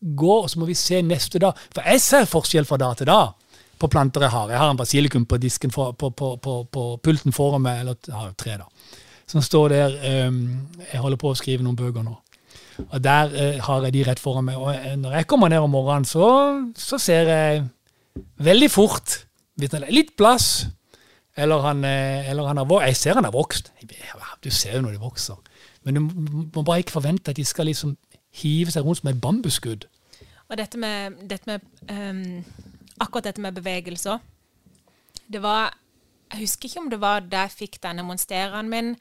gå 0.00 0.36
og 0.42 0.50
så 0.50 0.60
må 0.60 0.68
vi 0.68 0.76
se 0.78 1.00
neste 1.02 1.40
dag. 1.42 1.56
For 1.74 1.86
jeg 1.86 2.02
ser 2.04 2.30
forskjell 2.30 2.68
fra 2.68 2.78
dag 2.80 2.96
til 2.98 3.10
dag 3.10 3.34
på 3.80 3.90
planter 3.92 4.24
jeg 4.24 4.32
har. 4.32 4.50
Jeg 4.52 4.60
har 4.60 4.70
en 4.72 4.78
basilikum 4.80 5.26
på 5.28 5.38
disken 5.40 5.72
for, 5.74 5.92
på, 5.92 6.10
på, 6.10 6.36
på, 6.42 6.60
på 6.72 6.84
pulten 7.04 7.34
foran 7.36 7.64
meg, 7.64 7.82
eller 7.82 7.98
jeg 8.06 8.16
har 8.16 8.32
tre, 8.38 8.56
da. 8.60 8.94
Som 9.26 9.42
står 9.42 9.72
der 9.72 9.94
um, 10.28 10.36
Jeg 10.78 11.00
holder 11.02 11.18
på 11.18 11.32
å 11.32 11.36
skrive 11.36 11.64
noen 11.66 11.76
bøker 11.76 12.04
nå. 12.06 12.14
Og 12.86 13.00
der 13.02 13.32
uh, 13.32 13.64
har 13.66 13.86
jeg 13.88 13.96
de 13.96 14.04
rett 14.06 14.22
foran 14.22 14.46
meg. 14.46 14.60
Og 14.60 14.70
eh, 14.72 14.94
når 15.00 15.18
jeg 15.18 15.28
kommer 15.32 15.50
ned 15.50 15.64
om 15.64 15.72
morgenen, 15.74 16.06
så, 16.08 16.28
så 16.78 17.00
ser 17.00 17.32
jeg 17.32 17.64
veldig 18.44 18.70
fort 18.72 19.22
litt 19.56 20.12
plass, 20.16 20.66
eller 21.36 21.64
han, 21.64 21.84
eh, 21.84 22.28
eller 22.30 22.48
han 22.48 22.60
har 22.60 22.68
vokst. 22.68 22.86
Jeg 22.86 22.96
ser 23.00 23.18
han 23.18 23.28
har 23.28 23.34
vokst. 23.34 23.72
Du 24.44 24.50
ser 24.52 24.76
jo 24.76 24.84
når 24.84 24.96
de 24.96 25.02
vokser. 25.02 25.40
Men 25.84 25.98
du 25.98 26.00
må 26.54 26.62
bare 26.62 26.82
ikke 26.82 26.96
forvente 26.96 27.30
at 27.30 27.38
de 27.38 27.44
skal 27.44 27.68
liksom 27.68 27.96
hive 28.42 28.70
seg 28.74 28.84
rundt 28.86 29.00
som 29.00 29.10
et 29.10 29.20
bambusskudd. 29.20 29.86
Og 30.48 30.58
dette 30.60 30.78
med, 30.78 31.16
dette 31.30 31.46
med 31.50 31.64
um, 31.90 32.44
akkurat 33.02 33.24
dette 33.32 33.42
med 33.42 33.56
bevegelser 33.58 34.20
Det 35.26 35.40
var 35.42 35.72
Jeg 36.30 36.40
husker 36.44 36.68
ikke 36.68 36.80
om 36.84 36.90
det 36.90 37.00
var 37.02 37.20
da 37.26 37.40
jeg 37.46 37.50
fikk 37.56 37.80
denne 37.82 38.04
monsteraen 38.06 38.68
min 38.70 38.92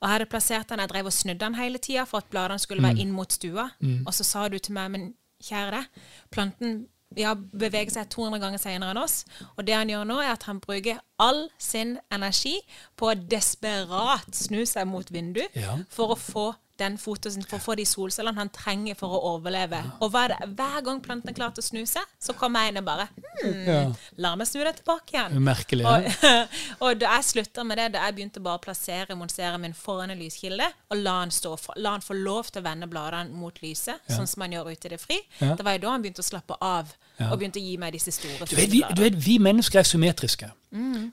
og 0.00 0.08
jeg 0.08 0.12
hadde 0.14 0.26
plassert 0.32 0.68
den, 0.68 0.80
jeg 0.80 0.88
drev 0.90 1.06
og 1.08 1.12
snudde 1.16 1.40
den 1.40 1.54
hele 1.56 1.78
tida 1.78 2.02
for 2.04 2.18
at 2.20 2.26
bladene 2.32 2.58
skulle 2.60 2.82
være 2.84 2.98
inn 3.00 3.12
mot 3.16 3.32
stua. 3.32 3.70
Og 4.06 4.12
så 4.14 4.24
sa 4.24 4.48
du 4.52 4.58
til 4.58 4.74
meg, 4.76 4.90
men 4.92 5.06
kjære 5.40 5.70
deg, 5.78 6.02
planten 6.34 6.74
ja, 7.16 7.32
beveger 7.34 7.94
seg 7.94 8.10
200 8.12 8.40
ganger 8.42 8.60
senere 8.60 8.92
enn 8.92 9.00
oss. 9.00 9.22
Og 9.56 9.64
det 9.64 9.72
han 9.78 9.88
gjør 9.88 10.04
nå, 10.10 10.18
er 10.20 10.34
at 10.34 10.44
han 10.44 10.60
bruker 10.60 11.00
all 11.24 11.46
sin 11.58 11.94
energi 12.12 12.58
på 13.00 13.08
å 13.12 13.16
desperat 13.16 14.28
snu 14.36 14.64
seg 14.68 14.84
mot 14.90 15.08
vinduet 15.14 15.56
Ja. 15.56 15.78
for 15.88 16.12
å 16.12 16.18
få 16.20 16.50
den 16.80 16.96
fotosen, 16.98 17.44
for 17.46 17.60
å 17.60 17.62
få 17.62 17.74
de 17.78 17.84
solcellene 17.86 18.38
han 18.40 18.50
trenger 18.54 18.96
for 18.98 19.14
å 19.14 19.20
overleve. 19.34 19.78
Og 20.02 20.12
det? 20.14 20.38
hver 20.58 20.80
gang 20.86 21.00
planten 21.04 21.30
er 21.30 21.36
klar 21.36 21.52
til 21.54 21.62
å 21.62 21.66
snu 21.66 21.82
seg, 21.86 22.02
så 22.20 22.34
kommer 22.38 22.64
jeg 22.64 22.72
inn 22.74 22.80
og 22.80 22.86
bare 22.88 23.06
hmm, 23.14 23.60
Ja. 23.68 23.78
La 24.24 24.34
meg 24.38 24.48
snu 24.50 24.60
deg 24.64 24.80
tilbake 24.80 25.14
igjen. 25.16 25.36
Umerkelig. 25.38 25.86
Og, 25.86 26.08
og 26.88 26.98
da 27.02 27.14
jeg 27.18 27.28
slutta 27.30 27.64
med 27.66 27.78
det, 27.78 27.88
da 27.94 28.04
jeg 28.08 28.16
begynte 28.18 28.42
bare 28.44 28.58
å 28.60 28.64
plassere 28.64 29.16
monseren 29.18 29.62
min 29.62 29.76
foran 29.78 30.10
en 30.14 30.20
lyskilde, 30.20 30.66
og 30.90 31.00
la 31.02 31.16
han, 31.20 31.34
stå, 31.34 31.54
for- 31.60 31.78
la 31.78 31.94
han 31.96 32.04
få 32.04 32.18
lov 32.18 32.50
til 32.50 32.62
å 32.62 32.66
vende 32.66 32.90
bladene 32.90 33.34
mot 33.38 33.62
lyset, 33.62 34.02
sånn 34.10 34.28
som 34.30 34.44
han 34.46 34.58
gjør 34.58 34.72
ute 34.72 34.90
i 34.90 34.94
det 34.96 35.00
fri, 35.02 35.20
Ja. 35.40 35.54
det 35.54 35.64
var 35.66 35.78
jo 35.78 35.84
da 35.86 35.94
han 35.94 36.02
begynte 36.04 36.24
å 36.24 36.26
slappe 36.26 36.58
av, 36.60 36.90
og 37.30 37.38
begynte 37.38 37.62
å 37.62 37.64
gi 37.64 37.76
meg 37.78 37.94
disse 37.94 38.12
store 38.14 38.48
Du 38.50 38.56
vet, 38.56 38.70
vi, 38.70 38.82
du 38.94 39.02
vet, 39.02 39.14
vi 39.26 39.38
mennesker 39.38 39.82
er 39.82 39.86
symmetriske 39.88 40.50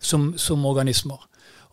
som, 0.01 0.31
som 0.41 0.65
organismer. 0.65 1.21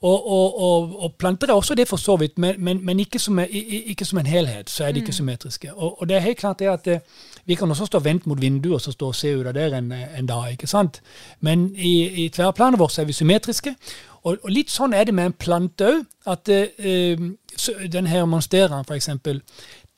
Og, 0.01 0.31
og, 0.31 0.61
og, 0.61 1.03
og 1.03 1.15
planter 1.19 1.47
er 1.49 1.53
også 1.53 1.75
det, 1.75 1.89
for 1.89 1.97
så 1.97 2.17
vidt, 2.17 2.39
men, 2.39 2.55
men, 2.59 2.87
men 2.87 3.01
ikke, 3.01 3.19
som, 3.19 3.39
ikke 3.51 4.05
som 4.05 4.19
en 4.19 4.27
helhet. 4.27 4.71
så 4.71 4.85
er 4.85 4.93
de 4.93 5.01
ikke 5.01 5.13
symmetriske. 5.13 5.75
Og, 5.75 6.09
det 6.09 6.17
er 6.17 6.21
helt 6.21 6.39
klart 6.39 6.59
det 6.59 6.69
at 6.69 6.87
eh, 6.87 7.01
vi 7.45 7.55
kan 7.55 7.71
også 7.71 7.87
stå 7.87 7.99
vendt 7.99 8.27
mot 8.27 8.41
vinduet 8.41 8.75
og 8.75 8.81
så 8.81 8.93
stå 8.93 9.07
og 9.07 9.15
se 9.15 9.37
ut 9.37 9.47
av 9.47 9.55
der 9.55 9.75
en, 9.79 9.93
en 9.93 10.27
dag. 10.27 10.53
ikke 10.53 10.67
sant? 10.67 11.03
Men 11.41 11.73
i, 11.77 12.25
i 12.25 12.29
tverrplanet 12.29 12.79
vårt 12.79 12.93
så 12.93 13.03
er 13.03 13.07
vi 13.07 13.13
symmetriske. 13.13 13.75
Og, 14.23 14.39
litt 14.49 14.71
sånn 14.71 14.95
er 14.95 15.05
det 15.05 15.15
med 15.15 15.33
en 15.33 15.39
plante 15.39 15.91
òg. 15.91 16.07
At 16.29 16.49
eh, 16.49 17.19
så 17.57 17.73
den 17.93 18.07
her 18.07 18.25
monsteraen, 18.25 18.85
eksempel, 18.95 19.43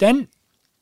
den 0.01 0.27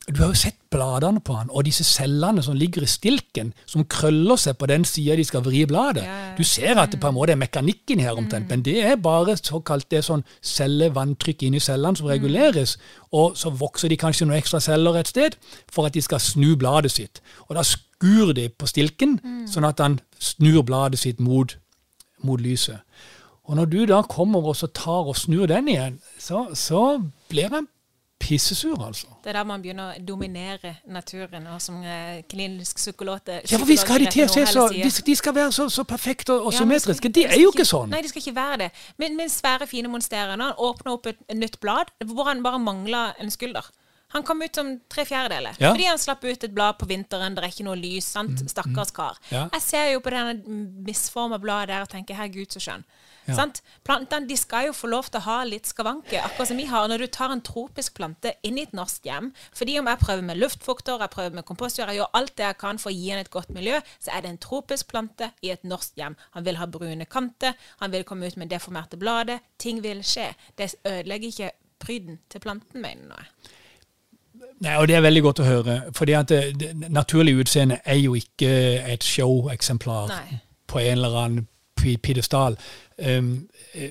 du 0.08 0.22
har 0.22 0.30
jo 0.32 0.38
sett 0.40 0.56
bladene 0.72 1.20
på 1.24 1.34
han, 1.36 1.50
og 1.52 1.66
disse 1.66 1.84
cellene 1.84 2.42
som 2.44 2.56
ligger 2.56 2.84
i 2.84 2.88
stilken, 2.88 3.50
som 3.68 3.84
krøller 3.88 4.40
seg 4.40 4.56
på 4.60 4.68
den 4.70 4.84
sida 4.88 5.16
de 5.18 5.24
skal 5.26 5.44
vri 5.44 5.64
bladet. 5.68 6.04
Du 6.38 6.44
ser 6.48 6.80
at 6.80 6.92
det 6.92 7.00
på 7.02 7.10
en 7.10 7.16
måte 7.16 7.34
er 7.34 7.40
mekanikken 7.40 8.00
her 8.00 8.16
omtrent, 8.16 8.48
men 8.48 8.64
det 8.64 8.78
er 8.84 8.96
bare 9.04 9.36
såkalt 9.36 9.90
det 9.92 10.02
sånn 10.06 10.24
cellevanntrykk 10.40 11.44
inni 11.48 11.60
cellene 11.60 12.00
som 12.00 12.08
reguleres. 12.08 12.76
Og 13.12 13.36
så 13.36 13.52
vokser 13.52 13.92
de 13.92 14.00
kanskje 14.00 14.28
noen 14.28 14.40
ekstra 14.40 14.62
celler 14.64 14.96
et 15.00 15.12
sted 15.12 15.36
for 15.72 15.88
at 15.88 15.96
de 15.96 16.04
skal 16.04 16.22
snu 16.24 16.54
bladet 16.60 16.94
sitt. 16.96 17.22
Og 17.48 17.56
da 17.60 17.64
skur 17.66 18.32
de 18.36 18.48
på 18.48 18.68
stilken, 18.70 19.18
sånn 19.48 19.68
at 19.68 19.80
han 19.84 20.00
snur 20.20 20.64
bladet 20.68 21.00
sitt 21.04 21.20
mot, 21.20 21.56
mot 22.24 22.40
lyset. 22.40 22.80
Og 23.48 23.56
når 23.56 23.72
du 23.72 23.80
da 23.88 24.02
kommer 24.04 24.44
og 24.44 24.56
så 24.56 24.68
tar 24.72 25.08
og 25.08 25.16
snur 25.16 25.48
den 25.48 25.68
igjen, 25.72 26.00
så, 26.20 26.48
så 26.52 27.00
blir 27.28 27.52
han 27.52 27.68
pissesur, 28.28 28.76
altså. 28.86 29.06
Det 29.24 29.30
er 29.32 29.38
der 29.38 29.44
man 29.48 29.62
begynner 29.64 29.94
å 29.96 30.04
dominere 30.08 30.74
naturen, 30.86 31.46
og 31.54 31.62
som 31.64 31.80
eh, 31.82 32.20
klinisk 32.30 32.76
psykolog 32.76 33.20
Ja, 33.28 33.40
for 33.56 33.66
vi 33.66 33.76
skal 33.80 33.96
ha 33.96 34.04
de 34.04 34.10
til 34.12 34.26
å 34.26 34.28
se 34.34 34.44
så. 34.52 34.66
De, 34.74 34.90
de 35.06 35.16
skal 35.16 35.34
være 35.34 35.52
så, 35.56 35.68
så 35.72 35.84
perfekte 35.88 36.36
og, 36.36 36.46
og 36.46 36.52
Ja, 36.52 36.58
symmetriske. 36.62 37.08
De 37.08 37.24
er 37.24 37.38
jo 37.40 37.48
ikke- 37.50 37.62
ikke 37.64 37.68
sånn. 37.72 37.90
Nei, 37.90 38.02
de 38.04 38.08
skal 38.12 38.22
ikke 38.22 38.36
være 38.36 38.56
det. 38.66 38.70
Men, 38.98 39.16
min 39.16 39.28
svære, 39.32 39.66
fine 39.66 39.88
monster 39.88 40.34
han 40.36 40.40
åpna 40.52 40.92
opp 40.92 41.06
et 41.06 41.18
nytt 41.34 41.58
blad 41.60 41.90
hvor 42.04 42.28
han 42.28 42.42
bare 42.42 42.58
mangler 42.62 43.14
en 43.20 43.30
skulder. 43.30 43.64
Han 44.14 44.22
kom 44.24 44.40
ut 44.42 44.54
som 44.56 44.70
tre 44.88 45.04
fjerdedeler. 45.04 45.56
Ja. 45.60 45.70
Fordi 45.74 45.84
han 45.84 45.98
slapp 46.00 46.22
ut 46.24 46.44
et 46.44 46.54
blad 46.54 46.78
på 46.80 46.86
vinteren, 46.88 47.34
det 47.36 47.44
er 47.44 47.48
ikke 47.52 47.64
noe 47.66 47.76
lys. 47.76 48.06
sant? 48.14 48.40
Stakkars 48.50 48.90
kar. 48.96 49.18
Mm, 49.28 49.34
Ja. 49.34 49.48
Jeg 49.52 49.62
ser 49.62 49.90
jo 49.92 50.00
på 50.00 50.10
denne 50.10 50.34
misforma 50.86 51.38
bladet 51.38 51.68
der 51.68 51.82
og 51.84 51.90
tenker 51.92 52.14
herregud, 52.16 52.48
så 52.48 52.60
skjønn. 52.62 52.84
Ja. 53.28 53.34
Sant? 53.36 53.60
Plantene 53.84 54.26
de 54.26 54.36
skal 54.40 54.66
jo 54.66 54.72
få 54.72 54.88
lov 54.88 55.10
til 55.10 55.20
å 55.20 55.24
ha 55.26 55.44
litt 55.44 55.66
skavanker, 55.68 56.22
akkurat 56.24 56.48
som 56.48 56.56
vi 56.56 56.64
har 56.64 56.88
når 56.88 56.98
du 57.04 57.06
tar 57.12 57.30
en 57.34 57.42
tropisk 57.44 57.94
plante 57.98 58.32
inn 58.42 58.56
i 58.56 58.62
et 58.64 58.72
norsk 58.72 59.04
hjem. 59.04 59.28
Fordi 59.52 59.78
om 59.78 59.86
jeg 59.92 59.98
prøver 60.00 60.22
med 60.24 60.40
luftfukter, 60.40 60.98
jeg 61.04 61.10
prøver 61.12 61.34
med 61.36 61.44
kompostgjør, 61.44 61.92
jeg 61.92 62.00
gjør 62.00 62.10
alt 62.14 62.34
det 62.40 62.46
jeg 62.46 62.58
kan 62.64 62.78
for 62.78 62.88
å 62.90 62.94
gi 62.96 63.10
den 63.10 63.18
et 63.18 63.30
godt 63.30 63.50
miljø, 63.50 63.80
så 64.00 64.16
er 64.16 64.22
det 64.24 64.30
en 64.30 64.38
tropisk 64.38 64.88
plante 64.88 65.30
i 65.44 65.50
et 65.52 65.64
norsk 65.68 65.92
hjem. 66.00 66.16
Han 66.38 66.44
vil 66.48 66.56
ha 66.56 66.64
brune 66.66 67.04
kanter, 67.04 67.52
han 67.84 67.92
vil 67.92 68.04
komme 68.08 68.26
ut 68.26 68.36
med 68.40 68.48
deformerte 68.48 68.96
blader. 68.96 69.40
Ting 69.58 69.82
vil 69.84 70.00
skje. 70.00 70.30
Det 70.56 70.72
ødelegger 70.86 71.28
ikke 71.28 71.50
pryden 71.78 72.18
til 72.30 72.40
planten, 72.40 72.80
mener 72.80 73.12
jeg. 73.20 73.54
Nei, 74.60 74.74
og 74.76 74.88
Det 74.88 74.96
er 74.96 75.00
veldig 75.04 75.22
godt 75.22 75.40
å 75.40 75.44
høre. 75.46 75.82
fordi 75.94 76.12
at 76.18 76.28
det, 76.28 76.40
det 76.58 76.90
naturlig 76.90 77.36
utseende 77.38 77.80
er 77.84 77.94
jo 78.00 78.14
ikke 78.18 78.48
et 78.92 79.04
show-eksemplar 79.04 80.10
på 80.66 80.78
en 80.78 80.98
eller 80.98 81.14
annen 81.24 81.46
pi- 81.76 81.96
pidestall. 81.96 82.56
Um, 82.98 83.48
eh, 83.74 83.90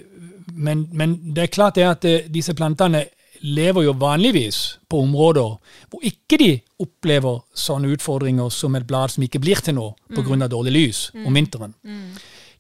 men, 0.54 0.88
men 0.92 1.34
det 1.34 1.44
er 1.44 1.48
klart 1.56 1.76
det 1.76 1.86
at 1.88 2.02
det, 2.04 2.34
disse 2.34 2.54
plantene 2.54 3.06
lever 3.42 3.84
jo 3.86 3.94
vanligvis 3.94 4.80
på 4.90 5.00
områder 5.06 5.58
hvor 5.90 6.04
ikke 6.04 6.38
de 6.42 6.50
opplever 6.84 7.40
sånne 7.56 7.92
utfordringer 7.94 8.50
som 8.50 8.76
et 8.76 8.88
blad 8.88 9.14
som 9.14 9.24
ikke 9.24 9.40
blir 9.40 9.62
til 9.64 9.78
noe 9.78 9.94
pga. 10.10 10.48
dårlig 10.48 10.74
lys 10.74 11.12
om 11.26 11.34
vinteren. 11.34 11.74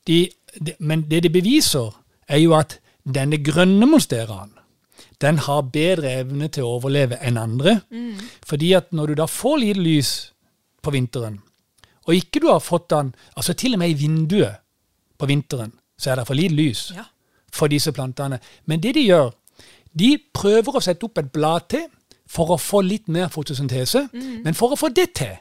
De, 0.07 0.29
de, 0.59 0.75
men 0.79 1.01
det 1.09 1.23
de 1.23 1.29
beviser, 1.33 1.91
er 2.27 2.37
jo 2.39 2.53
at 2.53 2.79
denne 3.03 3.37
grønne 3.43 3.87
monsteraen 3.89 4.51
den 5.21 5.37
har 5.37 5.61
bedre 5.73 6.11
evne 6.21 6.47
til 6.53 6.63
å 6.63 6.75
overleve 6.77 7.17
enn 7.25 7.37
andre. 7.41 7.79
Fordi 8.45 8.73
at 8.77 8.91
når 8.93 9.07
du 9.07 9.13
da 9.15 9.25
får 9.25 9.57
lite 9.63 9.79
lys 9.81 10.11
på 10.83 10.91
vinteren, 10.93 11.39
og 12.07 12.13
ikke 12.15 12.39
du 12.39 12.47
har 12.51 12.59
fått 12.63 12.89
den 12.93 13.09
altså 13.35 13.53
Til 13.53 13.73
og 13.73 13.79
med 13.79 13.89
i 13.89 13.97
vinduet 13.99 14.61
på 15.19 15.25
vinteren 15.27 15.73
så 15.99 16.11
er 16.11 16.15
det 16.21 16.27
for 16.27 16.37
lite 16.37 16.53
lys 16.55 16.91
Ja. 16.95 17.03
for 17.51 17.67
disse 17.67 17.91
plantene. 17.91 18.39
Men 18.65 18.79
det 18.79 18.93
de 18.95 19.01
gjør, 19.07 19.31
de 19.97 20.17
prøver 20.33 20.75
å 20.77 20.81
sette 20.81 21.03
opp 21.03 21.17
et 21.17 21.31
blad 21.33 21.67
til 21.69 21.87
for 22.27 22.51
å 22.53 22.57
få 22.59 22.81
litt 22.85 23.07
mer 23.07 23.27
fotosyntese. 23.33 24.09
Men 24.13 24.53
for 24.53 24.71
å 24.71 24.77
få 24.77 24.89
det 24.93 25.13
til, 25.15 25.37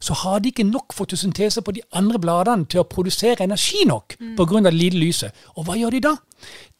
så 0.00 0.14
har 0.14 0.40
de 0.40 0.50
ikke 0.52 0.64
nok 0.70 0.92
fotosyntese 0.94 1.62
på 1.62 1.72
de 1.74 1.82
andre 1.92 2.18
bladene 2.18 2.66
til 2.66 2.80
å 2.80 2.88
produsere 2.88 3.44
energi 3.44 3.84
nok 3.86 4.16
Mm. 4.20 4.36
pga. 4.36 4.62
det 4.62 4.74
lite 4.74 4.96
lyset. 4.96 5.32
Og 5.56 5.64
hva 5.64 5.76
gjør 5.76 5.90
de 5.90 6.00
da? 6.00 6.16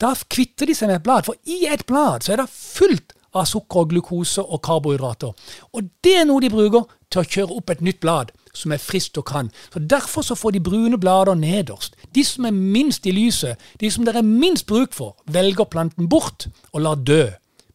Da 0.00 0.14
kvitter 0.14 0.66
de 0.66 0.74
seg 0.74 0.88
med 0.88 0.96
et 0.96 1.02
blad, 1.02 1.24
for 1.24 1.34
i 1.46 1.66
et 1.66 1.86
blad 1.86 2.22
så 2.22 2.32
er 2.32 2.36
det 2.36 2.48
fullt 2.50 3.12
av 3.34 3.44
sukker 3.44 3.80
og 3.80 3.90
glukose 3.90 4.38
og 4.42 4.62
karbohydrater. 4.62 5.34
Og 5.74 5.82
det 6.02 6.16
er 6.16 6.24
noe 6.24 6.40
de 6.40 6.48
bruker 6.50 6.84
til 7.10 7.20
å 7.20 7.24
kjøre 7.24 7.56
opp 7.56 7.70
et 7.70 7.80
nytt 7.80 8.00
blad 8.00 8.30
som 8.54 8.72
er 8.72 8.78
friskt 8.78 9.18
og 9.18 9.26
kan. 9.26 9.50
Så 9.72 9.78
Derfor 9.86 10.22
så 10.22 10.34
får 10.34 10.52
de 10.52 10.60
brune 10.60 10.98
blader 10.98 11.34
nederst. 11.34 11.94
De 12.14 12.24
som 12.24 12.44
er 12.46 12.50
minst 12.52 13.06
i 13.06 13.12
lyset, 13.12 13.56
de 13.80 13.90
som 13.90 14.04
det 14.04 14.16
er 14.16 14.22
minst 14.22 14.66
bruk 14.66 14.92
for, 14.94 15.16
velger 15.26 15.64
planten 15.64 16.08
bort 16.08 16.46
og 16.72 16.80
lar 16.80 16.96
dø 16.96 17.26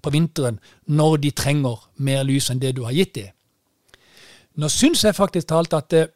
på 0.02 0.10
vinteren 0.12 0.60
når 0.88 1.18
de 1.22 1.32
trenger 1.32 1.78
mer 1.98 2.24
lys 2.24 2.50
enn 2.50 2.60
det 2.60 2.76
du 2.76 2.84
har 2.84 2.94
gitt 2.94 3.14
dem. 3.14 3.30
Nå 4.60 4.68
syns 4.72 5.06
jeg 5.06 5.16
faktisk 5.16 5.52
talt 5.52 5.78
at 5.78 5.92
det, 5.94 6.08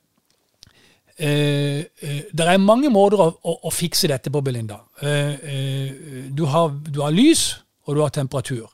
Uh, 1.16 1.80
uh, 2.04 2.24
det 2.36 2.44
er 2.44 2.58
mange 2.60 2.90
måter 2.92 3.22
å, 3.24 3.30
å, 3.40 3.52
å 3.64 3.72
fikse 3.72 4.10
dette 4.12 4.28
på, 4.28 4.42
Belinda. 4.44 4.82
Uh, 5.00 5.08
eh, 5.48 5.94
du, 6.28 6.42
har, 6.52 6.74
du 6.92 7.00
har 7.00 7.16
lys, 7.16 7.54
og 7.88 7.96
du 7.96 8.02
har 8.04 8.12
temperatur. 8.12 8.66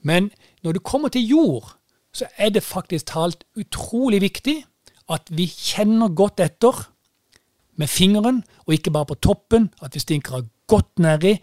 Men 0.00 0.30
når 0.64 0.78
du 0.78 0.80
kommer 0.80 1.12
til 1.12 1.28
jord, 1.28 1.74
så 2.08 2.24
er 2.40 2.54
det 2.54 2.64
faktisk 2.64 3.10
talt 3.12 3.44
utrolig 3.60 4.22
viktig 4.24 4.56
at 5.12 5.28
vi 5.36 5.44
kjenner 5.44 6.14
godt 6.16 6.40
etter 6.40 6.86
med 7.76 7.90
fingeren, 7.92 8.40
og 8.64 8.78
ikke 8.78 8.94
bare 8.94 9.10
på 9.12 9.20
toppen, 9.20 9.68
at 9.84 9.92
vi 9.92 10.00
stinker 10.00 10.38
av 10.38 10.48
godt 10.70 11.02
nedi, 11.04 11.34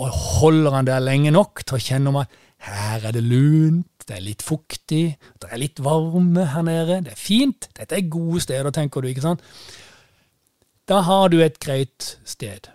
og 0.00 0.16
holder 0.40 0.78
han 0.78 0.88
der 0.88 1.04
lenge 1.04 1.32
nok 1.34 1.64
til 1.66 1.76
å 1.76 1.82
kjenne 1.90 2.12
om 2.12 2.22
at 2.22 2.40
her 2.70 3.04
er 3.08 3.16
det 3.16 3.24
lunt, 3.26 3.99
det 4.08 4.16
er 4.16 4.24
litt 4.24 4.42
fuktig, 4.44 5.04
det 5.42 5.50
er 5.50 5.60
litt 5.60 5.80
varme 5.84 6.46
her 6.54 6.66
nede, 6.66 7.00
det 7.06 7.14
er 7.14 7.20
fint, 7.20 7.68
dette 7.76 7.96
er 7.96 8.10
gode 8.10 8.42
steder, 8.46 8.70
tenker 8.74 9.02
du, 9.02 9.10
ikke 9.10 9.24
sant? 9.24 9.44
Da 10.90 11.02
har 11.06 11.28
du 11.30 11.38
et 11.44 11.58
greit 11.62 12.16
sted 12.26 12.70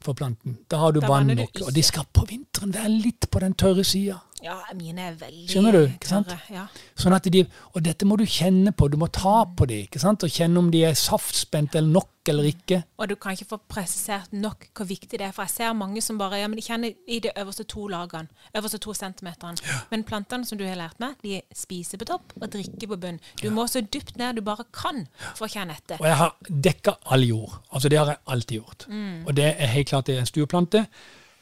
for 0.00 0.16
planten. 0.16 0.58
Da 0.70 0.80
har 0.80 0.94
du 0.94 1.00
Da 1.00 1.10
vann 1.10 1.34
nok, 1.36 1.60
og 1.66 1.74
de 1.74 1.82
skal 1.84 2.06
på 2.12 2.24
vinteren 2.28 2.72
være 2.74 2.94
litt 2.94 3.28
på 3.30 3.42
den 3.44 3.54
tørre 3.54 3.84
sida. 3.84 4.20
Ja, 4.44 4.58
mine 4.78 5.08
er 5.10 5.16
veldig 5.18 5.48
Skjønner 5.50 5.72
du, 5.74 5.80
ikke 5.88 6.08
sant? 6.10 6.28
tørre. 6.28 6.52
Ja. 6.54 6.66
Sånn 6.98 7.16
at 7.16 7.26
de, 7.32 7.44
og 7.74 7.82
dette 7.84 8.06
må 8.06 8.16
du 8.20 8.24
kjenne 8.28 8.72
på, 8.72 8.88
du 8.90 8.96
må 9.00 9.08
ta 9.12 9.42
på 9.56 9.66
dem, 9.66 9.86
ikke 9.88 10.00
sant? 10.02 10.22
og 10.22 10.30
kjenne 10.30 10.58
om 10.60 10.70
de 10.70 10.84
er 10.88 10.94
saftspent 10.98 11.74
eller 11.78 11.90
nok 11.98 12.14
eller 12.28 12.44
ikke. 12.50 12.82
Og 13.00 13.08
du 13.08 13.14
kan 13.16 13.32
ikke 13.32 13.48
få 13.54 13.58
presisert 13.72 14.32
nok 14.36 14.66
hvor 14.76 14.84
viktig 14.88 15.18
det 15.18 15.26
er. 15.28 15.32
For 15.32 15.46
jeg 15.46 15.54
ser 15.54 15.76
mange 15.78 16.02
som 16.04 16.18
bare 16.20 16.42
ja, 16.42 16.48
men 16.50 16.58
de 16.60 16.64
kjenner 16.66 16.92
i 17.08 17.20
de 17.24 17.30
øverste 17.40 17.64
to 17.64 17.86
lagene. 17.88 18.28
Øverste 18.58 18.78
to 18.84 18.92
centimeterne. 18.94 19.56
Men 19.90 20.04
plantene 20.04 20.44
som 20.44 20.58
du 20.60 20.66
har 20.68 20.76
lært 20.76 21.00
meg, 21.00 21.16
de 21.24 21.40
spiser 21.56 21.98
på 21.98 22.04
topp 22.10 22.34
og 22.36 22.50
drikker 22.52 22.90
på 22.90 22.98
bunn. 23.00 23.20
Du 23.42 23.48
må 23.54 23.64
så 23.66 23.80
dypt 23.80 24.18
ned 24.20 24.36
du 24.36 24.42
bare 24.44 24.66
kan 24.76 25.06
for 25.38 25.46
å 25.46 25.52
kjenne 25.52 25.78
etter. 25.78 25.96
Og 26.02 26.06
jeg 26.10 26.20
har 26.20 26.36
dekka 26.68 26.98
all 27.14 27.24
jord. 27.24 27.56
Altså 27.72 27.88
det 27.88 27.98
har 27.98 28.12
jeg 28.12 28.22
alltid 28.36 28.60
gjort. 28.60 28.88
Og 29.24 29.32
det 29.40 29.48
er 29.54 29.72
helt 29.78 29.88
klart 29.88 30.06
det 30.10 30.18
er 30.18 30.26
en 30.26 30.28
stueplante. 30.28 30.84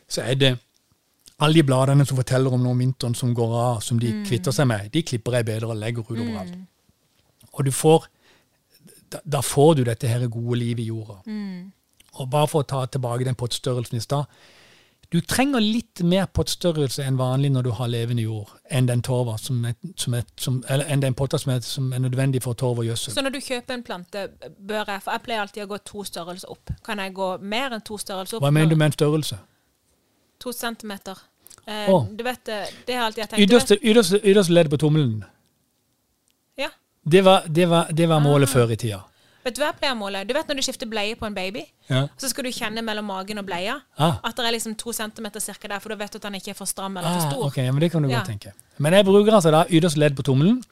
Så 0.07 0.23
er 0.23 0.39
det 0.39 0.53
alle 1.38 1.59
de 1.59 1.66
bladene 1.68 2.07
som 2.09 2.16
forteller 2.16 2.55
om 2.55 2.62
noe 2.62 2.72
om 2.72 2.81
vinteren 2.81 3.14
som 3.14 3.35
går 3.37 3.55
av, 3.61 3.81
som 3.85 3.99
de 4.01 4.12
kvitter 4.25 4.55
seg 4.57 4.68
med, 4.70 4.88
de 4.92 5.03
klipper 5.05 5.38
jeg 5.38 5.49
bedre 5.51 5.72
og 5.72 5.81
legger 5.81 6.07
ut 6.07 6.16
overalt. 6.16 6.55
Og 7.53 7.64
du 7.66 7.72
får 7.72 8.07
da, 9.12 9.20
da 9.22 9.40
får 9.44 9.75
du 9.79 9.85
dette 9.87 10.09
her 10.11 10.27
gode 10.33 10.59
livet 10.59 10.85
i 10.85 10.90
jorda. 10.90 11.20
Og 12.16 12.31
bare 12.33 12.49
for 12.49 12.64
å 12.64 12.68
ta 12.68 12.87
tilbake 12.88 13.27
den 13.29 13.37
pottstørrelsen 13.38 13.99
i 13.99 14.03
stad. 14.05 14.31
Du 15.12 15.20
trenger 15.22 15.62
litt 15.62 16.01
mer 16.03 16.25
pottstørrelse 16.35 17.05
enn 17.07 17.18
vanlig 17.20 17.53
når 17.55 17.68
du 17.68 17.70
har 17.79 17.90
levende 17.92 18.25
jord, 18.25 18.49
enn 18.75 18.88
den 18.88 19.05
torva 19.07 19.37
som 19.38 19.61
er, 19.68 19.77
som 19.94 20.16
er, 20.18 20.25
som, 20.40 20.57
eller 20.66 20.88
enn 20.90 21.05
den 21.05 21.14
potta 21.14 21.38
som 21.38 21.53
er, 21.55 21.61
som 21.62 21.92
er 21.94 22.03
nødvendig 22.03 22.42
for 22.42 22.59
torv 22.59 22.81
og 22.83 22.88
gjødsel. 22.88 23.14
Så 23.14 23.22
når 23.22 23.37
du 23.37 23.38
kjøper 23.44 23.77
en 23.77 23.85
plante, 23.87 24.25
bør 24.59 24.90
jeg 24.90 25.05
For 25.05 25.14
jeg 25.14 25.22
pleier 25.29 25.44
alltid 25.44 25.62
å 25.62 25.68
gå 25.70 25.79
to 25.87 26.03
størrelser 26.09 26.51
opp. 26.51 26.75
Kan 26.88 26.99
jeg 27.05 27.14
gå 27.14 27.29
mer 27.38 27.77
enn 27.77 27.85
to 27.87 28.01
størrelser 28.03 28.40
opp? 28.40 28.49
Hva 28.49 28.51
mener 28.51 28.75
du 28.75 28.81
med 28.81 28.90
en 28.90 28.99
størrelse? 28.99 29.38
To 30.38 30.53
centimeter. 30.53 31.16
Eh, 31.66 31.88
oh. 31.90 32.05
Du 32.12 32.22
vet 32.25 32.44
det, 32.44 32.61
det 32.87 32.94
har 32.94 33.07
alltid 33.09 33.22
jeg 33.25 33.29
tenkt. 33.31 33.42
Ytterste, 33.46 33.79
ytterste, 33.83 34.20
ytterste 34.22 34.53
ledd 34.53 34.70
på 34.70 34.77
tommelen. 34.79 35.25
Ja. 36.57 36.68
Det 37.03 37.22
var, 37.25 37.42
det 37.49 37.66
var, 37.68 37.88
det 37.92 38.07
var 38.09 38.20
målet 38.20 38.49
Ah. 38.49 38.53
før 38.53 38.70
i 38.72 38.77
tida. 38.77 39.01
Vet 39.46 39.55
du 39.55 39.61
hva 39.62 39.68
jeg 39.70 39.77
pleier 39.79 39.94
å 39.94 39.99
måle? 39.99 40.25
Du 40.27 40.33
vet 40.35 40.49
når 40.51 40.57
du 40.59 40.62
skifter 40.66 40.88
bleie 40.90 41.14
på 41.14 41.27
en 41.27 41.35
baby? 41.35 41.62
Ja. 41.88 42.09
Så 42.18 42.29
skal 42.33 42.44
du 42.44 42.51
kjenne 42.51 42.83
mellom 42.83 43.07
magen 43.07 43.38
og 43.38 43.46
bleia 43.46 43.77
Ah. 43.99 44.16
at 44.25 44.35
det 44.37 44.44
er 44.46 44.53
liksom 44.57 44.75
to 44.77 44.92
centimeter 44.92 45.40
cirka 45.40 45.68
der, 45.68 45.79
for 45.79 45.88
da 45.90 45.94
vet 45.96 46.12
du 46.12 46.16
at 46.18 46.22
den 46.22 46.35
ikke 46.35 46.51
er 46.51 46.55
for 46.59 46.66
stram 46.66 46.96
eller 46.96 47.09
for 47.09 47.27
Ah, 47.27 47.31
stor. 47.31 47.44
ok, 47.46 47.57
ja, 47.59 47.72
men 47.72 47.81
Det 47.81 47.92
kan 47.92 48.03
du 48.03 48.09
Ja. 48.09 48.18
godt 48.18 48.29
tenke. 48.29 48.53
Men 48.79 48.92
jeg 48.92 49.05
bruker 49.05 49.33
altså 49.33 49.51
da 49.51 49.64
ytterste 49.70 49.99
ledd 49.99 50.16
på 50.16 50.22
tommelen. 50.22 50.62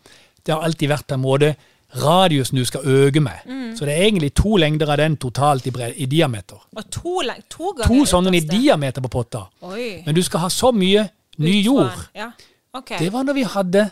Det 0.44 0.55
har 0.55 0.62
alltid 0.62 0.88
vært 0.90 1.12
en 1.12 1.20
måte 1.22 1.57
radiusen 1.96 2.59
du 2.59 2.64
skal 2.64 2.80
øke 2.85 3.20
med. 3.20 3.44
Mm. 3.46 3.76
Så 3.76 3.85
det 3.87 3.94
er 3.94 4.02
egentlig 4.07 4.33
to 4.35 4.57
lengder 4.57 4.90
av 4.90 4.96
den 4.98 5.16
totalt 5.16 5.66
i, 5.66 5.70
bred, 5.70 5.92
i 5.96 6.07
diameter. 6.07 6.57
To, 6.90 7.20
to 7.50 7.72
To 7.87 8.04
sånne 8.07 8.35
i 8.35 8.40
diameter 8.40 9.02
på 9.02 9.09
potta. 9.09 9.44
Oi. 9.62 10.02
Men 10.07 10.14
du 10.14 10.22
skal 10.22 10.40
ha 10.40 10.48
så 10.48 10.72
mye 10.72 11.09
ny 11.38 11.61
jord. 11.64 12.09
Ja. 12.14 12.30
Okay. 12.74 12.98
Det 12.98 13.12
var 13.12 13.22
når 13.24 13.33
vi 13.35 13.42
hadde 13.42 13.90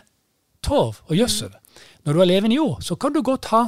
torv 0.63 0.99
og 1.07 1.15
gjødsel. 1.15 1.49
Når 2.05 2.13
du 2.13 2.19
har 2.19 2.25
levende 2.25 2.55
jord, 2.55 2.81
så 2.83 2.95
kan 2.95 3.13
du 3.13 3.21
godt 3.21 3.45
ha 3.45 3.63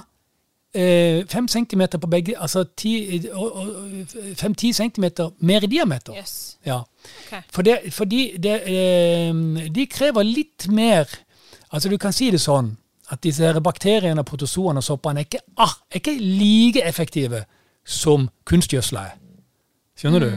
eh, 0.76 1.24
fem 1.32 1.48
centimeter 1.48 1.98
på 1.98 2.08
begge 2.08 2.34
Altså 2.38 2.64
ti- 2.78 3.30
og- 3.34 3.56
og- 3.56 4.08
fem-ti 4.36 4.74
centimeter 4.74 5.30
mer 5.40 5.64
i 5.64 5.68
diameter. 5.68 6.14
Yes. 6.18 6.58
Ja. 6.66 6.82
Okay. 7.28 7.42
For 7.52 7.62
det, 7.62 7.78
fordi 7.94 8.38
det, 8.38 8.62
eh, 8.68 9.34
de 9.76 9.86
krever 9.86 10.24
litt 10.24 10.68
mer 10.68 11.06
Altså 11.72 11.90
Du 11.90 11.98
kan 11.98 12.14
si 12.14 12.30
det 12.32 12.40
sånn 12.42 12.78
at 13.12 13.22
disse 13.22 13.54
bakteriene, 13.62 14.24
protozoene 14.24 14.78
og 14.82 14.84
soppene 14.84 15.20
er 15.22 15.26
ikke, 15.28 15.40
ah, 15.58 15.74
er 15.92 15.96
ikke 16.02 16.18
like 16.20 16.82
effektive 16.88 17.44
som 17.86 18.30
kunstgjødsla 18.46 19.00
er. 19.06 19.16
Skjønner 19.96 20.20
du? 20.20 20.32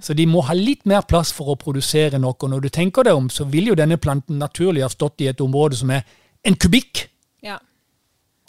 Så 0.00 0.14
de 0.14 0.26
må 0.26 0.40
ha 0.46 0.54
litt 0.54 0.84
mer 0.86 1.00
plass 1.02 1.32
for 1.32 1.46
å 1.50 1.56
produsere 1.58 2.18
noe. 2.22 2.36
Og 2.38 2.50
når 2.50 2.60
du 2.62 2.68
tenker 2.68 3.02
deg 3.02 3.16
om, 3.18 3.28
så 3.30 3.44
vil 3.50 3.66
jo 3.72 3.74
denne 3.74 3.96
planten 3.98 4.38
naturlig 4.38 4.82
ha 4.84 4.88
stått 4.92 5.20
i 5.24 5.26
et 5.32 5.40
område 5.40 5.74
som 5.76 5.90
er 5.90 6.04
en 6.44 6.54
kubikk. 6.54 7.08
Ja. 7.42 7.56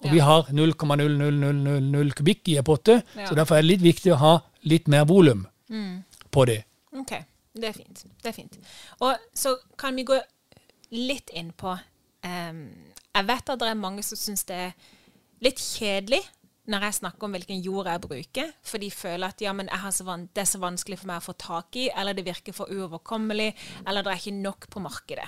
Og 0.04 0.06
Ja. 0.06 0.12
vi 0.12 0.20
har 0.20 0.44
0,00000 0.52 2.14
kubikk 2.14 2.48
i 2.50 2.58
en 2.58 2.64
potte, 2.64 3.02
Ja. 3.16 3.26
så 3.28 3.36
derfor 3.36 3.56
er 3.56 3.62
det 3.62 3.68
litt 3.72 3.82
viktig 3.82 4.14
å 4.14 4.18
ha 4.18 4.40
litt 4.64 4.88
mer 4.88 5.06
volum 5.06 5.48
på 6.32 6.46
det. 6.46 6.64
Ok, 6.96 7.14
det 7.56 7.64
er 7.64 7.74
fint. 7.74 8.04
Det 8.22 8.30
er 8.30 8.32
fint. 8.34 8.58
Og 9.02 9.16
så 9.36 9.56
kan 9.78 9.96
vi 9.96 10.04
gå 10.04 10.20
litt 10.92 11.30
inn 11.34 11.52
på 11.58 11.80
em, 12.24 12.70
Jeg 13.14 13.28
vet 13.30 13.52
at 13.54 13.62
det 13.62 13.70
er 13.70 13.78
mange 13.78 14.04
som 14.06 14.18
syns 14.18 14.46
det 14.50 14.58
er 14.70 14.74
litt 15.44 15.62
kjedelig 15.62 16.24
når 16.72 16.86
jeg 16.88 16.98
snakker 17.02 17.28
om 17.28 17.34
hvilken 17.36 17.60
jord 17.60 17.90
jeg 17.92 18.02
bruker, 18.06 18.52
for 18.64 18.80
de 18.80 18.88
føler 18.94 19.28
at 19.28 19.42
ja, 19.44 19.52
det 19.52 20.42
er 20.42 20.48
så 20.48 20.62
vanskelig 20.62 21.02
for 21.02 21.10
meg 21.10 21.20
å 21.20 21.26
få 21.26 21.36
tak 21.36 21.76
i, 21.76 21.90
eller 21.92 22.16
det 22.16 22.24
virker 22.24 22.56
for 22.56 22.72
uoverkommelig, 22.72 23.50
eller 23.84 24.06
det 24.06 24.14
er 24.14 24.22
ikke 24.22 24.38
nok 24.38 24.70
på 24.72 24.84
markedet. 24.84 25.28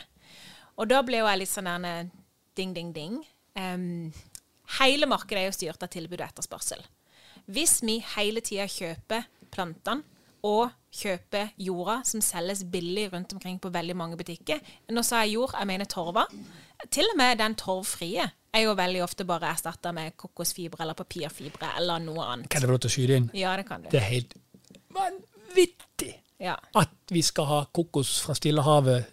Og 0.79 0.87
da 0.87 1.01
ble 1.03 1.19
jo 1.19 1.27
jeg 1.27 1.41
litt 1.41 1.51
sånn 1.51 1.67
der 1.67 2.07
ding, 2.55 2.71
ding, 2.75 2.93
ding. 2.95 3.19
Um, 3.59 4.13
hele 4.79 5.07
markedet 5.11 5.43
er 5.43 5.49
jo 5.49 5.57
styrt 5.57 5.83
av 5.83 5.91
tilbud 5.91 6.21
og 6.21 6.27
etterspørsel. 6.29 6.83
Hvis 7.51 7.81
vi 7.83 7.99
hele 8.15 8.43
tida 8.43 8.65
kjøper 8.71 9.27
plantene 9.53 10.07
og 10.45 10.71
kjøper 10.95 11.51
jorda 11.59 11.99
som 12.07 12.23
selges 12.23 12.63
billig 12.71 13.09
rundt 13.11 13.33
omkring 13.35 13.59
på 13.59 13.71
veldig 13.73 13.95
mange 13.97 14.17
butikker 14.19 14.61
Nå 14.93 15.01
sa 15.03 15.23
jeg 15.23 15.35
jord, 15.35 15.55
jeg 15.57 15.67
mener 15.67 15.89
torva. 15.89 16.25
Til 16.91 17.05
og 17.13 17.17
med 17.17 17.37
den 17.39 17.55
torvfrie 17.55 18.25
er 18.55 18.61
jo 18.63 18.73
veldig 18.77 19.01
ofte 19.03 19.25
bare 19.27 19.49
erstatta 19.51 19.91
med 19.91 20.15
kokosfibre 20.17 20.81
eller 20.85 20.93
papirfibre 20.93 21.73
eller 21.77 21.99
noe 21.99 22.23
annet. 22.23 22.49
Kan 22.49 22.61
jeg 22.61 22.69
få 22.69 22.75
lov 22.75 22.79
til 22.85 22.89
å 22.89 22.95
skyte 22.95 23.17
inn? 23.19 23.29
Ja, 23.35 23.55
det 23.59 23.65
kan 23.67 23.81
du. 23.83 23.89
Det 23.91 23.99
er 23.99 24.07
helt 24.11 24.35
vanvittig 24.95 26.13
Ja. 26.39 26.55
at 26.75 26.89
vi 27.11 27.21
skal 27.21 27.45
ha 27.47 27.59
kokos 27.73 28.21
fra 28.25 28.33
Stillehavet 28.35 29.05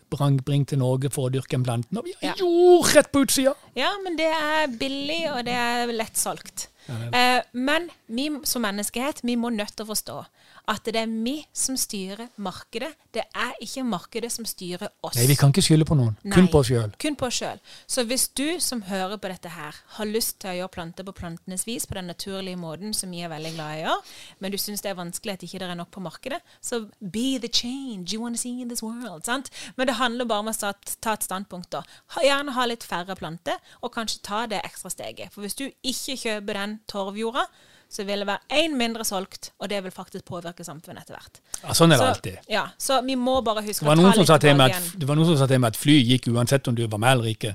bringt 0.45 0.69
til 0.73 0.79
Norge 0.79 1.09
for 1.11 1.29
å 1.29 1.33
dyrke 1.33 1.55
en 1.55 1.63
plante 1.63 1.89
når 1.95 2.03
vi 2.03 2.15
har 2.21 2.29
Ja. 2.29 2.35
jord 2.39 2.87
rett 2.97 3.13
på 3.13 3.23
utsida! 3.23 3.55
ja, 3.77 3.91
men 4.03 4.17
det 4.17 4.27
er 4.27 4.67
billig, 4.79 5.31
og 5.33 5.45
det 5.45 5.55
er 5.55 5.87
lettsolgt. 5.87 6.69
Eh, 7.13 7.41
men 7.53 7.91
vi 8.09 8.29
som 8.45 8.63
menneskehet, 8.63 9.21
vi 9.23 9.37
må 9.37 9.51
nødt 9.51 9.77
til 9.77 9.87
å 9.87 9.95
forstå 9.95 10.25
at 10.71 10.87
det 10.87 11.01
er 11.01 11.11
vi 11.11 11.41
som 11.53 11.77
styrer 11.77 12.29
markedet. 12.37 12.93
Det 13.15 13.25
er 13.35 13.57
ikke 13.61 13.83
markedet 13.85 14.31
som 14.33 14.47
styrer 14.47 14.89
oss. 15.03 15.17
Nei, 15.19 15.27
vi 15.27 15.37
kan 15.39 15.51
ikke 15.51 15.65
skylde 15.65 15.87
på 15.89 15.97
noen. 15.99 16.15
Kun 16.33 16.49
på 16.53 16.61
oss 16.63 16.71
sjøl. 16.71 16.93
Kun 17.03 17.17
på 17.19 17.27
oss 17.27 17.41
sjøl. 17.41 17.59
Så 17.91 18.05
hvis 18.07 18.29
du 18.39 18.61
som 18.63 18.85
hører 18.87 19.19
på 19.19 19.31
dette 19.33 19.51
her, 19.53 19.81
har 19.97 20.09
lyst 20.09 20.39
til 20.43 20.53
å 20.53 20.55
gjøre 20.61 20.75
planter 20.77 21.07
på 21.09 21.15
plantenes 21.19 21.67
vis, 21.67 21.87
på 21.89 21.99
den 21.99 22.09
naturlige 22.13 22.61
måten 22.61 22.95
som 22.95 23.11
vi 23.11 23.25
er 23.25 23.33
veldig 23.33 23.53
glad 23.57 23.75
i 23.75 23.83
å 23.83 23.83
gjøre, 23.83 24.15
men 24.39 24.55
du 24.55 24.59
syns 24.61 24.85
det 24.85 24.93
er 24.93 25.01
vanskelig 25.01 25.35
at 25.35 25.47
ikke 25.49 25.63
det 25.63 25.69
er 25.73 25.81
nok 25.81 25.91
på 25.95 26.05
markedet, 26.05 26.41
så 26.63 26.85
be 27.01 27.27
the 27.43 27.51
change 27.51 28.15
you 28.15 28.23
want 28.23 28.39
to 28.39 28.43
see 28.43 28.63
in 28.63 28.71
this 28.71 28.83
world. 28.83 29.27
sant? 29.27 29.51
Men 29.77 29.91
det 29.91 29.99
handler 29.99 30.31
bare 30.31 30.47
om 30.47 30.53
å 30.53 30.57
ta 30.57 31.17
et 31.17 31.27
standpunkt. 31.27 31.71
da. 31.71 31.83
Gjerne 32.23 32.55
ha 32.55 32.67
litt 32.67 32.87
færre 32.87 33.17
planter, 33.19 33.59
og 33.83 33.93
kanskje 33.95 34.23
ta 34.23 34.47
det 34.47 34.63
ekstra 34.65 34.91
steget. 34.91 35.33
For 35.35 35.43
hvis 35.43 35.59
du 35.59 35.67
ikke 35.83 36.17
kjøper 36.17 36.59
den 36.59 36.81
torvjorda, 36.91 37.47
så 37.93 38.07
vil 38.09 38.23
det 38.25 38.27
være 38.31 38.63
én 38.63 38.73
mindre 38.79 39.05
solgt, 39.05 39.51
og 39.61 39.69
det 39.69 39.83
vil 39.85 39.93
faktisk 39.93 40.25
påvirke 40.25 40.65
samfunnet 40.65 41.05
etter 41.05 41.19
hvert. 41.19 41.41
Ja, 41.61 41.75
sånn 41.77 41.93
er 41.93 42.01
det 42.01 42.07
Så, 42.07 42.11
alltid. 42.17 42.39
ja, 42.49 42.63
så 42.81 43.01
vi 43.05 43.17
må 43.21 43.35
bare 43.45 43.61
huske 43.67 43.85
å 43.85 43.93
ta 43.93 43.95
litt 44.01 44.41
tilbake 44.47 44.71
igjen. 44.73 44.91
det 45.03 45.09
var 45.11 45.19
noen 45.21 45.29
som 45.29 45.37
sa 45.43 45.49
til 45.51 45.61
meg 45.61 45.75
at 45.75 45.81
fly 45.81 45.99
gikk 46.01 46.31
uansett 46.33 46.69
om 46.73 46.79
du 46.79 46.87
var 46.87 47.03
med 47.05 47.19
eller 47.19 47.29
ikke. 47.35 47.53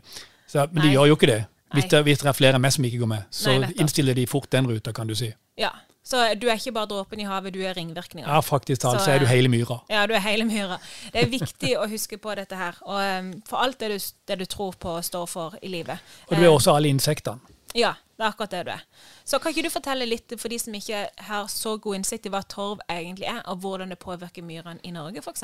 Så, 0.47 0.67
men 0.71 0.83
de 0.85 0.93
gjør 0.93 1.09
jo 1.09 1.17
ikke 1.17 1.31
det. 1.33 1.41
Hvis 1.73 1.89
det, 1.91 2.03
hvis 2.05 2.21
det 2.21 2.29
er 2.31 2.35
flere 2.37 2.55
enn 2.55 2.63
meg 2.63 2.71
som 2.71 2.85
ikke 2.87 3.01
går 3.01 3.09
med, 3.11 3.25
så 3.33 3.57
Nei, 3.59 3.73
innstiller 3.81 4.15
de 4.15 4.23
fort 4.29 4.47
den 4.53 4.69
ruta, 4.69 4.93
kan 4.95 5.09
du 5.09 5.15
si. 5.19 5.33
Ja, 5.59 5.73
Så 6.07 6.21
du 6.39 6.45
er 6.47 6.55
ikke 6.55 6.71
bare 6.71 6.87
dråpen 6.87 7.19
i 7.19 7.25
havet, 7.27 7.51
du 7.51 7.59
er 7.67 7.73
ringvirkninger. 7.75 8.29
Ja, 8.29 8.39
faktisk 8.39 8.79
talt, 8.85 9.01
Så, 9.01 9.09
så 9.09 9.11
er 9.11 9.19
du 9.19 9.25
eh, 9.25 9.31
hele 9.33 9.49
myra. 9.51 9.81
Ja, 9.91 10.05
du 10.07 10.13
er 10.15 10.21
hele 10.23 10.45
myra. 10.47 10.77
Det 11.11 11.25
er 11.25 11.27
viktig 11.27 11.73
å 11.75 11.83
huske 11.91 12.15
på 12.23 12.31
dette 12.39 12.55
her. 12.55 12.77
Og 12.87 12.95
um, 12.95 13.33
for 13.49 13.59
alt 13.65 13.75
det 13.81 13.89
du, 13.91 14.05
det 14.31 14.37
du 14.39 14.45
tror 14.45 14.77
på 14.79 14.93
og 15.01 15.03
står 15.03 15.25
for 15.27 15.57
i 15.61 15.67
livet. 15.67 15.99
Og 16.29 16.37
du 16.37 16.45
er 16.45 16.47
også 16.53 16.77
alle 16.77 16.87
insektene. 16.87 17.43
Ja, 17.77 17.93
det 18.17 18.23
er 18.23 18.31
akkurat 18.31 18.53
det 18.55 18.63
du 18.65 18.71
er. 18.73 18.85
Så 19.25 19.39
kan 19.39 19.53
ikke 19.53 19.67
du 19.67 19.73
fortelle 19.73 20.07
litt 20.09 20.33
for 20.41 20.49
de 20.49 20.57
som 20.59 20.73
ikke 20.73 21.03
har 21.27 21.49
så 21.53 21.75
god 21.77 21.99
innsikt 21.99 22.25
i 22.25 22.31
hva 22.33 22.41
torv 22.49 22.81
egentlig 22.89 23.27
er, 23.29 23.43
og 23.45 23.61
hvordan 23.61 23.93
det 23.93 23.99
påvirker 24.01 24.45
myrene 24.45 24.81
i 24.83 24.93
Norge, 24.95 25.21
f.eks.? 25.21 25.43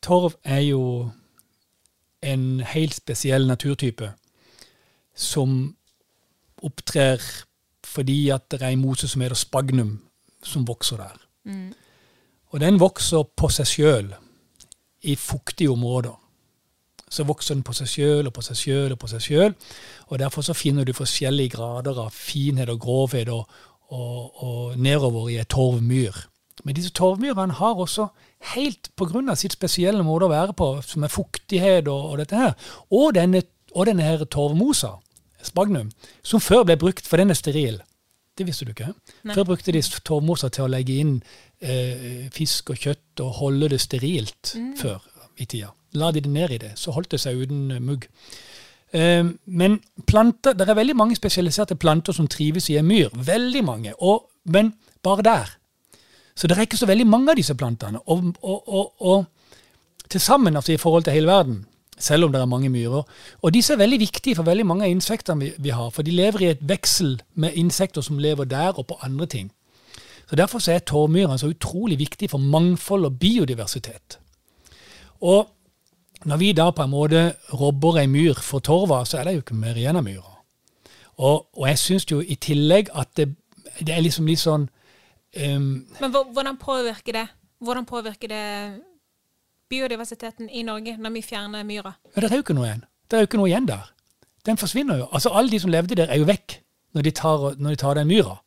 Torv 0.00 0.38
er 0.44 0.62
jo 0.64 0.84
en 2.22 2.60
helt 2.60 2.94
spesiell 2.94 3.48
naturtype 3.48 4.12
som 5.16 5.74
opptrer 6.62 7.20
fordi 7.90 8.28
at 8.30 8.46
det 8.52 8.60
er 8.62 8.70
en 8.70 8.82
mose 8.84 9.08
som 9.08 9.22
heter 9.24 9.34
spagnum, 9.34 9.96
som 10.44 10.66
vokser 10.68 11.00
der. 11.00 11.16
Og 12.50 12.60
den 12.60 12.78
vokser 12.80 13.24
på 13.36 13.48
seg 13.50 13.66
sjøl 13.66 14.12
i 15.02 15.16
fuktige 15.16 15.72
områder. 15.72 16.14
Så 17.10 17.26
vokser 17.26 17.56
den 17.56 17.64
på 17.66 17.74
seg 17.74 17.88
sjøl 17.90 18.28
og 18.28 18.34
på 18.36 18.44
seg 18.46 18.58
sjøl 18.58 18.94
og 18.94 19.00
på 19.02 19.10
seg 19.10 19.24
sjøl. 19.24 19.54
Og 20.08 20.20
derfor 20.22 20.46
så 20.46 20.54
finner 20.54 20.86
du 20.86 20.94
forskjellige 20.94 21.56
grader 21.56 21.98
av 21.98 22.14
finhet 22.14 22.70
og 22.70 22.80
grovhet 22.84 23.32
og, 23.34 23.48
og, 23.90 24.44
og 24.44 24.78
nedover 24.78 25.30
i 25.30 25.40
ei 25.42 25.48
torvmyr. 25.50 26.26
Men 26.64 26.76
disse 26.76 26.92
torvmyrene 26.96 27.56
har 27.58 27.78
også, 27.80 28.10
helt 28.54 28.90
pga. 28.96 29.34
sitt 29.34 29.52
spesielle 29.56 30.02
måte 30.04 30.28
å 30.28 30.32
være 30.32 30.56
på, 30.56 30.70
som 30.86 31.04
er 31.04 31.12
fuktighet 31.12 31.88
og, 31.88 32.12
og 32.12 32.18
dette 32.22 32.36
her, 32.36 32.54
og 32.90 33.14
denne, 33.16 33.42
og 33.74 33.86
denne 33.88 34.04
her 34.04 34.24
torvmosa, 34.24 34.98
spagnum, 35.42 35.90
som 36.22 36.40
før 36.40 36.66
ble 36.68 36.76
brukt, 36.76 37.06
for 37.06 37.16
den 37.16 37.32
er 37.32 37.38
steril. 37.38 37.80
Det 38.36 38.46
visste 38.46 38.64
du 38.64 38.72
ikke? 38.72 38.92
Nei. 39.24 39.34
Før 39.34 39.50
brukte 39.50 39.72
de 39.72 39.82
torvmosa 40.04 40.48
til 40.52 40.64
å 40.64 40.70
legge 40.72 40.96
inn 41.02 41.16
eh, 41.60 42.28
fisk 42.32 42.72
og 42.72 42.80
kjøtt 42.80 43.20
og 43.24 43.34
holde 43.40 43.72
det 43.72 43.80
sterilt 43.82 44.54
før 44.80 45.02
i 45.40 45.46
tida. 45.48 45.72
La 45.98 46.12
de 46.12 46.22
det 46.22 46.30
ned 46.30 46.54
i 46.54 46.60
det, 46.62 46.72
så 46.78 46.94
holdt 46.94 47.10
det 47.14 47.20
seg 47.22 47.40
uten 47.40 47.70
eh, 47.74 47.82
mugg. 47.82 48.06
Eh, 48.92 49.24
men 49.46 49.80
planter, 50.06 50.54
det 50.54 50.68
er 50.68 50.78
veldig 50.78 50.96
mange 50.98 51.18
spesialiserte 51.18 51.78
planter 51.80 52.16
som 52.16 52.28
trives 52.30 52.70
i 52.70 52.78
en 52.78 52.86
myr. 52.86 53.10
Veldig 53.14 53.64
mange. 53.64 53.94
Og, 53.98 54.28
men 54.44 54.74
bare 55.02 55.26
der. 55.26 55.56
Så 56.34 56.48
det 56.48 56.56
er 56.56 56.68
ikke 56.68 56.80
så 56.80 56.88
veldig 56.88 57.06
mange 57.06 57.32
av 57.32 57.40
disse 57.40 57.54
plantene. 57.54 58.00
Og, 58.06 58.32
og, 58.42 58.94
og, 59.00 59.24
til 60.10 60.20
sammen, 60.20 60.56
altså 60.56 60.72
i 60.72 60.80
forhold 60.80 61.04
til 61.04 61.12
hele 61.12 61.26
verden, 61.30 61.64
selv 61.98 62.24
om 62.24 62.32
det 62.32 62.40
er 62.40 62.48
mange 62.50 62.68
myrer. 62.68 63.02
Og 63.42 63.54
disse 63.54 63.72
er 63.72 63.78
veldig 63.78 64.00
viktige 64.00 64.36
for 64.38 64.48
veldig 64.48 64.66
mange 64.66 64.86
av 64.86 64.90
insektene 64.90 65.44
vi, 65.44 65.50
vi 65.58 65.74
har. 65.74 65.90
For 65.94 66.02
de 66.02 66.14
lever 66.14 66.42
i 66.42 66.50
et 66.54 66.62
veksel 66.62 67.20
med 67.34 67.54
insekter 67.54 68.00
som 68.00 68.18
lever 68.18 68.48
der, 68.48 68.72
og 68.78 68.86
på 68.86 68.98
andre 69.02 69.26
ting. 69.26 69.50
Så 70.30 70.36
Derfor 70.36 70.58
så 70.58 70.72
er 70.72 70.78
tårmyra 70.78 71.38
så 71.38 71.50
utrolig 71.50 71.98
viktig 71.98 72.30
for 72.30 72.38
mangfold 72.38 73.04
og 73.04 73.18
biodiversitet. 73.18 74.19
Og 75.20 75.48
når 76.28 76.36
vi 76.36 76.52
da 76.52 76.68
på 76.70 76.84
en 76.84 76.92
måte 76.92 77.22
robber 77.56 78.00
ei 78.00 78.08
myr 78.10 78.38
for 78.44 78.64
torva, 78.64 79.04
så 79.08 79.20
er 79.20 79.28
det 79.28 79.34
jo 79.34 79.44
ikke 79.44 79.56
mer 79.56 79.78
igjen 79.78 79.96
av 79.96 80.04
myra. 80.04 80.36
Og, 81.20 81.48
og 81.56 81.64
jeg 81.68 81.80
syns 81.80 82.06
jo 82.10 82.20
i 82.20 82.36
tillegg 82.40 82.92
at 82.96 83.12
det, 83.16 83.28
det 83.80 83.94
er 83.94 84.04
liksom 84.04 84.28
litt 84.28 84.40
sånn 84.40 84.66
um, 85.36 85.66
Men 86.00 86.14
hvordan 86.14 86.56
påvirker 86.60 87.18
det 87.18 87.26
Hvordan 87.60 87.84
påvirker 87.84 88.30
det 88.32 88.44
biodiversiteten 89.68 90.48
i 90.48 90.62
Norge 90.64 90.94
når 90.96 91.12
vi 91.18 91.22
fjerner 91.22 91.64
myra? 91.68 91.92
Ja, 92.14 92.22
det 92.22 92.30
er 92.30 92.38
jo 92.40 92.44
ikke 92.46 92.56
noe 92.56 92.70
igjen. 92.70 92.86
Det 93.04 93.18
er 93.18 93.20
jo 93.20 93.28
ikke 93.28 93.40
noe 93.42 93.50
igjen 93.50 93.66
der. 93.68 93.90
Den 94.48 94.56
forsvinner 94.56 95.02
jo. 95.02 95.08
Altså, 95.12 95.28
Alle 95.36 95.52
de 95.52 95.60
som 95.60 95.70
levde 95.70 95.98
der, 95.98 96.08
er 96.08 96.22
jo 96.22 96.24
vekk 96.24 96.56
når 96.96 97.04
de 97.04 97.12
tar, 97.14 97.44
når 97.60 97.76
de 97.76 97.80
tar 97.82 97.98
den 98.00 98.08
myra. 98.08 98.38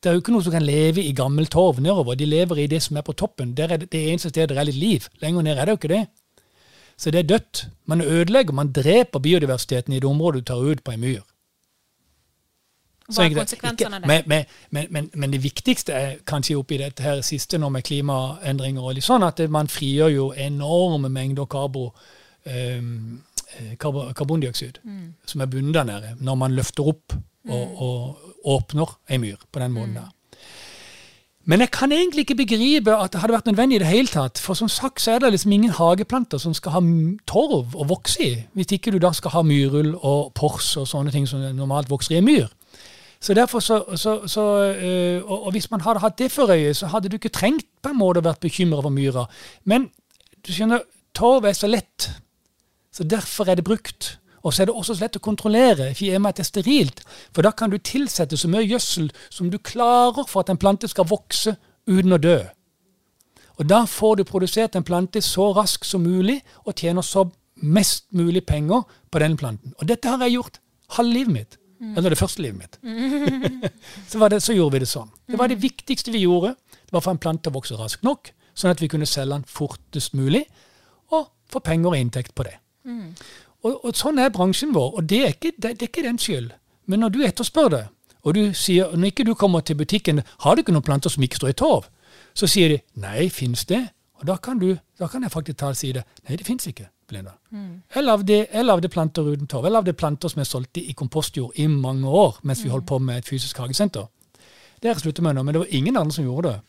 Det 0.00 0.08
er 0.08 0.16
jo 0.16 0.22
ikke 0.22 0.32
noe 0.32 0.44
som 0.44 0.54
kan 0.54 0.64
leve 0.64 1.02
i 1.04 1.12
gammel 1.12 1.46
torv 1.52 1.80
nedover. 1.80 2.16
De 2.16 2.26
lever 2.26 2.62
i 2.62 2.66
det 2.66 2.80
som 2.82 2.96
er 2.96 3.04
på 3.04 3.12
toppen. 3.12 3.52
Der 3.56 3.68
er 3.68 3.76
det, 3.82 3.90
det 3.92 4.00
eneste 4.08 4.30
stedet 4.32 4.54
det 4.54 4.58
er 4.62 4.68
litt 4.70 4.80
liv. 4.80 5.08
Lenger 5.20 5.44
ned 5.44 5.58
er 5.58 5.68
det 5.68 5.74
jo 5.74 5.80
ikke 5.80 5.92
det. 5.92 6.06
Så 6.96 7.10
det 7.10 7.18
er 7.18 7.28
dødt. 7.28 7.66
Man 7.84 8.00
ødelegger, 8.00 8.52
man 8.52 8.72
dreper 8.72 9.18
biodiversiteten 9.18 9.92
i 9.92 10.00
det 10.00 10.08
området 10.08 10.40
du 10.40 10.44
tar 10.52 10.64
ut 10.64 10.84
på 10.84 10.92
en 10.92 11.00
myr. 11.00 11.20
Hva 13.10 13.24
er 13.26 13.34
konsekvensene 13.34 13.96
av 13.98 14.04
det? 14.04 14.22
men, 14.26 14.44
men, 14.70 14.86
men, 14.90 15.10
men, 15.14 15.32
det 15.32 15.42
viktigste 15.42 15.92
er 15.92 16.18
kanskje 16.26 16.56
oppi 16.60 16.78
dette 16.78 17.02
her 17.02 17.22
siste 17.26 17.58
nå 17.58 17.68
med 17.72 17.84
klimaendringer 17.86 18.84
og 18.84 18.94
litt 18.96 19.06
sånn, 19.06 19.26
at 19.26 19.42
man 19.50 19.70
frigjør 19.70 20.12
jo 20.14 20.26
enorme 20.36 21.10
mengder 21.12 21.48
karbo, 21.50 21.88
ehm, 22.46 23.18
eh, 23.56 23.74
karbo, 23.78 24.12
karbondioksid 24.14 24.78
Mm. 24.84 25.14
som 25.26 25.40
er 25.40 25.46
bundet 25.46 25.74
der 25.74 25.84
nede, 25.84 26.16
når 26.20 26.34
man 26.34 26.54
løfter 26.54 26.86
opp 26.86 27.16
og, 27.48 27.82
og 27.82 28.29
åpner 28.44 28.96
ei 29.08 29.18
myr 29.18 29.36
på 29.52 29.60
den 29.60 29.72
Mm. 29.72 29.78
måten 29.78 29.94
der. 29.94 30.08
Men 31.44 31.60
jeg 31.60 31.70
kan 31.70 31.92
egentlig 31.92 32.20
ikke 32.26 32.36
begripe 32.36 32.92
at 32.94 33.12
det 33.12 33.20
hadde 33.20 33.32
vært 33.32 33.46
nødvendig 33.46 33.76
i 33.76 33.78
det 33.78 33.88
hele 33.88 34.08
tatt. 34.08 34.38
For 34.38 34.54
som 34.54 34.68
sagt 34.68 35.00
så 35.00 35.12
er 35.16 35.18
det 35.18 35.32
liksom 35.32 35.52
ingen 35.52 35.70
hageplanter 35.70 36.38
som 36.38 36.54
skal 36.54 36.72
ha 36.72 36.80
torv 37.26 37.74
å 37.74 37.86
vokse 37.88 38.22
i, 38.22 38.44
hvis 38.54 38.72
ikke 38.76 38.92
du 38.92 38.98
da 38.98 39.10
skal 39.16 39.30
ha 39.30 39.42
myrull 39.42 39.94
og 39.96 40.34
pors 40.34 40.76
og 40.76 40.86
sånne 40.86 41.10
ting 41.10 41.26
som 41.26 41.40
normalt 41.56 41.90
vokser 41.90 42.14
i 42.14 42.18
en 42.18 42.28
myr. 42.28 42.46
Så 43.20 43.34
derfor 43.34 43.60
så, 43.60 43.82
så, 43.96 44.20
så 44.28 44.44
øh, 44.76 45.22
og, 45.24 45.46
og 45.46 45.52
hvis 45.52 45.70
man 45.70 45.80
hadde 45.80 46.00
hatt 46.00 46.18
det 46.18 46.30
for 46.32 46.52
øye, 46.52 46.74
så 46.74 46.86
hadde 46.86 47.08
du 47.08 47.16
ikke 47.16 47.28
trengt 47.28 47.66
på 47.82 47.88
en 47.90 47.98
måte 47.98 48.20
å 48.20 48.24
vært 48.24 48.40
bekymra 48.40 48.80
for 48.84 48.90
myra. 48.94 49.26
Men 49.64 49.90
du 50.46 50.52
skjønner, 50.52 50.86
torv 51.14 51.44
er 51.44 51.52
så 51.52 51.68
lett, 51.68 52.10
så 52.92 53.04
derfor 53.04 53.48
er 53.48 53.56
det 53.56 53.64
brukt. 53.64 54.19
Og 54.42 54.54
så 54.54 54.62
er 54.62 54.70
det 54.70 54.76
også 54.76 54.96
så 54.96 55.04
lett 55.04 55.18
å 55.18 55.24
kontrollere 55.24 55.90
i 55.92 56.12
og 56.14 56.22
med 56.22 56.32
at 56.32 56.40
det 56.40 56.44
er 56.46 56.48
sterilt. 56.48 57.02
For 57.34 57.44
da 57.44 57.52
kan 57.52 57.72
du 57.72 57.78
tilsette 57.78 58.38
så 58.40 58.48
mye 58.48 58.64
gjødsel 58.64 59.10
som 59.28 59.50
du 59.52 59.58
klarer 59.58 60.24
for 60.28 60.44
at 60.44 60.52
en 60.52 60.60
plante 60.60 60.88
skal 60.88 61.08
vokse 61.10 61.56
uten 61.90 62.16
å 62.16 62.20
dø. 62.20 62.38
Og 63.60 63.68
da 63.68 63.82
får 63.84 64.20
du 64.20 64.24
produsert 64.24 64.76
en 64.76 64.86
plante 64.86 65.20
så 65.24 65.50
raskt 65.56 65.88
som 65.88 66.06
mulig 66.06 66.38
og 66.64 66.72
tjener 66.80 67.04
så 67.04 67.26
mest 67.60 68.06
mulig 68.16 68.46
penger 68.48 68.86
på 69.12 69.20
den 69.20 69.36
planten. 69.36 69.74
Og 69.78 69.88
dette 69.88 70.08
har 70.08 70.22
jeg 70.24 70.38
gjort 70.38 70.60
halve 70.96 71.12
livet 71.12 71.34
mitt. 71.34 71.58
Eller 71.96 72.12
det 72.12 72.20
første 72.20 72.42
livet 72.44 72.60
mitt. 72.60 72.78
så, 74.10 74.18
var 74.20 74.32
det, 74.32 74.42
så 74.44 74.56
gjorde 74.56 74.76
vi 74.76 74.82
det 74.84 74.88
sånn. 74.88 75.12
Det 75.28 75.38
var 75.40 75.48
det 75.48 75.60
viktigste 75.60 76.12
vi 76.12 76.24
gjorde. 76.24 76.54
Det 76.84 76.96
var 76.96 77.04
for 77.04 77.12
en 77.12 77.20
plante 77.20 77.52
å 77.52 77.56
vokse 77.56 77.76
raskt 77.76 78.04
nok, 78.04 78.32
sånn 78.56 78.72
at 78.72 78.80
vi 78.80 78.88
kunne 78.92 79.08
selge 79.08 79.36
den 79.36 79.46
fortest 79.48 80.16
mulig. 80.16 80.46
og 81.10 81.28
få 81.50 81.58
penger 81.66 81.90
og 81.90 81.98
inntekt 81.98 82.34
på 82.38 82.46
det. 82.46 82.56
Og, 83.62 83.84
og 83.84 83.96
Sånn 83.96 84.18
er 84.18 84.32
bransjen 84.32 84.74
vår, 84.74 84.92
og 84.96 85.08
det 85.08 85.22
er 85.24 85.34
ikke, 85.34 85.54
det, 85.56 85.74
det 85.80 85.86
er 85.86 85.92
ikke 85.92 86.06
den 86.06 86.20
skyld. 86.20 86.50
Men 86.90 87.04
når 87.04 87.14
du 87.14 87.22
etterspør 87.26 87.72
det, 87.74 87.84
og 88.20 88.36
du 88.36 88.42
sier, 88.56 88.92
når 88.96 89.12
ikke 89.12 89.26
du 89.28 89.34
kommer 89.38 89.64
til 89.64 89.78
butikken 89.80 90.22
har 90.44 90.56
du 90.56 90.62
ikke 90.62 90.74
noen 90.74 90.84
planter 90.84 91.12
som 91.12 91.24
ikke 91.24 91.40
står 91.40 91.52
i 91.54 91.58
torv, 91.60 91.88
så 92.36 92.48
sier 92.50 92.74
de 92.74 92.78
nei, 93.00 93.28
fins 93.32 93.64
det? 93.68 93.80
Og 94.20 94.26
da 94.28 94.36
kan, 94.36 94.58
du, 94.60 94.74
da 95.00 95.08
kan 95.08 95.24
jeg 95.24 95.32
faktisk 95.32 95.60
ta 95.60 95.70
og 95.72 95.78
si 95.78 95.92
det. 95.96 96.02
Nei, 96.28 96.36
det 96.36 96.44
fins 96.46 96.66
ikke. 96.68 96.90
Belinda. 97.08 97.32
Jeg, 97.94 98.04
lagde, 98.04 98.36
jeg 98.44 98.64
lagde 98.66 98.90
planter 98.92 99.26
uten 99.26 99.48
torv. 99.50 99.66
Jeg 99.66 99.74
lagde 99.74 99.94
planter 99.96 100.30
som 100.30 100.42
jeg 100.42 100.50
solgte 100.50 100.82
i 100.84 100.92
kompostjord 100.96 101.56
i 101.58 101.66
mange 101.66 102.08
år 102.08 102.38
mens 102.46 102.62
vi 102.62 102.70
holdt 102.70 102.86
på 102.86 103.00
med 103.02 103.22
et 103.22 103.30
fysisk 103.30 103.58
hagesenter. 103.58 104.06
Det 104.80 104.88
har 104.88 104.94
jeg 104.94 105.06
sluttet 105.06 105.24
med 105.24 105.36
nå, 105.36 105.42
men 105.44 105.56
det 105.56 105.62
var 105.64 105.72
ingen 105.76 105.96
andre 105.96 106.14
som 106.14 106.24
gjorde 106.24 106.52
det. 106.52 106.60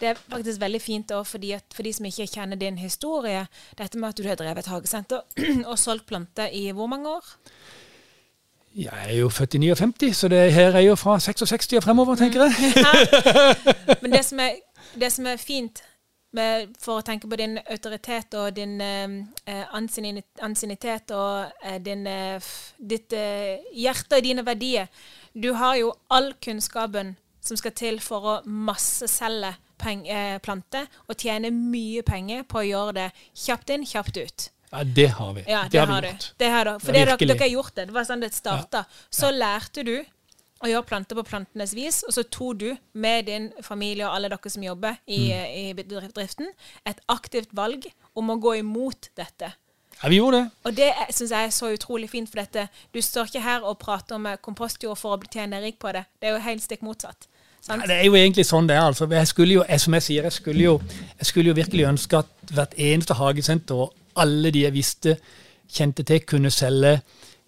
Det 0.00 0.08
er 0.08 0.20
faktisk 0.30 0.60
veldig 0.60 0.80
fint 0.82 1.10
også, 1.10 1.30
fordi 1.30 1.52
at 1.56 1.74
for 1.74 1.82
de 1.82 1.92
som 1.92 2.06
ikke 2.06 2.26
kjenner 2.26 2.56
din 2.56 2.78
historie, 2.78 3.46
dette 3.78 3.98
med 3.98 4.08
at 4.08 4.18
du 4.18 4.28
har 4.28 4.38
drevet 4.38 4.70
hagesenter 4.70 5.20
og 5.70 5.78
solgt 5.78 6.06
planter 6.06 6.46
i 6.54 6.70
hvor 6.70 6.86
mange 6.86 7.10
år? 7.10 7.34
Jeg 8.78 9.06
er 9.08 9.14
jo 9.18 9.28
født 9.28 9.54
i 9.54 9.58
59, 9.58 10.16
så 10.16 10.28
det 10.28 10.52
her 10.52 10.76
er 10.76 10.80
jo 10.80 10.94
fra 10.94 11.18
66 11.20 11.72
og 11.72 11.82
fremover, 11.82 12.14
tenker 12.14 12.44
jeg. 12.44 12.52
Men 14.02 14.12
det 14.12 14.24
som 14.24 14.38
er, 14.38 14.60
det 15.00 15.12
som 15.12 15.26
er 15.26 15.36
fint 15.36 15.82
med, 16.36 16.74
for 16.80 17.00
å 17.00 17.04
tenke 17.04 17.28
på 17.28 17.38
din 17.40 17.58
autoritet 17.58 18.34
og 18.38 18.52
din 18.56 18.80
eh, 18.80 19.64
ansiennitet 19.74 21.14
og 21.16 21.48
eh, 21.64 21.78
din, 21.82 22.06
eh, 22.06 22.50
ditt 22.78 23.16
eh, 23.16 23.64
hjerte 23.74 24.20
og 24.20 24.26
dine 24.26 24.44
verdier 24.46 24.86
Du 25.32 25.54
har 25.54 25.76
jo 25.80 25.94
all 26.10 26.34
kunnskapen 26.44 27.16
som 27.48 27.56
skal 27.60 27.72
til 27.78 27.98
for 28.04 28.28
å 28.28 28.36
masseselge 28.46 29.54
eh, 30.04 30.36
planter 30.44 30.86
og 31.08 31.16
tjene 31.18 31.50
mye 31.54 32.04
penger 32.06 32.44
på 32.48 32.60
å 32.62 32.66
gjøre 32.68 32.94
det 33.00 33.08
kjapt 33.46 33.72
inn, 33.74 33.86
kjapt 33.88 34.16
ut. 34.20 34.48
Ja, 34.70 34.84
det 34.84 35.06
har 35.16 35.32
vi. 35.32 35.42
Ja, 35.48 35.62
det, 35.64 35.72
det 35.72 35.80
har, 35.80 35.86
har 35.94 36.02
vi 36.04 36.08
gjort. 36.12 36.28
Det 36.38 36.48
har 36.52 36.64
du. 36.68 36.72
For 36.78 36.92
Ja, 36.92 36.92
det 36.92 37.04
dere, 37.16 37.28
dere 37.32 37.40
har 37.46 37.52
gjort 37.54 37.74
det. 37.78 37.86
Det 37.88 37.94
var 37.96 38.04
sånn 38.08 38.20
det 38.24 38.34
starta. 38.36 38.82
Så 39.08 39.30
lærte 39.32 39.84
du 39.86 39.94
å 40.58 40.66
gjøre 40.68 40.84
planter 40.90 41.16
på 41.16 41.22
plantenes 41.24 41.72
vis, 41.78 42.02
og 42.04 42.12
så 42.16 42.24
tok 42.26 42.58
du 42.60 42.66
med 42.98 43.28
din 43.30 43.46
familie 43.64 44.04
og 44.08 44.16
alle 44.18 44.28
dere 44.32 44.50
som 44.52 44.66
jobber 44.66 44.98
i, 45.06 45.20
Mm. 45.30 45.54
i 45.54 45.64
bedriften, 45.78 46.50
et 46.84 47.00
aktivt 47.08 47.54
valg 47.54 47.86
om 48.18 48.28
å 48.34 48.36
gå 48.42 48.56
imot 48.58 49.08
dette. 49.16 49.52
Ja, 50.02 50.08
vi 50.10 50.18
gjorde 50.20 50.42
det. 50.44 50.50
Og 50.66 50.74
det 50.76 50.90
syns 51.14 51.30
jeg 51.32 51.46
er 51.48 51.54
så 51.54 51.70
utrolig 51.74 52.10
fint, 52.10 52.28
for 52.30 52.38
dette 52.42 52.68
Du 52.94 53.00
står 53.02 53.26
ikke 53.30 53.40
her 53.42 53.64
og 53.66 53.78
prater 53.78 54.14
om 54.18 54.26
eh, 54.26 54.36
kompostjord 54.36 54.98
for 54.98 55.14
å 55.16 55.18
bli 55.18 55.30
tjene 55.32 55.62
rik 55.62 55.78
på 55.78 55.90
det. 55.92 56.04
Det 56.20 56.28
er 56.28 56.36
jo 56.36 56.44
helt 56.44 56.62
stikk 56.62 56.82
motsatt. 56.86 57.26
Ja, 57.68 57.76
det 57.84 57.98
er 57.98 58.06
jo 58.06 58.16
egentlig 58.16 58.46
sånn 58.48 58.68
det 58.68 58.76
er. 58.78 58.86
altså. 58.88 59.08
Jeg 59.12 59.28
skulle 59.28 59.58
jo, 59.58 59.64
som 59.78 59.96
jeg 59.98 60.06
sier, 60.06 60.28
jeg 60.28 60.32
skulle 60.32 60.64
jo, 60.64 60.78
jeg 61.18 61.26
skulle 61.28 61.52
jo 61.52 61.58
virkelig 61.58 61.88
ønske 61.90 62.22
at 62.22 62.52
hvert 62.54 62.76
eneste 62.80 63.16
hagesenter 63.18 63.82
og 63.86 63.94
alle 64.18 64.50
de 64.54 64.64
jeg 64.64 64.74
visste 64.74 65.18
kjente 65.68 66.02
til, 66.08 66.22
kunne 66.26 66.50
selge 66.50 66.98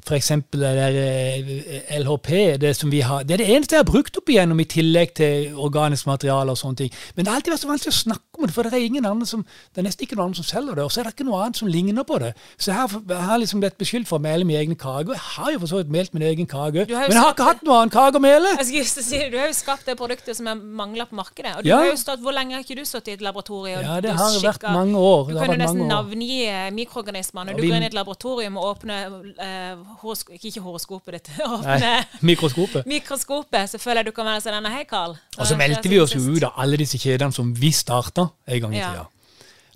f.eks. 0.04 0.30
eh, 0.30 1.98
LHP. 2.00 2.30
Det, 2.60 2.76
som 2.76 2.92
vi 2.92 3.00
har, 3.00 3.24
det 3.24 3.36
er 3.36 3.42
det 3.42 3.48
eneste 3.54 3.76
jeg 3.76 3.84
har 3.84 3.90
brukt 3.92 4.16
opp 4.16 4.28
igjennom, 4.32 4.60
i 4.60 4.68
tillegg 4.68 5.14
til 5.16 5.56
organisk 5.60 6.08
materiale 6.08 6.52
og 6.52 6.60
sånne 6.60 6.84
ting. 6.84 6.92
Men 7.14 7.24
det 7.24 7.32
har 7.32 7.40
alltid 7.40 7.54
vært 7.54 7.64
så 7.64 7.72
vanskelig 7.72 7.94
å 7.94 8.00
snakke 8.00 8.29
om 8.40 8.46
det, 8.48 8.54
for 8.56 8.62
det 8.66 8.72
er 8.74 8.84
ingen 8.88 9.06
andre 9.06 9.26
som, 9.28 9.44
det 9.74 9.82
er 9.82 9.86
nesten 9.86 10.06
ikke 10.06 10.16
noen 10.18 10.30
andre 10.30 10.40
som 10.42 10.48
selger 10.48 10.74
det. 10.80 10.84
Og 10.84 10.90
så 10.94 11.00
er 11.00 11.08
det 11.08 11.14
ikke 11.14 11.26
noe 11.28 11.40
annet 11.44 11.60
som 11.60 11.68
ligner 11.70 12.04
på 12.08 12.18
det. 12.22 12.32
Så 12.58 12.72
jeg 12.72 12.78
har, 12.80 12.88
jeg 13.12 13.26
har 13.30 13.38
liksom 13.42 13.60
blitt 13.62 13.78
beskyldt 13.78 14.08
for 14.10 14.18
å 14.18 14.24
mele 14.24 14.44
min 14.48 14.56
egen 14.60 14.76
kake. 14.80 15.12
Jeg 15.14 15.24
har 15.36 15.52
jo 15.54 15.60
for 15.62 15.72
så 15.74 15.80
vidt 15.82 15.92
melt 15.94 16.14
min 16.16 16.22
egen 16.30 16.46
kake, 16.50 16.86
men 16.88 17.12
jeg 17.14 17.20
har 17.20 17.34
ikke 17.34 17.48
hatt 17.50 17.62
noe 17.66 17.78
annen 17.80 17.92
kake 17.94 18.16
å 18.18 18.24
mele. 18.24 18.56
Si, 18.64 19.20
Du 19.30 19.36
har 19.38 19.46
jo 19.50 19.54
skapt 19.54 19.84
det 19.86 19.96
produktet 19.98 20.36
som 20.36 20.46
jeg 20.46 20.56
mangler 20.56 21.06
på 21.10 21.14
markedet. 21.18 21.56
Og 21.58 21.62
du 21.64 21.68
Ja. 21.68 21.76
har 21.78 21.86
jo 21.92 21.96
stått, 21.96 22.20
Hvor 22.20 22.32
lenge 22.32 22.54
har 22.54 22.62
ikke 22.64 22.76
du 22.76 22.84
stått 22.84 23.08
i 23.08 23.12
et 23.12 23.20
laboratorium? 23.22 23.82
Ja, 23.82 24.00
det 24.00 24.10
har 24.10 24.18
har 24.30 24.40
vært 24.40 24.62
mange 24.72 24.96
år. 24.98 25.28
Du 25.30 25.38
kan 25.38 25.50
jo 25.50 25.56
nesten 25.56 25.88
navngi 25.88 26.46
eh, 26.46 26.70
mikroorganismene. 26.70 27.54
Du 27.56 27.62
vi- 27.62 27.68
går 27.70 27.76
inn 27.76 27.82
i 27.82 27.86
et 27.86 27.94
laboratorium 27.94 28.56
og 28.56 28.64
åpner 28.76 29.34
eh, 29.38 29.76
horosko, 30.02 30.32
Ikke 30.32 30.60
horoskopet 30.60 31.12
ditt. 31.12 31.30
Nei, 31.64 32.04
mikroskopet. 32.22 32.86
mikroskopet. 32.86 33.68
Så 33.70 33.78
føler 33.78 33.96
jeg 34.04 34.06
du 34.06 34.12
kan 34.12 34.26
være 34.26 34.40
sånn 34.44 34.66
Hei, 34.70 34.84
Carl. 34.84 35.16
Og 35.38 35.46
så 35.46 35.56
meldte 35.56 35.88
vi 35.88 35.98
oss 36.00 36.12
jo 36.14 36.20
ut 36.20 36.42
av 36.44 36.52
alle 36.56 36.76
disse 36.76 36.98
kjedene 36.98 37.32
som 37.32 37.52
vi 37.54 37.70
starta 37.70 38.29
en 38.46 38.60
gang 38.60 38.74
i 38.74 38.78
Ja. 38.78 38.90
tida. 38.90 39.06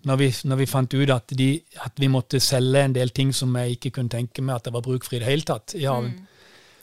Når 0.04 0.16
vi, 0.20 0.28
når 0.44 0.56
vi 0.60 0.66
fant 0.66 0.94
ut 0.94 1.10
at, 1.10 1.32
de, 1.38 1.60
at 1.80 1.92
vi 1.96 2.08
måtte 2.12 2.40
selge 2.40 2.82
en 2.84 2.92
del 2.92 3.08
ting 3.10 3.32
som 3.32 3.54
jeg 3.56 3.78
ikke 3.78 3.90
kunne 3.90 4.12
tenke 4.12 4.42
meg 4.42 4.56
at 4.56 4.64
det 4.64 4.72
var 4.74 4.82
bruk 4.84 5.04
for 5.04 5.16
i 5.16 5.18
det 5.18 5.28
hele 5.30 5.42
tatt. 5.48 5.74
i 5.74 5.84
haven. 5.88 6.10
Mm. 6.10 6.26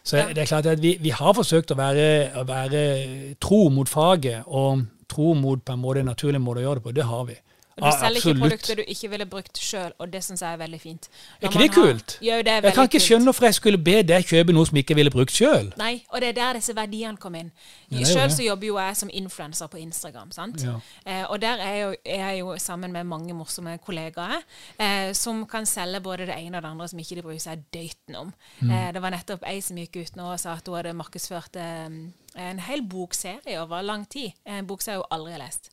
Så 0.04 0.18
det 0.34 0.38
er 0.42 0.46
klart 0.50 0.66
at 0.66 0.82
vi, 0.82 0.96
vi 1.00 1.10
har 1.14 1.34
forsøkt 1.38 1.72
å 1.72 1.78
være, 1.78 2.32
å 2.42 2.44
være 2.50 3.36
tro 3.40 3.70
mot 3.70 3.90
faget 3.90 4.44
og 4.48 4.88
tro 5.08 5.34
mot 5.38 5.62
på 5.62 5.74
en 5.76 5.80
måte 5.84 6.00
en 6.02 6.10
naturlig 6.10 6.42
måte 6.42 6.64
å 6.64 6.66
gjøre 6.66 6.80
det 6.80 6.84
på. 6.88 6.92
Det 6.98 7.06
har 7.06 7.26
vi. 7.30 7.36
Du 7.82 7.88
ah, 7.90 7.96
selger 7.98 8.22
ikke 8.22 8.40
produkter 8.40 8.78
du 8.78 8.84
ikke 8.86 9.10
ville 9.10 9.26
brukt 9.26 9.58
sjøl, 9.58 9.94
og 9.98 10.12
det 10.14 10.22
syns 10.24 10.44
jeg 10.46 10.54
er 10.54 10.60
veldig 10.62 10.80
fint. 10.82 11.08
Er 11.42 11.48
ikke 11.50 11.60
det 11.64 11.70
har- 11.74 11.82
kult? 11.82 12.18
Jo, 12.22 12.36
det 12.38 12.48
er 12.48 12.62
Jeg 12.68 12.74
kan 12.78 12.90
ikke 12.90 13.02
skjønne 13.02 13.26
hvorfor 13.26 13.48
jeg 13.48 13.58
skulle 13.58 13.78
be 13.82 13.96
deg 14.04 14.26
kjøpe 14.30 14.54
noe 14.54 14.66
som 14.70 14.78
jeg 14.78 14.86
ikke 14.86 14.96
ville 15.00 15.12
brukt 15.12 15.34
sjøl. 15.34 15.72
Nei, 15.82 16.04
og 16.14 16.22
det 16.22 16.30
er 16.30 16.38
der 16.38 16.60
disse 16.60 16.76
verdiene 16.78 17.18
kom 17.18 17.36
inn. 17.36 17.52
Ja, 17.90 18.06
Sjøl 18.06 18.30
så 18.30 18.44
jobber 18.46 18.68
jo 18.68 18.78
jeg 18.78 18.98
som 18.98 19.10
influenser 19.12 19.68
på 19.68 19.82
Instagram. 19.82 20.32
sant? 20.32 20.62
Ja. 20.64 20.78
Eh, 21.06 21.26
og 21.30 21.42
der 21.42 21.58
er, 21.58 21.76
jo, 21.82 21.96
er 22.06 22.30
jeg 22.30 22.40
jo 22.40 22.56
sammen 22.58 22.92
med 22.92 23.04
mange 23.04 23.34
morsomme 23.34 23.78
kollegaer 23.84 24.44
eh, 24.80 25.14
som 25.14 25.46
kan 25.46 25.66
selge 25.66 26.00
både 26.00 26.28
det 26.30 26.38
ene 26.38 26.58
og 26.58 26.64
det 26.64 26.70
andre 26.70 26.88
som 26.88 27.00
ikke 27.00 27.16
de 27.16 27.26
bryr 27.26 27.40
seg 27.42 27.66
døyten 27.74 28.16
om. 28.16 28.34
Mm. 28.62 28.70
Eh, 28.72 28.94
det 28.94 29.02
var 29.02 29.10
nettopp 29.10 29.44
ei 29.48 29.60
som 29.66 29.78
gikk 29.82 29.96
ut 30.04 30.16
nå 30.16 30.32
og 30.34 30.40
sa 30.40 30.54
at 30.54 30.68
hun 30.68 30.78
hadde 30.78 30.94
markedsført 30.94 31.56
eh, 31.58 31.90
en 32.38 32.60
hel 32.68 32.86
bokserie 32.88 33.58
over 33.60 33.82
lang 33.82 34.06
tid. 34.10 34.38
En 34.46 34.68
bokserie 34.68 35.02
hun 35.02 35.12
aldri 35.12 35.32
har 35.36 35.44
lest. 35.48 35.71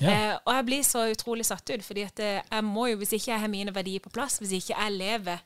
Ja. 0.00 0.10
Eh, 0.10 0.38
og 0.44 0.54
jeg 0.54 0.66
blir 0.66 0.82
så 0.84 1.06
utrolig 1.12 1.46
satt 1.48 1.70
ut, 1.70 1.84
fordi 1.84 2.02
at 2.04 2.20
eh, 2.20 2.42
jeg 2.50 2.64
må 2.64 2.86
jo, 2.90 2.96
hvis 3.00 3.12
ikke 3.16 3.32
jeg 3.32 3.40
har 3.40 3.48
mine 3.48 3.72
verdier 3.74 4.00
på 4.04 4.10
plass, 4.12 4.38
hvis 4.38 4.52
ikke 4.52 4.74
jeg 4.76 4.92
lever 4.92 5.38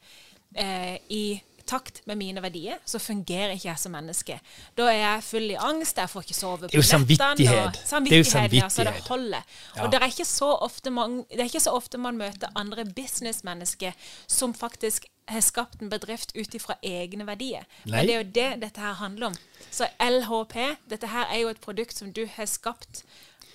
eh, 0.57 0.99
i 1.09 1.23
takt 1.71 2.01
med 2.11 2.17
mine 2.19 2.43
verdier, 2.43 2.81
så 2.89 2.99
fungerer 2.99 3.53
ikke 3.55 3.69
jeg 3.69 3.79
som 3.79 3.93
menneske. 3.95 4.41
Da 4.75 4.89
er 4.91 4.97
jeg 4.99 5.23
full 5.23 5.51
i 5.53 5.59
angst, 5.61 6.01
jeg 6.03 6.11
får 6.11 6.25
ikke 6.27 6.35
sove 6.35 6.59
på 6.65 6.71
Det 6.73 6.75
er 6.75 6.83
jo 6.83 6.99
nettene, 6.99 7.17
samvittighet. 7.21 7.67
og- 7.67 7.73
Det 7.73 7.79
er 7.79 8.19
jo 8.19 8.25
Samvittighet, 8.25 8.53
ja, 8.53 8.69
så 8.69 8.83
det 8.83 8.91
samvittighet. 8.91 9.09
holder. 9.09 9.43
Ja. 9.77 9.85
Og 9.85 9.93
det 9.93 10.01
er, 10.03 10.07
ikke 10.07 10.25
så 10.27 10.49
ofte 10.67 10.91
man, 10.91 11.17
det 11.31 11.41
er 11.41 11.45
ikke 11.45 11.61
så 11.63 11.71
ofte 11.77 11.99
man 11.99 12.17
møter 12.19 12.49
andre 12.57 12.85
businessmennesker 12.85 13.93
som 14.27 14.55
faktisk 14.55 15.07
har 15.29 15.41
skapt 15.47 15.81
en 15.83 15.91
bedrift 15.93 16.33
ut 16.35 16.55
ifra 16.59 16.75
egne 16.83 17.25
verdier. 17.29 17.63
Nei. 17.85 18.01
Men 18.01 18.07
det 18.07 18.15
er 18.15 18.19
jo 18.25 18.31
det 18.35 18.61
dette 18.65 18.81
her 18.81 18.95
handler 18.95 19.27
om. 19.31 19.35
Så 19.71 19.87
LHP, 20.01 20.77
dette 20.91 21.07
her 21.07 21.27
er 21.31 21.39
jo 21.45 21.49
et 21.49 21.61
produkt 21.61 21.95
som 21.97 22.11
du 22.13 22.25
har 22.27 22.47
skapt 22.51 23.05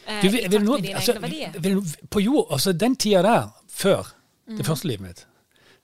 Du, 0.06 0.28
i 0.28 0.32
vil, 0.32 0.52
vil 0.52 0.66
nå, 0.66 0.76
altså, 0.94 1.16
vil, 1.60 1.80
på 2.10 2.20
jord, 2.22 2.48
altså 2.52 2.74
Den 2.74 2.96
tida 2.96 3.24
der, 3.26 3.48
før 3.70 4.12
det 4.58 4.66
første 4.66 4.88
livet 4.88 5.02
mitt 5.02 5.26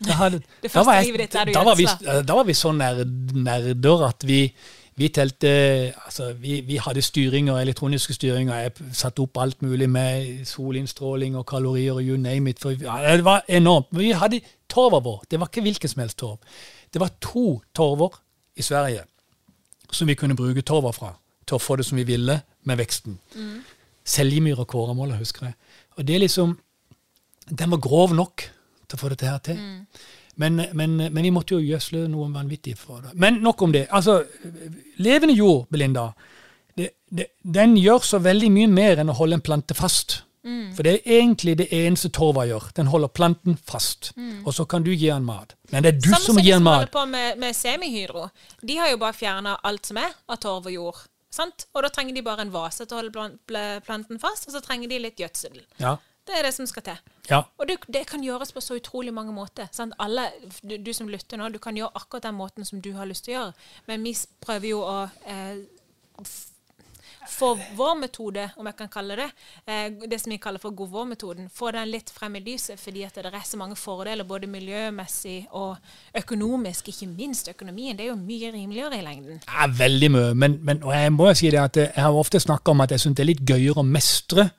da, 0.06 0.14
hadde, 0.18 0.38
Mm. 0.38 0.44
Det 0.64 0.74
da, 0.74 0.84
var 0.84 0.94
jeg, 0.94 1.30
du 1.30 1.54
da, 1.54 1.64
var 1.64 1.76
vi, 1.76 1.86
da 2.28 2.34
var 2.34 2.44
vi 2.44 2.54
så 2.54 2.72
nær, 2.74 3.04
nerder 3.38 4.06
at 4.08 4.24
vi, 4.28 4.40
vi 4.98 5.08
telte 5.14 5.52
altså 6.06 6.32
vi, 6.34 6.62
vi 6.66 6.78
hadde 6.82 7.02
styringer, 7.02 7.60
elektroniske 7.62 8.14
styringer. 8.14 8.56
Jeg 8.56 8.96
satte 8.98 9.22
opp 9.22 9.38
alt 9.42 9.62
mulig 9.62 9.90
med 9.90 10.46
solinnstråling 10.46 11.38
og 11.38 11.46
kalorier 11.50 11.94
og 11.94 12.04
you 12.04 12.18
name 12.18 12.50
it. 12.50 12.60
For, 12.60 12.74
ja, 12.74 13.16
det 13.18 13.26
var 13.26 13.46
enormt. 13.48 13.92
Men 13.92 14.02
vi 14.02 14.12
hadde 14.12 14.42
torver 14.70 15.04
vår. 15.06 15.24
Det 15.32 15.40
var 15.40 15.52
ikke 15.52 15.66
hvilken 15.68 15.90
som 15.90 16.04
helst 16.04 16.18
torv. 16.18 16.40
Det 16.94 17.02
var 17.02 17.14
to 17.22 17.62
torver 17.76 18.18
i 18.56 18.62
Sverige 18.62 19.06
som 19.92 20.08
vi 20.08 20.16
kunne 20.16 20.36
bruke 20.36 20.62
torver 20.62 20.96
fra 20.96 21.14
til 21.48 21.58
å 21.58 21.62
få 21.62 21.76
det 21.80 21.86
som 21.86 21.98
vi 22.00 22.08
ville 22.08 22.42
med 22.66 22.78
veksten. 22.80 23.18
Seljemyr 24.08 24.60
og 24.64 24.68
kåremåler, 24.72 25.20
husker 25.22 25.52
jeg. 25.52 25.56
Og 25.98 26.08
det 26.08 26.16
er 26.16 26.26
liksom 26.26 26.58
Den 27.52 27.72
var 27.72 27.82
grov 27.84 28.14
nok 28.16 28.44
til 28.88 28.96
å 28.96 29.02
få 29.02 29.10
dette 29.12 29.28
her 29.28 29.40
til. 29.44 29.58
Men, 30.40 30.62
men, 30.74 30.96
men 31.12 31.24
vi 31.24 31.32
måtte 31.34 31.58
jo 31.58 31.60
gjødsle 31.60 32.06
noe 32.08 32.30
vanvittig 32.32 32.78
for 32.80 33.02
det. 33.04 33.12
Men 33.20 33.42
nok 33.44 33.62
om 33.62 33.74
det. 33.74 33.88
Altså, 33.92 34.22
levende 35.04 35.36
jord, 35.36 35.66
Belinda, 35.70 36.12
det, 36.78 36.90
det, 37.10 37.28
den 37.44 37.76
gjør 37.78 38.06
så 38.08 38.22
veldig 38.24 38.52
mye 38.56 38.70
mer 38.72 39.02
enn 39.02 39.12
å 39.12 39.18
holde 39.18 39.38
en 39.40 39.44
plante 39.44 39.76
fast. 39.78 40.22
For 40.74 40.82
det 40.82 40.94
er 40.96 41.20
egentlig 41.20 41.54
det 41.60 41.68
eneste 41.76 42.10
torva 42.10 42.48
gjør. 42.50 42.72
Den 42.76 42.88
holder 42.90 43.12
planten 43.14 43.58
fast. 43.68 44.12
Og 44.46 44.54
så 44.58 44.66
kan 44.66 44.84
du 44.84 44.90
gi 44.92 45.12
den 45.12 45.28
mat. 45.28 45.54
Men 45.70 45.84
det 45.84 45.94
er 45.94 46.00
du 46.00 46.10
Samme 46.10 46.26
som 46.26 46.40
gir 46.42 46.56
den 46.56 46.64
mat. 46.66 46.88
Samme 46.88 46.90
som 46.90 46.96
holder 46.96 46.96
på 46.96 47.06
med, 47.12 47.42
med 47.44 47.56
semihydro. 47.56 48.28
De 48.66 48.78
har 48.80 48.90
jo 48.90 48.98
bare 49.04 49.14
fjerna 49.14 49.60
alt 49.64 49.92
som 49.92 50.00
er 50.02 50.16
av 50.28 50.40
torv 50.42 50.72
og 50.72 50.74
jord. 50.74 51.04
Sant? 51.32 51.68
Og 51.74 51.86
da 51.86 51.90
trenger 51.94 52.18
de 52.18 52.24
bare 52.26 52.44
en 52.46 52.54
vase 52.54 52.86
til 52.86 52.98
å 52.98 53.02
holde 53.02 53.68
planten 53.88 54.20
fast, 54.20 54.50
og 54.50 54.56
så 54.56 54.62
trenger 54.64 54.92
de 54.92 55.00
litt 55.00 55.22
gjødsel. 55.22 55.62
Ja. 55.80 55.96
Det 56.28 56.36
er 56.38 56.46
det 56.46 56.54
som 56.54 56.68
skal 56.70 56.84
til. 56.86 57.00
ja. 57.32 57.40
Og 57.58 57.68
det, 57.68 57.80
det 57.90 58.04
kan 58.08 58.22
gjøres 58.24 58.52
på 58.54 58.62
så 58.62 58.78
utrolig 58.78 59.14
mange 59.14 59.34
måter. 59.34 59.70
Sant? 59.74 59.96
Alle, 60.00 60.28
du, 60.62 60.76
du 60.78 60.92
som 60.94 61.10
lytter 61.10 61.40
nå, 61.40 61.50
du 61.50 61.58
kan 61.60 61.78
gjøre 61.78 61.96
akkurat 61.98 62.28
den 62.28 62.38
måten 62.38 62.68
som 62.68 62.82
du 62.84 62.92
har 62.94 63.10
lyst 63.10 63.26
til 63.26 63.34
å 63.34 63.38
gjøre. 63.40 63.54
Men 63.88 64.06
vi 64.06 64.14
prøver 64.44 64.68
jo 64.70 64.84
å 64.86 64.98
eh, 65.26 65.64
få 67.30 67.52
vår 67.78 67.98
metode, 68.00 68.48
om 68.58 68.66
jeg 68.70 68.78
kan 68.80 68.90
kalle 68.92 69.18
det, 69.20 69.28
eh, 69.68 69.90
det 70.10 70.20
som 70.22 70.32
vi 70.32 70.38
kaller 70.42 70.60
for 70.60 70.76
god 70.76 70.90
vår-metoden, 70.90 71.50
få 71.54 71.72
den 71.72 71.92
litt 71.92 72.10
frem 72.10 72.36
i 72.36 72.44
lyset, 72.46 72.80
fordi 72.80 73.04
at 73.04 73.16
det 73.16 73.34
er 73.34 73.46
så 73.46 73.58
mange 73.58 73.76
fordeler, 73.76 74.24
både 74.24 74.48
miljømessig 74.48 75.48
og 75.52 75.78
økonomisk. 76.18 76.88
Ikke 76.90 77.08
minst 77.08 77.50
økonomien. 77.50 77.98
Det 77.98 78.06
er 78.06 78.10
jo 78.10 78.16
mye 78.16 78.52
rimeligere 78.54 78.98
i 79.00 79.06
lengden. 79.06 79.42
Ja, 79.48 79.68
veldig 79.68 80.12
mye. 80.12 80.34
Men, 80.34 80.60
men 80.62 80.82
jeg 80.86 81.12
må 81.14 81.28
jo 81.28 81.34
si 81.34 81.52
det 81.52 81.60
at 81.60 81.78
jeg 81.78 82.04
har 82.04 82.12
ofte 82.14 82.40
snakka 82.40 82.72
om 82.72 82.82
at 82.82 82.92
jeg 82.92 83.00
syns 83.00 83.16
det 83.16 83.24
er 83.26 83.34
litt 83.34 83.46
gøyere 83.46 83.82
å 83.82 83.88
mestre 83.88 84.50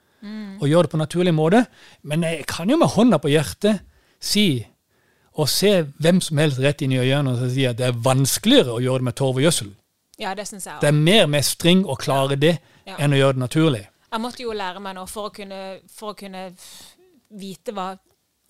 og 0.63 0.69
gjøre 0.71 0.87
det 0.87 0.93
på 0.93 0.99
en 0.99 1.03
naturlig 1.03 1.35
måte. 1.35 1.65
Men 2.07 2.23
jeg 2.23 2.47
kan 2.47 2.71
jo 2.71 2.79
med 2.79 2.93
hånda 2.95 3.19
på 3.19 3.33
hjertet 3.33 3.83
si 4.23 4.47
og 5.33 5.49
se 5.49 5.79
hvem 6.03 6.21
som 6.23 6.39
helst 6.39 6.61
rett 6.63 6.83
inn 6.85 6.93
i 6.95 7.01
øynene 7.01 7.33
og 7.35 7.51
si 7.51 7.65
at 7.67 7.79
det 7.81 7.89
er 7.89 8.03
vanskeligere 8.05 8.77
å 8.77 8.83
gjøre 8.85 9.03
det 9.03 9.09
med 9.09 9.17
torv 9.19 9.41
og 9.41 9.47
gjødsel. 9.47 9.73
Ja, 10.23 10.35
det 10.39 10.47
synes 10.49 10.67
jeg 10.69 10.81
Det 10.83 10.89
er 10.93 10.97
mer 10.97 11.27
mestring 11.31 11.85
å 11.85 11.97
klare 11.99 12.39
det 12.39 12.57
Ja. 12.87 12.97
enn 12.99 13.15
å 13.15 13.19
gjøre 13.19 13.37
det 13.39 13.43
naturlig. 13.45 13.83
Jeg 14.13 14.21
måtte 14.21 14.43
jo 14.45 14.53
lære 14.53 14.81
meg 14.83 14.97
nå 14.99 15.07
for 15.09 15.31
å 15.31 15.35
kunne, 15.35 15.81
for 15.89 16.13
å 16.13 16.17
kunne 16.19 16.51
vite 17.33 17.73
hva 17.73 17.93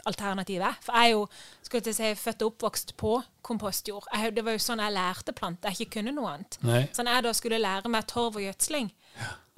alternativet 0.09 0.65
er. 0.67 0.79
For 0.83 0.97
jeg 0.99 1.13
er 1.13 1.13
jo 1.15 1.27
skulle 1.63 1.93
jeg 1.93 1.95
si, 1.99 2.09
født 2.19 2.43
og 2.43 2.53
oppvokst 2.53 2.95
på 2.99 3.13
kompostjord. 3.47 4.09
Jeg, 4.13 4.35
det 4.37 4.45
var 4.45 4.57
jo 4.57 4.63
sånn 4.63 4.83
jeg 4.83 4.95
lærte 4.97 5.35
planter. 5.37 5.71
Jeg 5.71 5.87
ikke 5.87 6.01
kunne 6.01 6.15
noe 6.17 6.35
annet. 6.35 6.59
Nei. 6.67 6.83
Så 6.93 7.05
når 7.07 7.19
jeg 7.19 7.27
da 7.29 7.33
skulle 7.39 7.63
lære 7.63 7.93
meg 7.93 8.09
torv 8.11 8.37
og 8.41 8.45
gjødsling 8.45 8.91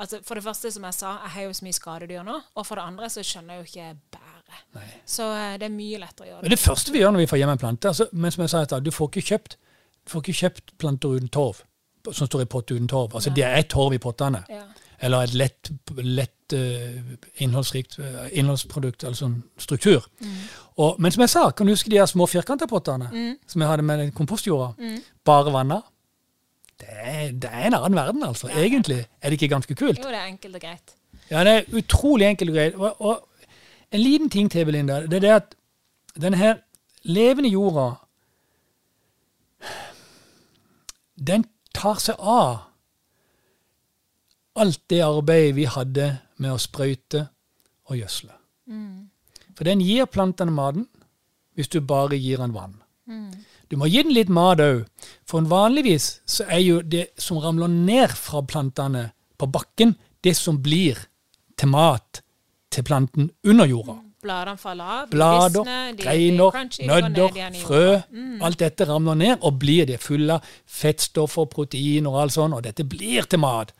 altså 0.02 0.18
For 0.26 0.34
det 0.34 0.42
første, 0.42 0.70
som 0.74 0.82
jeg 0.82 0.94
sa, 0.96 1.10
jeg 1.22 1.30
har 1.30 1.42
jo 1.46 1.52
så 1.54 1.64
mye 1.64 1.76
skadedyr 1.76 2.24
nå. 2.26 2.40
Og 2.58 2.66
for 2.66 2.74
det 2.80 2.84
andre 2.84 3.06
så 3.14 3.22
skjønner 3.22 3.54
jeg 3.54 3.60
jo 3.62 3.68
ikke 3.70 4.16
bæret. 4.16 4.56
Nei. 4.74 4.86
Så 5.06 5.28
eh, 5.30 5.52
det 5.62 5.68
er 5.68 5.74
mye 5.76 6.00
lettere 6.02 6.26
å 6.26 6.30
gjøre 6.32 6.42
Men 6.42 6.50
det. 6.50 6.56
det 6.58 6.64
første 6.64 6.92
vi 6.92 6.98
gjør 6.98 7.14
når 7.14 7.22
vi 7.22 7.28
får 7.30 7.40
hjem 7.40 7.52
en 7.54 7.60
plante 7.62 7.88
altså, 7.90 8.06
Men 8.12 8.34
som 8.34 8.42
jeg 8.44 8.50
sa 8.50 8.80
du 8.82 8.90
får 8.94 9.08
ikke 9.12 9.22
kjøpt 9.30 9.56
får 10.10 10.24
ikke 10.24 10.36
kjøpt 10.40 10.74
planter 10.82 11.14
uten 11.14 11.30
torv, 11.32 11.62
som 12.12 12.26
står 12.26 12.44
i 12.44 12.48
pott 12.50 12.70
uten 12.70 12.88
torv. 12.88 13.14
Altså. 13.14 13.30
Det 13.30 13.44
er 13.44 13.62
torv 13.70 13.94
i 13.96 14.00
pottene. 14.02 14.44
Ja. 14.50 14.64
Eller 15.04 15.26
et 15.26 15.34
lett, 15.34 15.70
lett 15.98 16.54
uh, 16.54 17.14
innholdsrikt 17.42 17.98
uh, 17.98 18.26
innholdsprodukt, 18.32 19.04
altså 19.04 19.26
en 19.26 19.38
struktur. 19.58 20.06
Mm. 20.20 20.36
Og, 20.76 21.00
men 21.02 21.12
som 21.12 21.24
jeg 21.24 21.32
sa, 21.32 21.48
kan 21.50 21.66
du 21.66 21.74
huske 21.74 21.90
de 21.90 21.98
her 21.98 22.06
små 22.10 22.26
firkanta 22.30 22.68
pottene 22.70 23.10
som 23.46 23.62
jeg 23.62 23.70
hadde 23.70 23.86
med 23.86 24.12
kompostjorda? 24.16 24.72
Mm. 24.78 25.00
Bare 25.24 25.52
vanna. 25.52 25.80
Det 26.80 26.90
er, 26.90 27.32
det 27.32 27.50
er 27.52 27.68
en 27.68 27.78
annen 27.78 27.98
verden, 27.98 28.22
altså. 28.26 28.48
Egentlig 28.48 29.04
er 29.20 29.30
det 29.30 29.38
ikke 29.38 29.52
ganske 29.54 29.74
kult. 29.74 29.98
Jo, 29.98 30.10
det 30.10 30.20
er 30.20 30.30
enkelt 30.30 30.56
og 30.58 30.64
greit. 30.64 30.96
Ja, 31.30 31.44
det 31.44 31.52
er 31.52 31.76
utrolig 31.78 32.26
enkelt 32.26 32.50
og 32.50 32.56
greit. 32.56 32.74
Og, 32.74 33.00
og 33.00 33.28
en 33.94 34.00
liten 34.00 34.30
ting 34.30 34.50
til, 34.50 34.64
Belinda. 34.64 35.00
Det 35.06 35.20
er 35.20 35.24
det 35.24 35.34
at 35.34 35.54
denne 36.20 36.36
her 36.36 36.56
levende 37.04 37.48
jorda 37.48 37.90
Den 41.14 41.44
tar 41.74 41.98
seg 42.00 42.16
av 42.18 42.62
alt 44.54 44.80
det 44.88 45.02
arbeidet 45.02 45.56
vi 45.56 45.64
hadde 45.66 46.06
med 46.38 46.54
å 46.54 46.60
sprøyte 46.62 47.26
og 47.90 47.98
gjødsle. 47.98 48.32
For 49.54 49.66
den 49.66 49.82
gir 49.82 50.06
plantene 50.06 50.54
maten 50.54 50.86
hvis 51.54 51.68
du 51.70 51.80
bare 51.80 52.16
gir 52.18 52.38
den 52.42 52.54
vann. 52.54 52.78
Du 53.70 53.76
må 53.76 53.86
gi 53.90 54.02
den 54.02 54.14
litt 54.14 54.30
mat 54.30 54.60
òg, 54.62 54.84
for 55.26 55.42
vanligvis 55.50 56.20
så 56.26 56.46
er 56.48 56.62
jo 56.62 56.80
det 56.82 57.08
som 57.18 57.38
ramler 57.42 57.68
ned 57.68 58.10
fra 58.14 58.42
plantene 58.42 59.10
på 59.38 59.46
bakken, 59.50 59.96
det 60.22 60.36
som 60.38 60.62
blir 60.62 60.98
til 61.58 61.68
mat 61.68 62.22
til 62.70 62.84
planten 62.86 63.30
under 63.44 63.66
jorda. 63.66 63.98
Bladene 64.24 64.60
faller 64.60 64.92
av, 64.96 65.08
Blader, 65.12 65.68
greiner, 66.00 66.60
nødder, 66.88 67.58
frø. 67.60 67.86
Mm. 68.10 68.38
Alt 68.44 68.62
dette 68.62 68.88
ramler 68.88 69.18
ned 69.20 69.44
og 69.44 69.58
blir 69.60 69.88
det 69.90 70.00
fulle 70.02 70.38
av 70.38 70.54
fettstoffer, 70.80 71.48
proteiner 71.52 72.10
og 72.10 72.22
alt 72.24 72.36
sånt, 72.38 72.56
og 72.56 72.64
dette 72.64 72.86
blir 72.88 73.28
til 73.28 73.42
mat. 73.44 73.74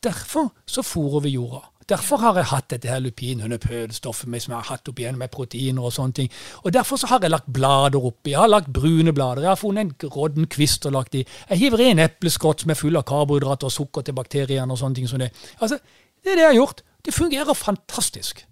Derfor 0.00 0.54
så 0.64 0.82
fôrer 0.86 1.26
vi 1.26 1.36
jorda. 1.36 1.66
Derfor 1.90 2.20
har 2.22 2.36
jeg 2.38 2.46
hatt 2.52 2.68
dette 2.70 2.88
her 2.88 3.00
lupinhundepødstoffet 3.02 4.28
med, 4.30 4.40
som 4.40 4.52
jeg 4.52 4.62
har 4.62 4.76
hatt 4.76 4.88
opp 4.88 5.00
igjen 5.02 5.18
med 5.18 5.32
proteiner 5.34 5.88
og 5.88 5.92
sånne 5.92 6.14
ting. 6.20 6.28
Og 6.62 6.72
derfor 6.72 7.00
så 7.00 7.08
har 7.10 7.24
jeg 7.24 7.32
lagt 7.32 7.48
blader 7.50 7.98
oppi. 7.98 8.30
Jeg 8.30 8.38
har 8.38 8.50
lagt 8.50 8.70
brune 8.72 9.12
blader. 9.12 9.42
Jeg 9.42 9.50
har 9.50 9.58
funnet 9.58 9.88
en 9.88 10.12
rådden 10.14 10.46
kvist 10.46 10.86
og 10.86 10.94
lagt 10.94 11.18
i. 11.18 11.24
Jeg 11.50 11.58
hiver 11.64 11.82
i 11.82 11.88
en 11.90 12.02
epleskott 12.04 12.62
som 12.62 12.70
er 12.70 12.78
full 12.78 13.00
av 13.00 13.08
karbohydrater 13.10 13.66
og 13.66 13.74
sukker 13.74 14.06
til 14.06 14.14
bakteriene 14.14 14.70
og 14.70 14.78
sånne 14.78 15.00
ting 15.00 15.10
som 15.10 15.18
det. 15.18 15.32
Altså, 15.58 15.80
det 16.22 16.32
er 16.32 16.38
det 16.38 16.46
jeg 16.46 16.52
har 16.52 16.60
gjort. 16.60 16.84
Det 17.04 17.16
fungerer 17.16 17.58
fantastisk. 17.58 18.46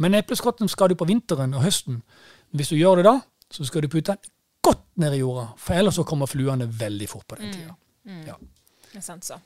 Men 0.00 0.16
epleskotten 0.16 0.68
skal 0.72 0.90
du 0.92 0.96
på 0.98 1.06
vinteren 1.08 1.52
og 1.54 1.62
høsten. 1.64 2.00
Hvis 2.56 2.72
du 2.72 2.76
gjør 2.78 3.00
det 3.00 3.06
da, 3.06 3.16
så 3.52 3.66
skal 3.68 3.84
du 3.84 3.90
putte 3.92 4.14
den 4.16 4.32
godt 4.64 4.82
ned 5.00 5.14
i 5.16 5.20
jorda, 5.22 5.46
for 5.56 5.76
ellers 5.80 5.96
så 5.96 6.04
kommer 6.08 6.28
fluene 6.28 6.66
veldig 6.80 7.08
fort 7.08 7.26
på 7.28 7.38
den 7.40 7.52
tida. 7.54 7.74
Ja. 8.26 8.34
Det 8.90 8.98
er 8.98 9.04
sant, 9.06 9.24
så. 9.24 9.36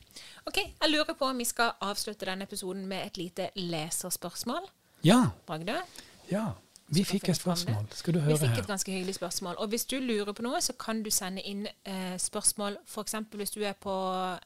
Ok, 0.48 0.56
Jeg 0.80 0.90
lurer 0.90 1.14
på 1.18 1.26
om 1.28 1.38
vi 1.38 1.44
skal 1.44 1.74
avslutte 1.84 2.26
denne 2.26 2.46
episoden 2.48 2.86
med 2.88 3.06
et 3.06 3.18
lite 3.20 3.50
leserspørsmål. 3.60 4.66
ja, 5.04 5.20
Bragde? 5.46 5.82
ja. 6.30 6.46
Vi 6.92 7.04
fikk 7.04 7.28
et 7.32 7.36
spørsmål. 7.38 7.86
Skal 7.96 8.14
du 8.14 8.18
Vi 8.20 8.36
fikk 8.36 8.58
et 8.60 8.66
ganske 8.68 8.92
hyggelig 8.92 9.14
spørsmål. 9.16 9.54
Og 9.58 9.68
hvis 9.72 9.86
du 9.88 9.96
lurer 10.04 10.32
på 10.36 10.44
noe, 10.44 10.60
så 10.60 10.74
kan 10.76 11.00
du 11.02 11.08
sende 11.10 11.40
inn 11.40 11.64
eh, 11.66 12.16
spørsmål 12.20 12.76
f.eks. 12.84 13.14
hvis 13.32 13.54
du 13.54 13.62
er 13.64 13.72
på 13.80 13.94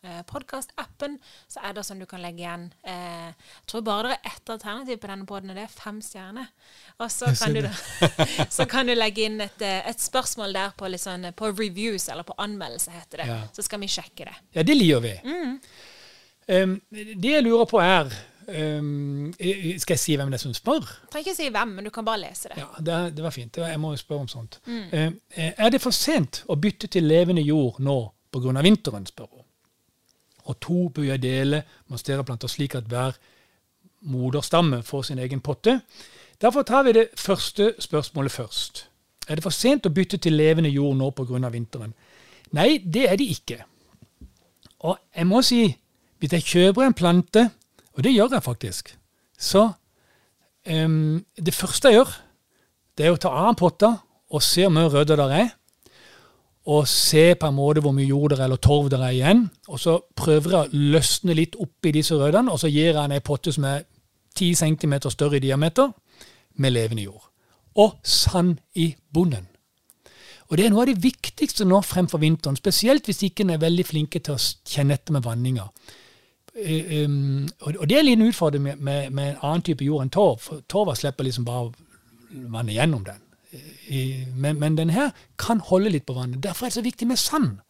eh, 0.04 0.20
podkast-appen, 0.30 1.18
så 1.50 1.64
er 1.66 1.74
det 1.74 1.84
sånn 1.88 1.98
du 1.98 2.06
kan 2.06 2.22
legge 2.22 2.44
igjen 2.44 2.68
eh, 2.86 3.26
Jeg 3.26 3.66
tror 3.72 3.84
bare 3.88 4.12
det 4.12 4.20
er 4.20 4.30
ett 4.30 4.54
alternativ 4.54 5.02
på 5.02 5.10
denne 5.10 5.26
poden, 5.26 5.50
og 5.50 5.58
det 5.58 5.66
er 5.66 5.74
fem 5.74 6.00
stjerner. 6.04 6.48
Og 6.98 7.10
så 7.10 7.34
kan, 7.34 7.58
du, 7.58 7.68
så 8.60 8.68
kan 8.70 8.86
du 8.86 8.94
legge 8.94 9.26
inn 9.26 9.42
et, 9.42 9.60
eh, 9.66 9.82
et 9.90 10.00
spørsmål 10.00 10.54
der 10.54 10.78
på, 10.78 10.94
sånn, 10.94 11.32
på 11.34 11.50
reviews, 11.50 12.08
eller 12.08 12.28
på 12.28 12.38
anmeldelse, 12.38 12.94
heter 12.94 13.24
det. 13.24 13.30
Ja. 13.32 13.42
Så 13.52 13.66
skal 13.66 13.82
vi 13.82 13.90
sjekke 13.90 14.30
det. 14.30 14.38
Ja, 14.54 14.62
det 14.62 14.78
liker 14.78 15.02
vi. 15.04 15.14
Mm. 15.26 15.60
Um, 16.48 16.80
det 16.94 17.34
jeg 17.34 17.44
lurer 17.44 17.66
på 17.68 17.82
er 17.82 18.14
um, 18.48 19.32
Skal 19.78 19.94
jeg 19.94 19.98
si 19.98 20.16
hvem 20.16 20.30
det 20.30 20.38
er 20.38 20.42
som 20.42 20.54
spør? 20.56 20.86
Trenger 21.12 21.28
ikke 21.30 21.36
si 21.36 21.48
hvem, 21.52 21.68
men 21.68 21.84
du 21.84 21.90
kan 21.90 22.04
bare 22.04 22.20
lese 22.22 22.48
det. 22.48 22.58
Ja, 22.62 22.68
det, 22.80 23.16
det 23.16 23.24
var 23.24 23.30
fint. 23.30 23.52
Det 23.54 23.62
var- 23.62 23.70
Jeg 23.70 23.80
må 23.80 23.90
jo 23.92 23.96
spørre 24.00 24.20
om 24.20 24.28
sånt. 24.28 24.60
Um, 24.66 25.20
er 25.36 25.68
det 25.70 25.80
for 25.80 25.90
sent 25.90 26.44
å 26.48 26.54
bytte 26.56 26.86
til 26.88 27.04
levende 27.04 27.42
jord 27.42 27.80
nå 27.80 27.98
pga. 28.32 28.62
vinteren, 28.62 29.06
spør 29.06 29.26
hun. 29.32 29.44
Og 30.48 30.60
to 30.60 30.88
bør 30.88 31.02
jeg 31.04 31.22
dele 31.22 31.62
monsteraplanter 31.88 32.48
slik 32.48 32.74
at 32.74 32.84
hver 32.88 33.12
moderstamme 34.02 34.82
får 34.82 35.02
sin 35.02 35.18
egen 35.18 35.40
potte. 35.40 35.80
Derfor 36.40 36.62
tar 36.62 36.82
vi 36.86 36.92
det 36.92 37.08
første 37.16 37.74
spørsmålet 37.78 38.32
først. 38.32 38.86
Er 39.28 39.34
det 39.34 39.42
for 39.44 39.50
sent 39.50 39.86
å 39.86 39.90
bytte 39.92 40.16
til 40.18 40.32
levende 40.32 40.70
jord 40.70 40.96
nå 40.96 41.10
pga. 41.10 41.48
vinteren? 41.50 41.92
Nei, 42.52 42.78
det 42.78 43.10
er 43.10 43.16
det 43.16 43.26
ikke. 43.28 43.62
Og 44.80 44.98
jeg 45.16 45.26
må 45.26 45.42
si, 45.42 45.76
hvis 46.18 46.32
jeg 46.32 46.42
kjøper 46.44 46.86
en 46.86 46.94
plante, 46.94 47.50
og 47.98 48.04
det 48.06 48.14
gjør 48.14 48.36
jeg 48.36 48.46
faktisk, 48.46 48.92
så 49.38 49.72
um, 50.70 51.24
Det 51.34 51.54
første 51.54 51.88
jeg 51.88 51.98
gjør, 51.98 52.12
det 52.98 53.06
er 53.06 53.14
å 53.14 53.20
ta 53.20 53.30
av 53.30 53.56
potta 53.58 53.96
og 54.34 54.42
se 54.42 54.66
hvor 54.66 54.74
mye 54.74 54.90
rødder 54.92 55.18
der 55.18 55.34
er. 55.34 55.50
Og 56.68 56.88
se 56.90 57.32
på 57.38 57.48
en 57.48 57.56
måte 57.56 57.80
hvor 57.80 57.94
mye 57.96 58.06
jord 58.06 58.34
der 58.34 58.42
er, 58.42 58.44
eller 58.44 58.60
torv 58.60 58.90
der 58.92 59.02
er 59.06 59.14
igjen. 59.16 59.46
Og 59.68 59.80
så 59.80 59.98
prøver 60.16 60.50
jeg 60.50 60.58
å 60.58 60.82
løsne 60.94 61.36
litt 61.38 61.56
oppi 61.56 61.94
disse 61.96 62.18
røddene, 62.18 62.52
og 62.52 62.60
så 62.60 62.68
gir 62.68 62.90
jeg 62.90 63.00
en 63.00 63.14
ei 63.16 63.24
potte 63.24 63.54
som 63.54 63.64
er 63.64 63.86
10 64.36 64.58
cm 64.60 64.98
større 65.08 65.38
i 65.38 65.46
diameter, 65.46 65.88
med 66.58 66.74
levende 66.74 67.06
jord. 67.06 67.30
Og 67.78 67.96
sand 68.02 68.58
i 68.74 68.90
bunnen. 69.14 69.46
Og 70.48 70.58
det 70.58 70.66
er 70.66 70.72
noe 70.72 70.84
av 70.84 70.90
det 70.90 71.02
viktigste 71.02 71.64
nå 71.68 71.80
fremfor 71.84 72.20
vinteren, 72.20 72.56
spesielt 72.56 73.08
hvis 73.08 73.22
ikke 73.26 73.46
en 73.46 73.54
er 73.56 73.62
veldig 73.62 73.86
flinke 73.86 74.20
til 74.20 74.36
å 74.36 74.42
kjenne 74.68 74.96
etter 74.96 75.16
med 75.16 75.24
vanninga. 75.24 75.68
Um, 76.58 77.48
og 77.60 77.84
det 77.86 77.96
er 77.96 78.00
en 78.00 78.08
liten 78.08 78.26
utfordring 78.26 78.62
med, 78.62 78.76
med, 78.76 79.10
med 79.10 79.30
en 79.30 79.40
annen 79.42 79.62
type 79.62 79.84
jord 79.84 80.02
enn 80.02 80.10
torv. 80.10 80.40
For 80.42 80.64
torva 80.68 80.96
slipper 80.98 81.26
liksom 81.28 81.46
bare 81.46 81.70
vannet 82.50 82.74
gjennom 82.74 83.04
den. 83.06 83.24
I, 83.88 84.24
men, 84.36 84.58
men 84.60 84.76
den 84.76 84.90
her 84.92 85.14
kan 85.40 85.62
holde 85.64 85.92
litt 85.94 86.04
på 86.06 86.16
vannet. 86.16 86.42
Derfor 86.44 86.66
er 86.66 86.72
det 86.72 86.80
så 86.80 86.84
viktig 86.84 87.08
med 87.08 87.16
sand. 87.16 87.62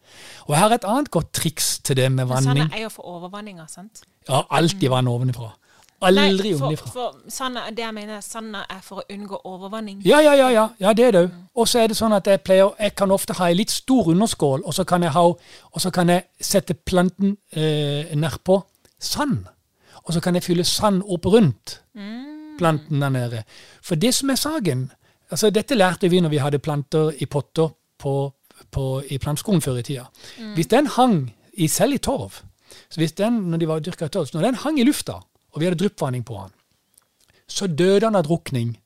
Og 0.47 0.55
jeg 0.55 0.59
har 0.59 0.75
et 0.75 0.87
annet 0.89 1.11
godt 1.11 1.31
triks 1.33 1.77
til 1.79 1.95
det 1.95 2.09
med 2.11 2.27
vanning. 2.27 2.65
Sand 2.65 2.75
er 2.75 2.83
jo 2.83 2.89
for 2.91 3.07
overvanninga, 3.07 3.67
sant? 3.71 4.03
Ja, 4.27 4.43
alltid 4.49 4.89
vann 4.91 5.07
ovenifra. 5.07 5.53
Aldri 6.01 6.53
Nei, 6.55 6.75
for, 6.79 6.91
for 6.93 7.15
sanda, 7.27 7.65
det 7.75 7.83
jeg 7.83 7.93
mener, 7.93 8.21
sanda 8.23 8.61
er 8.71 8.79
for 8.83 9.01
å 9.01 9.03
unngå 9.11 9.41
overvanning. 9.43 9.97
Ja, 10.07 10.21
ja, 10.23 10.31
ja, 10.37 10.47
ja, 10.55 10.69
ja, 10.79 10.93
det 10.95 11.05
er 11.09 11.15
det 11.15 11.23
òg. 11.25 11.33
Og 11.59 11.67
så 11.67 11.81
er 11.81 11.91
det 11.91 11.97
sånn 11.99 12.15
at 12.15 12.27
jeg 12.27 12.39
pleier 12.39 12.71
Jeg 12.79 12.93
kan 12.95 13.11
ofte 13.11 13.35
ha 13.35 13.49
en 13.51 13.59
litt 13.59 13.73
stor 13.73 14.07
underskål, 14.13 14.63
og 14.63 14.75
så 14.75 14.85
kan 14.87 15.03
jeg, 15.03 15.11
ha, 15.11 15.25
og 15.27 15.83
så 15.83 15.91
kan 15.91 16.11
jeg 16.13 16.23
sette 16.39 16.77
planten 16.87 17.35
eh, 17.51 18.15
nedpå 18.15 18.61
sand. 18.99 19.45
Og 20.03 20.13
så 20.13 20.21
kan 20.23 20.35
jeg 20.35 20.43
fylle 20.43 20.63
sand 20.63 21.03
opp 21.05 21.25
rundt 21.25 21.81
planten 22.59 23.01
der 23.01 23.09
nede. 23.09 23.43
For 23.81 23.95
det 23.95 24.13
som 24.15 24.29
er 24.29 24.35
saken 24.35 24.91
altså 25.31 25.49
Dette 25.53 25.75
lærte 25.75 26.09
vi 26.09 26.19
når 26.19 26.29
vi 26.29 26.41
hadde 26.41 26.59
planter 26.59 27.11
i 27.21 27.25
potter 27.25 27.69
på, 27.99 28.13
på, 28.71 28.85
i 29.09 29.17
planteskolen 29.17 29.61
før 29.61 29.77
i 29.77 29.83
tida. 29.83 30.07
Hvis 30.55 30.67
den 30.67 30.87
hang 30.87 31.33
i, 31.53 31.67
selv 31.67 31.93
i 31.93 31.97
torv, 31.97 32.39
så 32.89 33.01
hvis 33.01 33.11
den, 33.11 33.33
når 33.51 33.57
de 33.57 33.67
var 33.67 33.79
dyrka 33.79 34.05
i 34.05 34.09
torv, 34.09 34.31
når 34.33 34.41
den 34.41 34.55
hang 34.55 34.79
i 34.79 34.83
lufta, 34.83 35.19
og 35.51 35.59
vi 35.59 35.65
hadde 35.65 35.77
dryppvanning 35.77 36.25
på 36.25 36.33
den, 36.33 36.55
så 37.49 37.67
døde 37.67 38.05
han 38.05 38.15
av 38.15 38.25
drukning. 38.25 38.77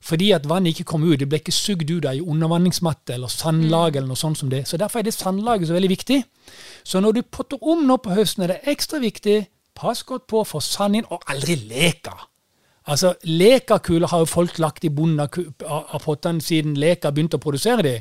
Fordi 0.00 0.30
at 0.36 0.48
vannet 0.48 0.74
ikke 0.74 0.90
kom 0.92 1.04
ut. 1.06 1.18
Det 1.20 1.28
ble 1.28 1.40
ikke 1.40 1.54
sugd 1.54 1.90
ut 1.90 2.04
av 2.04 2.12
ei 2.12 2.20
undervanningsmatte 2.20 3.14
eller 3.14 3.28
sandlag. 3.32 3.96
eller 3.96 4.08
noe 4.08 4.16
sånt 4.16 4.38
som 4.38 4.50
det. 4.50 4.66
Så 4.68 4.76
Derfor 4.76 4.98
er 4.98 5.02
det 5.02 5.14
sandlaget 5.14 5.68
så 5.68 5.74
veldig 5.74 5.90
viktig. 5.90 6.24
Så 6.84 7.00
når 7.00 7.12
du 7.12 7.22
potter 7.22 7.58
om 7.62 7.86
nå 7.86 7.96
på 7.96 8.14
høsten, 8.14 8.42
er 8.44 8.46
det 8.46 8.60
ekstra 8.66 8.98
viktig 8.98 9.46
pass 9.76 10.02
godt 10.02 10.26
på 10.26 10.40
å 10.40 10.48
få 10.48 10.60
sand 10.64 10.96
inn, 10.96 11.08
og 11.10 11.24
aldri 11.28 11.56
leka. 11.68 12.14
Altså, 12.86 13.14
Lekakuler 13.24 14.08
har 14.08 14.22
jo 14.22 14.30
folk 14.30 14.58
lagt 14.62 14.84
i 14.86 14.92
bunnen 14.94 15.20
av 15.20 16.00
pottene 16.04 16.40
siden 16.40 16.78
leka 16.78 17.10
begynte 17.10 17.40
å 17.40 17.42
produsere 17.42 17.82
de. 17.82 17.96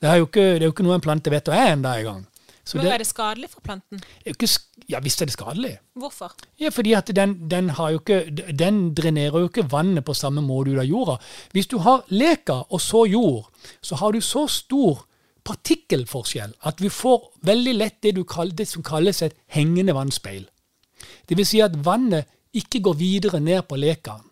Det 0.00 0.08
er 0.08 0.20
jo 0.20 0.28
ikke, 0.28 0.44
det 0.56 0.62
er 0.62 0.68
jo 0.68 0.74
ikke 0.74 0.86
noe 0.86 0.96
en 0.96 1.04
plante 1.04 1.32
vet 1.32 1.50
hva 1.50 1.58
er 1.58 1.72
ennå 1.74 1.94
engang. 1.98 2.22
Men 2.78 2.86
det 2.86 2.92
er 2.92 3.02
det 3.02 3.08
skadelig 3.08 3.50
for 3.50 3.60
planten? 3.64 4.02
ikke 4.26 4.48
Ja, 4.90 4.98
visst 5.00 5.22
er 5.22 5.26
det 5.26 5.34
skadelig. 5.34 5.78
Hvorfor? 5.94 6.32
Ja, 6.58 6.68
fordi 6.74 6.92
at 6.98 7.10
den, 7.14 7.50
den, 7.50 7.70
ikke, 7.70 8.24
den 8.58 8.94
drenerer 8.94 9.38
jo 9.38 9.50
ikke 9.50 9.68
vannet 9.70 10.04
på 10.04 10.14
samme 10.14 10.42
måte 10.42 10.72
ut 10.72 10.80
av 10.82 10.88
jorda. 10.88 11.18
Hvis 11.52 11.70
du 11.70 11.78
har 11.78 12.02
leka 12.08 12.62
og 12.68 12.80
så 12.80 13.04
jord, 13.06 13.50
så 13.82 13.94
har 14.00 14.12
du 14.12 14.20
så 14.20 14.46
stor 14.46 15.04
partikkelforskjell 15.44 16.52
at 16.68 16.82
vi 16.82 16.90
får 16.92 17.30
veldig 17.46 17.74
lett 17.74 18.00
det, 18.02 18.16
du 18.16 18.24
kaller, 18.24 18.54
det 18.54 18.68
som 18.68 18.82
kalles 18.82 19.22
et 19.22 19.36
hengende 19.46 19.94
vannspeil. 19.94 20.48
Det 21.28 21.38
vil 21.38 21.46
si 21.46 21.62
at 21.64 21.78
vannet 21.84 22.28
ikke 22.52 22.82
går 22.82 22.98
videre 22.98 23.40
ned 23.40 23.62
på 23.68 23.78
lekaen. 23.78 24.26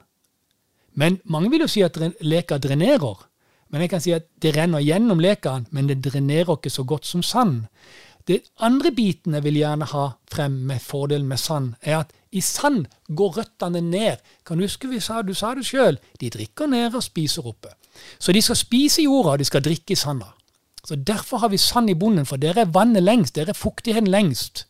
Men 0.98 1.20
mange 1.24 1.50
vil 1.52 1.62
jo 1.62 1.70
si 1.70 1.84
at 1.86 1.98
leka 2.20 2.58
drenerer. 2.58 3.24
Men 3.70 3.84
jeg 3.84 3.92
kan 3.92 4.02
si 4.02 4.14
at 4.16 4.26
det 4.42 4.54
renner 4.56 4.82
gjennom 4.82 5.20
lekaen, 5.22 5.68
men 5.70 5.88
det 5.90 6.00
drenerer 6.02 6.56
ikke 6.56 6.72
så 6.72 6.84
godt 6.88 7.06
som 7.06 7.22
sand. 7.22 7.66
Det 8.28 8.42
andre 8.60 8.90
biten 8.92 9.34
jeg 9.34 9.44
vil 9.46 9.56
gjerne 9.56 9.86
ha 9.88 10.04
frem 10.28 10.58
med 10.68 10.82
fordelen 10.84 11.28
med 11.28 11.40
sand, 11.40 11.72
er 11.80 12.02
at 12.02 12.10
i 12.30 12.42
sand 12.44 12.84
går 13.08 13.38
røttene 13.38 13.80
ned. 13.80 14.20
Kan 14.44 14.58
du 14.58 14.66
huske 14.66 14.90
vi 14.90 15.00
sa, 15.00 15.22
du 15.22 15.32
sa 15.34 15.54
det 15.56 15.64
sjøl, 15.64 15.96
de 16.20 16.28
drikker 16.34 16.68
ned 16.68 16.94
og 16.94 17.06
spiser 17.06 17.46
oppe. 17.48 17.72
Så 18.20 18.34
de 18.36 18.42
skal 18.44 18.58
spise 18.60 19.02
jorda, 19.06 19.32
og 19.32 19.40
de 19.40 19.48
skal 19.48 19.64
drikke 19.64 19.96
i 19.96 19.98
sanda. 19.98 20.28
Så 20.84 20.96
Derfor 20.96 21.38
har 21.38 21.48
vi 21.48 21.56
sand 21.56 21.90
i 21.90 21.96
bunnen, 21.96 22.26
for 22.26 22.36
der 22.36 22.58
er 22.60 22.72
vannet 22.72 23.02
lengst, 23.02 23.36
der 23.36 23.48
er 23.48 23.56
fuktigheten 23.56 24.10
lengst. 24.12 24.66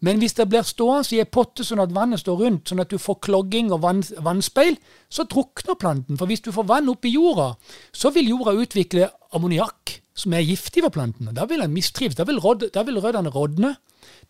Men 0.00 0.18
hvis 0.22 0.36
det 0.38 0.48
blir 0.50 0.66
stående 0.66 1.16
i 1.16 1.20
ei 1.22 1.28
potte 1.28 1.64
sånn 1.66 1.82
at 1.82 1.94
vannet 1.94 2.22
står 2.22 2.40
rundt, 2.44 2.68
sånn 2.68 2.82
at 2.82 2.90
du 2.92 2.98
får 3.00 3.20
klogging 3.26 3.72
og 3.72 3.82
vann, 3.84 4.02
vannspeil, 4.24 4.78
så 5.12 5.26
drukner 5.28 5.78
planten. 5.78 6.18
For 6.20 6.30
hvis 6.30 6.44
du 6.44 6.52
får 6.54 6.68
vann 6.68 6.90
opp 6.92 7.06
i 7.06 7.14
jorda, 7.14 7.52
så 7.92 8.12
vil 8.14 8.32
jorda 8.32 8.56
utvikle 8.58 9.10
ammoniakk, 9.36 9.98
som 10.14 10.34
er 10.36 10.44
giftig 10.44 10.84
for 10.84 10.92
planten. 10.92 11.30
Da 11.32 11.46
vil 11.48 11.62
den 11.64 11.72
mistrives. 11.72 12.18
Da 12.18 12.26
vil, 12.28 12.40
råd, 12.42 12.68
da 12.74 12.84
vil 12.84 13.00
røddene 13.00 13.32
rådne. 13.32 13.76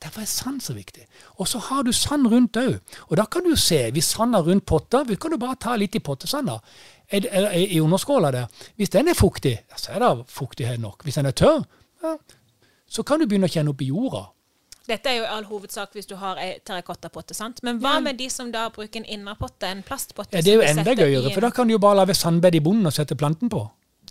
Derfor 0.03 0.22
er 0.22 0.30
sand 0.30 0.61
så 0.62 0.74
viktig. 0.76 1.07
Og 1.40 1.49
så 1.49 1.59
har 1.59 1.82
du 1.82 1.93
sand 1.97 2.28
rundt 2.30 2.59
òg. 2.61 2.76
Og 3.09 3.16
da 3.18 3.24
kan 3.30 3.45
du 3.47 3.57
se, 3.57 3.90
hvis 3.90 4.12
sanda 4.14 4.43
rundt 4.45 4.66
potta, 4.68 5.03
kan 5.05 5.32
du 5.32 5.38
bare 5.40 5.59
ta 5.61 5.76
litt 5.76 5.97
i 5.97 6.03
pottesanda. 6.05 6.59
I 7.12 7.80
underskåla 7.80 8.30
der. 8.32 8.47
Hvis 8.76 8.93
den 8.95 9.09
er 9.09 9.18
fuktig, 9.18 9.59
så 9.76 9.97
er 9.97 10.05
det 10.05 10.12
fuktighet 10.28 10.80
nok. 10.80 11.03
Hvis 11.03 11.18
den 11.18 11.26
er 11.26 11.36
tørr, 11.36 11.64
ja, 12.03 12.16
så 12.88 13.03
kan 13.03 13.20
du 13.20 13.26
begynne 13.26 13.49
å 13.49 13.53
kjenne 13.53 13.72
opp 13.72 13.82
i 13.82 13.88
jorda. 13.88 14.26
Dette 14.93 15.09
er 15.09 15.20
jo 15.20 15.26
i 15.26 15.30
all 15.32 15.47
hovedsak 15.49 15.95
hvis 15.97 16.09
du 16.11 16.16
har 16.20 16.40
ei 16.43 16.57
terrakottapotte, 16.61 17.36
sant? 17.36 17.62
Men 17.64 17.80
hva 17.80 17.99
med 18.05 18.18
de 18.20 18.28
som 18.32 18.51
da 18.53 18.66
bruker 18.74 19.01
en 19.01 19.09
innerpotte, 19.09 19.68
en 19.68 19.84
plastpotte? 19.86 20.36
Ja, 20.36 20.45
Det 20.45 20.53
er 20.53 20.61
jo 20.61 20.66
enda 20.68 20.97
gøyere, 20.97 21.32
for 21.32 21.45
da 21.45 21.53
kan 21.55 21.70
du 21.70 21.76
jo 21.76 21.82
bare 21.82 22.03
lage 22.03 22.16
sandbed 22.18 22.59
i 22.59 22.61
bunnen 22.64 22.90
og 22.90 22.95
sette 22.97 23.16
planten 23.16 23.53
på. 23.53 23.64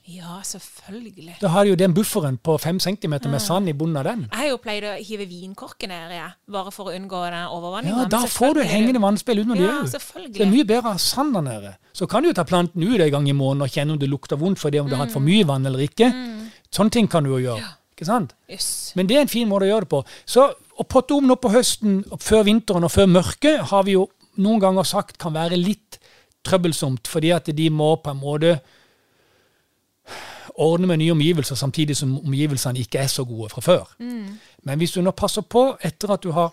Ja, 0.10 0.40
selvfølgelig. 0.44 1.36
Da 1.42 1.52
har 1.54 1.64
du 1.64 1.72
jo 1.72 1.76
den 1.78 1.94
bufferen 1.94 2.38
på 2.42 2.56
fem 2.58 2.80
centimeter 2.82 3.30
med 3.30 3.42
sand 3.42 3.70
i 3.70 3.74
bunnen 3.78 4.00
av 4.00 4.08
den. 4.08 4.24
Jeg 4.32 4.40
har 4.40 4.48
jo 4.50 4.58
pleid 4.64 4.86
å 4.90 4.96
hive 4.98 5.28
vinkorker 5.30 5.92
ned 5.92 6.16
ja. 6.16 6.32
bare 6.50 6.74
for 6.74 6.90
å 6.90 6.96
unngå 6.98 7.20
den 7.30 7.46
overvanninga. 7.46 8.08
Ja, 8.08 8.08
Da 8.10 8.24
får 8.26 8.58
du 8.58 8.62
hengende 8.66 9.04
vannspill 9.04 9.44
under 9.44 9.62
ja, 9.62 9.76
det 9.86 10.02
òg. 10.02 10.32
Det 10.34 10.42
er 10.48 10.50
mye 10.50 10.66
bedre 10.66 10.90
å 10.90 10.96
ha 10.96 11.04
sand 11.06 11.38
der 11.38 11.46
nede. 11.46 11.76
Så 11.94 12.10
kan 12.10 12.26
du 12.26 12.32
jo 12.32 12.38
ta 12.38 12.48
planten 12.50 12.82
ut 12.82 12.98
en 12.98 13.14
gang 13.14 13.30
i 13.30 13.38
måneden 13.38 13.68
og 13.68 13.78
kjenne 13.78 13.94
om 13.94 14.02
det 14.02 14.10
lukter 14.10 14.42
vondt 14.42 14.60
fordi 14.64 14.82
om 14.82 14.90
du 14.90 14.98
har 14.98 15.06
hatt 15.06 15.14
for 15.14 15.24
mye 15.24 15.46
vann 15.48 15.70
eller 15.70 15.86
ikke. 15.86 16.10
Sånne 16.74 16.98
ting 16.98 17.12
kan 17.12 17.28
du 17.28 17.36
jo 17.36 17.44
gjøre. 17.46 17.70
Ikke 17.94 18.10
sant? 18.10 18.34
Yes. 18.50 18.68
Men 18.98 19.06
det 19.06 19.20
er 19.20 19.28
en 19.28 19.32
fin 19.32 19.50
måte 19.50 19.68
å 19.68 19.74
gjøre 19.76 19.86
det 19.86 19.92
på. 19.94 20.02
Så 20.26 20.50
å 20.82 20.88
potte 20.90 21.14
om 21.14 21.28
nå 21.30 21.38
på 21.38 21.52
høsten, 21.54 22.02
før 22.22 22.46
vinteren 22.48 22.88
og 22.88 22.94
før 22.94 23.10
mørket, 23.12 23.68
har 23.72 23.86
vi 23.88 23.96
jo 23.98 24.08
noen 24.42 24.62
ganger 24.64 24.88
sagt 24.88 25.20
kan 25.22 25.36
være 25.36 25.60
litt 25.60 26.00
trøbbelsomt, 26.48 27.10
fordi 27.12 27.34
at 27.36 27.52
de 27.54 27.68
må 27.70 27.94
på 28.02 28.14
en 28.14 28.22
måte 28.22 28.56
ordne 30.62 30.88
med 30.90 31.00
nye 31.00 31.14
omgivelser, 31.14 31.56
samtidig 31.56 31.96
som 31.98 32.16
omgivelsene 32.20 32.82
ikke 32.82 33.04
er 33.04 33.12
så 33.12 33.26
gode 33.28 33.52
fra 33.54 33.62
før. 33.64 33.92
Men 34.68 34.82
hvis 34.82 34.96
du 34.96 35.02
nå 35.06 35.14
passer 35.16 35.46
på 35.46 35.72
etter 35.82 36.16
at 36.16 36.26
du 36.26 36.34
har 36.36 36.52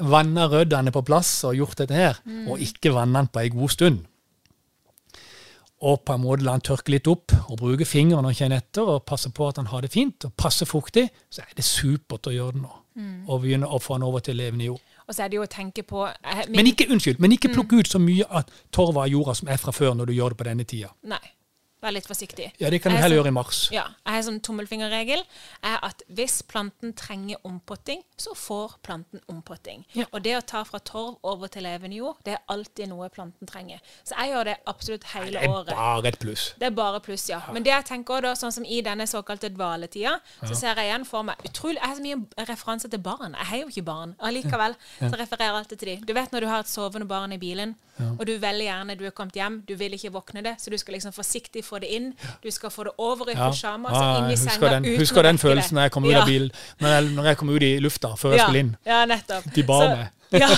vanna 0.00 0.46
røddene 0.48 0.92
på 0.94 1.04
plass 1.04 1.44
og 1.44 1.58
gjort 1.58 1.82
dette 1.82 1.98
her, 1.98 2.22
og 2.48 2.62
ikke 2.64 2.94
vanna 2.96 3.22
den 3.22 3.30
på 3.32 3.42
ei 3.44 3.52
god 3.52 3.74
stund, 3.74 4.00
og 5.82 6.04
på 6.06 6.14
en 6.14 6.22
måte 6.22 6.46
la 6.46 6.54
den 6.54 6.62
tørke 6.62 6.94
litt 6.94 7.08
opp, 7.10 7.34
og 7.50 7.58
bruke 7.58 7.84
fingeren 7.88 8.26
og 8.28 8.36
kjenne 8.38 8.60
etter, 8.62 8.86
og 8.86 9.04
passe 9.04 9.30
på 9.34 9.48
at 9.48 9.58
den 9.58 9.70
har 9.72 9.82
det 9.82 9.92
fint, 9.92 10.24
og 10.24 10.34
passe 10.38 10.66
fuktig, 10.66 11.08
så 11.28 11.42
er 11.42 11.56
det 11.58 11.66
supert 11.66 12.30
å 12.30 12.34
gjøre 12.34 12.56
det 12.56 12.62
nå. 12.62 12.81
Og 13.26 13.42
begynne 13.44 13.68
å 13.68 13.78
få 13.80 13.96
den 13.98 14.06
over 14.08 14.20
til 14.20 14.36
levende 14.36 14.64
jord. 14.64 14.80
Og 15.06 15.14
så 15.14 15.24
er 15.24 15.32
det 15.32 15.36
jo 15.36 15.44
å 15.44 15.50
tenke 15.50 15.82
på 15.82 16.06
eh, 16.06 16.42
min, 16.46 16.56
Men 16.60 16.72
ikke, 16.72 16.86
unnskyld, 16.92 17.20
men 17.20 17.32
ikke 17.32 17.52
plukk 17.52 17.72
ut 17.72 17.88
så 17.88 17.98
mye 17.98 18.26
av 18.28 18.50
torva 18.70 19.06
av 19.06 19.12
jorda 19.12 19.34
som 19.34 19.48
er 19.48 19.60
fra 19.60 19.72
før, 19.72 19.94
når 19.98 20.12
du 20.12 20.12
gjør 20.12 20.34
det 20.34 20.42
på 20.42 20.48
denne 20.50 20.64
tida. 20.68 20.92
Nei. 21.02 21.22
Vær 21.82 21.90
litt 21.96 22.06
forsiktig. 22.06 22.52
Ja, 22.62 22.70
det 22.70 22.78
kan 22.82 22.92
du 22.92 22.96
er 22.96 23.02
heller 23.02 23.16
sånn- 23.16 23.24
gjøre 23.24 23.32
i 23.32 23.34
mars. 23.34 23.68
Ja, 23.74 23.88
jeg 24.06 24.14
har 24.14 24.22
sånn 24.22 24.40
tommelfingerregel 24.40 25.24
er 25.64 25.78
at 25.82 26.02
hvis 26.08 26.42
planten 26.46 26.92
trenger 26.94 27.36
ompotting, 27.44 28.02
så 28.16 28.34
får 28.38 28.76
planten 28.86 29.20
ompotting. 29.28 29.84
Ja. 29.92 30.04
Og 30.12 30.22
det 30.22 30.36
å 30.38 30.42
ta 30.46 30.62
fra 30.64 30.78
torv 30.78 31.16
over 31.24 31.48
til 31.48 31.62
levende 31.64 31.96
jord, 31.96 32.16
det 32.24 32.34
er 32.34 32.38
alltid 32.48 32.88
noe 32.88 33.08
planten 33.10 33.48
trenger. 33.50 33.80
Så 34.04 34.14
jeg 34.16 34.30
gjør 34.32 34.44
det 34.44 34.56
absolutt 34.66 35.04
hele 35.12 35.32
Det 35.32 35.42
er 35.42 35.48
året. 35.48 35.74
bare 35.74 36.06
et 36.06 36.18
pluss. 36.20 36.54
Det 36.58 36.66
er 36.66 36.70
bare 36.70 37.00
pluss, 37.00 37.28
ja. 37.28 37.40
Men 37.52 37.62
det 37.64 37.72
jeg 37.72 37.84
tenker 37.84 38.20
da, 38.22 38.32
sånn 38.34 38.52
som 38.52 38.64
i 38.64 38.80
denne 38.80 39.06
såkalte 39.10 39.50
dvaletida, 39.50 40.20
så 40.46 40.54
ser 40.54 40.74
jeg 40.76 40.86
igjen 40.92 41.04
for 41.06 41.22
meg 41.24 41.36
utrolig 41.44 41.80
Jeg 41.82 41.88
har 41.88 41.96
så 41.96 42.02
mye 42.02 42.46
referanser 42.46 42.90
til 42.90 42.98
barn. 43.00 43.32
Jeg 43.34 43.46
har 43.46 43.58
jo 43.58 43.66
ikke 43.68 43.84
barn. 43.84 44.14
Allikevel 44.20 44.76
så 45.00 45.18
refererer 45.18 45.50
jeg 45.50 45.54
alltid 45.64 45.78
til 45.78 45.88
dem. 45.96 46.04
Du 46.06 46.12
vet 46.14 46.30
når 46.30 46.40
du 46.40 46.46
har 46.46 46.60
et 46.60 46.68
sovende 46.68 47.08
barn 47.08 47.32
i 47.32 47.38
bilen, 47.38 47.74
og 48.18 48.24
du 48.26 48.38
veldig 48.38 48.66
gjerne 48.66 48.96
du 48.98 49.04
er 49.06 49.10
kommet 49.10 49.34
hjem, 49.34 49.60
du 49.66 49.74
vil 49.76 49.92
ikke 49.92 50.10
våkne 50.12 50.42
det, 50.42 50.56
så 50.60 50.70
du 50.70 50.78
skal 50.78 50.94
liksom 50.94 51.12
forsiktig 51.12 51.62
få 51.72 51.82
det 51.82 51.90
inn. 51.96 52.08
Du 52.44 52.50
skal 52.54 52.72
få 52.74 52.88
det 52.88 52.94
over 52.98 53.30
i 53.32 53.36
Ja. 53.36 53.50
pysjama, 53.50 53.92
Ja, 53.92 54.00
ja, 54.00 54.16
inn 54.22 54.32
i 54.32 54.36
senga 54.36 54.72
den, 54.76 54.88
uten 54.88 55.00
husker 55.00 55.22
den 55.28 55.38
følelsen 55.38 55.78
når 55.78 55.88
jeg 55.88 55.92
kom 55.98 56.04
ut 56.08 56.14
av 56.14 56.26
bilen, 56.28 56.50
når 56.80 56.96
jeg, 56.96 57.12
når 57.16 57.30
jeg 57.30 57.38
kom 57.42 57.54
ut 57.54 57.62
i 57.62 57.78
lufta 57.80 58.16
før 58.16 58.36
jeg 58.36 58.44
skulle 58.46 58.66
inn. 58.66 58.74
Ja, 58.86 59.04
nettopp. 59.06 59.54
De 59.54 59.64
bar 59.68 59.86
så, 59.86 59.94
meg. 59.96 60.10
ja. 60.42 60.48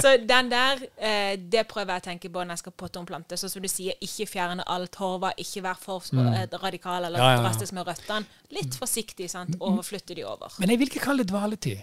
Så 0.00 0.16
den 0.28 0.50
der, 0.50 0.82
eh, 1.00 1.36
det 1.40 1.64
prøver 1.70 1.96
jeg 1.96 2.02
å 2.02 2.04
tenke 2.04 2.28
på 2.28 2.42
når 2.44 2.56
jeg 2.56 2.64
skal 2.64 2.74
potte 2.76 3.00
om 3.00 3.06
planter. 3.08 3.40
Så 3.40 3.48
som 3.48 3.64
du 3.64 3.68
sier, 3.68 3.96
ikke 4.04 4.26
fjerne 4.28 4.64
all 4.66 4.86
torva, 4.92 5.32
ikke 5.40 5.62
være 5.64 5.80
for 5.80 6.04
mm. 6.12 6.56
radikal 6.62 7.04
eller 7.04 7.16
Mm. 7.16 7.24
Ja, 7.24 7.30
ja, 7.30 7.36
ja. 7.36 7.42
drastisk 7.46 7.72
med 7.72 7.86
røttene. 7.88 8.26
Litt 8.52 8.76
forsiktig, 8.76 9.30
sant. 9.30 9.56
Overflytte 9.60 10.14
de 10.14 10.24
over. 10.24 10.52
Men 10.60 10.70
jeg 10.70 10.78
vil 10.78 10.90
ikke 10.92 11.04
kalle 11.06 11.24
det 11.24 11.32
dvaletid. 11.32 11.78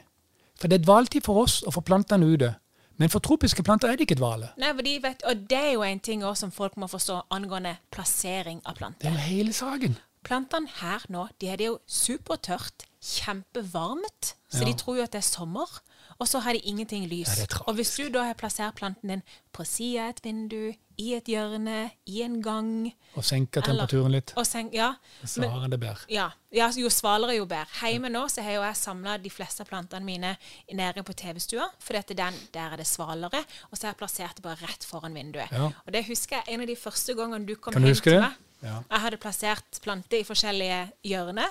For 0.61 0.69
det 0.69 0.82
er 0.82 0.86
dvaletid 0.86 1.26
for 1.26 1.41
oss 1.41 1.63
å 1.65 1.74
få 1.74 1.82
plantene 1.82 2.28
ute. 2.30 2.53
Men 2.97 3.09
for 3.09 3.19
tropiske 3.19 3.63
planter 3.63 3.87
er 3.89 3.97
det 3.97 4.05
ikke 4.07 4.19
dvale. 4.19 4.51
Nei, 4.61 4.69
for 4.73 4.81
de 4.85 4.99
vet, 5.03 5.23
og 5.25 5.45
det 5.49 5.57
er 5.57 5.71
jo 5.73 5.81
en 5.83 5.99
ting 5.99 6.23
også 6.23 6.39
som 6.45 6.51
folk 6.51 6.75
må 6.77 6.87
forstå 6.87 7.21
angående 7.33 7.77
plassering 7.91 8.61
av 8.65 8.75
planter. 8.77 8.99
Det 9.01 9.09
er 9.09 9.17
jo 9.17 9.27
hele 9.29 9.53
saken. 9.53 9.97
Plantene 10.23 10.69
her 10.79 11.03
nå, 11.09 11.25
de 11.41 11.47
er 11.51 11.57
det 11.59 11.65
jo 11.67 11.79
supertørt, 11.87 12.85
kjempevarmt, 13.03 14.35
så 14.49 14.59
Ja. 14.61 14.65
de 14.65 14.73
tror 14.73 14.95
jo 14.97 15.03
at 15.03 15.11
det 15.11 15.17
er 15.19 15.27
sommer. 15.27 15.81
Og 16.20 16.28
så 16.28 16.39
har 16.45 16.53
de 16.53 16.59
ingenting 16.59 17.07
lys. 17.09 17.38
Ja, 17.39 17.45
og 17.68 17.76
hvis 17.76 17.95
du 17.97 18.09
da 18.14 18.24
har 18.30 18.34
plassert 18.39 18.76
planten 18.76 19.09
din 19.09 19.24
på 19.53 19.66
sida 19.66 20.03
av 20.07 20.09
et 20.16 20.24
vindu, 20.26 20.74
i 21.01 21.16
et 21.18 21.26
hjørne, 21.26 21.89
i 22.05 22.20
en 22.22 22.36
gang 22.45 22.91
Og 23.18 23.24
senker 23.26 23.64
eller- 23.64 23.88
temperaturen 23.88 24.11
litt. 24.11 24.34
Og 24.38 24.45
sen, 24.45 24.70
ja, 24.74 24.91
Så 25.26 25.41
har 25.49 25.64
en 25.66 25.72
det 25.72 25.80
bedre. 25.80 26.05
ja, 26.07 26.28
ja, 26.51 26.68
jo 26.70 26.88
svalere, 26.89 27.36
jo 27.36 27.45
bedre. 27.45 27.66
Hjemme 27.82 28.09
nå 28.14 28.28
så 28.30 28.43
har 28.43 28.51
jo 28.53 28.61
jeg 28.61 28.76
samla 28.76 29.18
de 29.18 29.30
fleste 29.30 29.66
plantene 29.66 30.05
mine 30.05 30.38
nede 30.72 31.03
på 31.03 31.14
TV-stua, 31.16 31.66
for 31.80 31.93
den, 31.93 32.34
der 32.53 32.74
er 32.74 32.78
det 32.78 32.86
svalere. 32.86 33.43
Og 33.72 33.78
så 33.78 33.88
har 33.88 33.93
jeg 33.93 33.97
plassert 33.97 34.36
det 34.36 34.43
bare 34.43 34.61
rett 34.61 34.84
foran 34.86 35.14
vinduet. 35.16 35.51
Ja. 35.51 35.72
Og 35.88 35.91
det 35.91 36.05
husker 36.05 36.36
jeg 36.45 36.53
en 36.53 36.61
av 36.61 36.68
de 36.68 36.76
første 36.76 37.16
gangene 37.16 37.45
du 37.47 37.55
kom 37.55 37.74
hjem 37.74 37.95
til 37.95 38.20
meg. 38.22 38.32
Ja. 38.61 38.82
Jeg 38.91 38.99
hadde 38.99 39.18
plassert 39.18 39.82
planter 39.82 40.18
i 40.20 40.24
forskjellige 40.24 40.91
hjørner. 41.03 41.49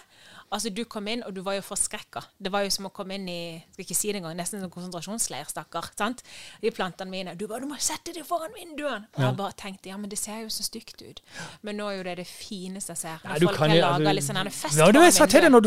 Altså, 0.53 0.69
Du 0.75 0.85
kom 0.85 1.07
inn, 1.09 1.23
og 1.25 1.33
du 1.35 1.41
var 1.43 1.55
jo 1.57 1.63
forskrekka. 1.65 2.21
Det 2.43 2.53
var 2.53 2.63
jo 2.67 2.71
som 2.71 2.85
å 2.87 2.91
komme 2.93 3.15
inn 3.17 3.29
i 3.29 3.65
skal 3.73 3.85
ikke 3.87 3.97
si 3.97 4.13
det 4.13 4.21
engang, 4.21 4.37
nesten 4.37 4.63
en 4.63 4.71
konsentrasjonsleir, 4.71 5.47
stakkar. 5.49 5.89
sant? 5.97 6.23
De 6.61 6.71
plantene 6.71 7.09
mine. 7.11 7.35
Du 7.39 7.47
bare 7.49 7.61
'Du 7.61 7.67
må 7.67 7.77
sette 7.81 8.13
det 8.13 8.25
foran 8.27 8.51
vinduene!' 8.53 9.07
Og 9.17 9.23
jeg 9.25 9.37
bare 9.37 9.53
tenkte 9.57 9.87
ja, 9.89 9.97
men 9.97 10.11
det 10.11 10.19
ser 10.19 10.43
jo 10.43 10.49
så 10.49 10.63
stygt 10.63 11.01
ut. 11.03 11.21
Men 11.63 11.77
nå 11.77 11.89
er 11.89 11.97
jo 11.97 12.03
det 12.03 12.17
det 12.19 12.27
fineste 12.27 12.91
jeg 12.93 12.99
ser. 12.99 13.19
Når 13.25 13.33
ja, 13.41 13.47
folk 13.47 13.57
kan 13.57 13.71
har 13.71 13.77
laga 13.81 13.95
altså- 14.11 14.15
litt 14.15 14.25
sånn 14.25 14.51
fest 14.53 14.77
Ja, 14.77 14.93
det 14.93 15.01
jeg 15.03 15.13
sa 15.13 15.27
til 15.27 15.41
deg 15.41 15.51
vinduet. 15.51 15.53
når, 15.53 15.61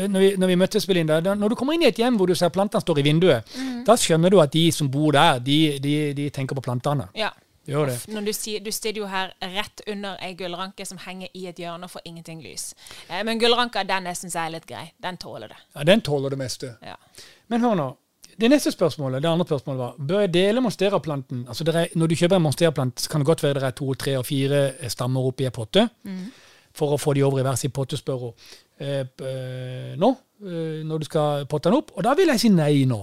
du, 0.00 0.08
når, 0.08 0.20
vi, 0.20 0.36
når 0.36 0.46
vi 0.46 0.54
møttes, 0.56 0.86
Belinda. 0.86 1.20
Når 1.20 1.48
du 1.48 1.54
kommer 1.54 1.74
inn 1.74 1.82
i 1.82 1.86
et 1.86 1.96
hjem 1.98 2.16
hvor 2.16 2.26
du 2.26 2.34
ser 2.34 2.48
plantene 2.48 2.80
står 2.80 2.98
i 2.98 3.02
vinduet, 3.02 3.44
Mm. 3.56 3.84
da 3.84 3.92
skjønner 3.94 4.30
du 4.30 4.40
at 4.40 4.50
de 4.52 4.70
som 4.72 4.88
bor 4.88 5.12
der, 5.12 5.38
de, 5.38 5.78
de, 5.78 6.12
de 6.14 6.30
tenker 6.30 6.54
på 6.56 6.62
plantene. 6.62 7.08
Ja. 7.14 7.30
Gjør 7.70 7.86
det. 7.86 7.96
Når 8.10 8.26
du, 8.26 8.32
sier, 8.34 8.62
du 8.64 8.70
sitter 8.74 8.98
jo 8.98 9.08
her 9.10 9.32
rett 9.54 9.82
under 9.90 10.18
ei 10.24 10.34
gullranke 10.38 10.86
som 10.88 10.98
henger 11.04 11.30
i 11.38 11.46
et 11.50 11.60
hjørne 11.62 11.86
og 11.86 11.92
får 11.92 12.02
ingenting 12.10 12.42
lys. 12.42 12.72
Eh, 13.08 13.22
men 13.26 13.38
gullranka 13.38 13.84
den 13.86 14.10
syns 14.18 14.34
jeg 14.34 14.42
er 14.42 14.54
litt 14.56 14.66
grei. 14.66 14.88
Den 14.98 15.20
tåler 15.22 15.52
det. 15.52 15.60
Ja, 15.76 15.86
Den 15.86 16.02
tåler 16.06 16.34
det 16.34 16.40
meste. 16.40 16.74
Ja. 16.82 16.96
Men 17.52 17.62
hør 17.66 17.76
nå. 17.78 17.90
Det 18.40 18.48
neste 18.48 18.72
spørsmålet, 18.72 19.22
det 19.22 19.28
andre 19.28 19.44
spørsmålet 19.44 19.80
var 19.80 19.96
bør 20.10 20.22
jeg 20.24 20.32
dele 20.32 20.62
monsteraplanten? 20.64 21.42
Altså 21.48 21.64
er, 21.68 21.90
når 21.94 22.08
du 22.08 22.14
kjøper 22.16 22.38
en 22.38 22.42
monsteraplant, 22.46 23.00
så 23.00 23.10
kan 23.10 23.20
det 23.20 23.28
godt 23.28 23.42
være 23.44 23.60
det 23.60 23.68
er 23.68 23.76
to, 23.76 23.94
tre 23.94 24.16
og 24.16 24.24
fire 24.26 24.60
stammer 24.88 25.26
oppi 25.28 25.44
en 25.44 25.54
potte. 25.54 25.86
For 26.72 26.94
å 26.94 26.98
få 27.02 27.14
de 27.18 27.24
over 27.26 27.42
i 27.42 27.44
hver 27.44 27.58
sin 27.60 27.72
pottespørre 27.74 28.32
eh, 28.80 29.02
eh, 29.04 29.94
nå, 30.00 30.10
eh, 30.46 30.80
når 30.86 31.02
du 31.02 31.08
skal 31.08 31.46
potte 31.50 31.68
den 31.68 31.80
opp. 31.82 31.92
Og 31.96 32.06
da 32.06 32.14
vil 32.18 32.32
jeg 32.32 32.40
si 32.40 32.52
nei 32.54 32.86
nå. 32.88 33.00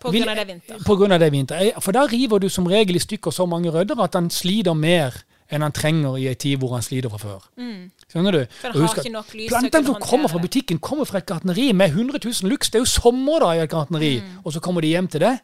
På 0.00 0.10
grunn 0.12 0.28
av 0.28 0.36
det 0.36 0.42
er 0.42 0.50
vinter. 0.52 0.82
På 0.86 0.96
grunn 0.96 1.12
av 1.12 1.18
det 1.20 1.26
er 1.26 1.30
vinter. 1.30 1.80
For 1.80 1.92
da 1.92 2.06
river 2.06 2.38
du 2.38 2.48
som 2.48 2.66
regel 2.66 2.96
i 2.96 2.98
stykker 3.02 3.30
så 3.32 3.46
mange 3.48 3.70
rødder 3.70 4.00
at 4.02 4.14
han 4.14 4.30
sliter 4.30 4.74
mer 4.74 5.14
enn 5.50 5.62
han 5.62 5.72
trenger 5.72 6.16
i 6.18 6.26
en 6.28 6.34
tid 6.34 6.58
hvor 6.58 6.72
han 6.74 6.82
sliter 6.82 7.08
fra 7.08 7.18
før. 7.22 7.42
Mm. 7.56 7.90
Skjønner 8.10 8.32
du? 8.32 8.40
For 8.60 8.68
Og 8.74 8.80
har 8.88 8.96
ikke 8.98 9.12
nok 9.14 9.34
lys 9.34 9.48
Plantene 9.52 9.86
som 9.86 10.00
kommer 10.02 10.28
fra 10.28 10.38
butikken, 10.42 10.78
kommer 10.82 11.04
fra 11.06 11.18
et 11.18 11.26
gartneri 11.26 11.72
med 11.72 11.90
100 11.94 12.18
000 12.24 12.50
lux. 12.50 12.70
Det 12.70 12.80
er 12.80 12.82
jo 12.82 12.90
sommer 12.90 13.38
da 13.40 13.52
i 13.54 13.62
et 13.62 13.70
gartneri, 13.70 14.20
Mm. 14.20 14.40
og 14.44 14.52
så 14.52 14.60
kommer 14.60 14.80
de 14.82 14.88
hjem 14.88 15.08
til 15.08 15.20
deg, 15.20 15.38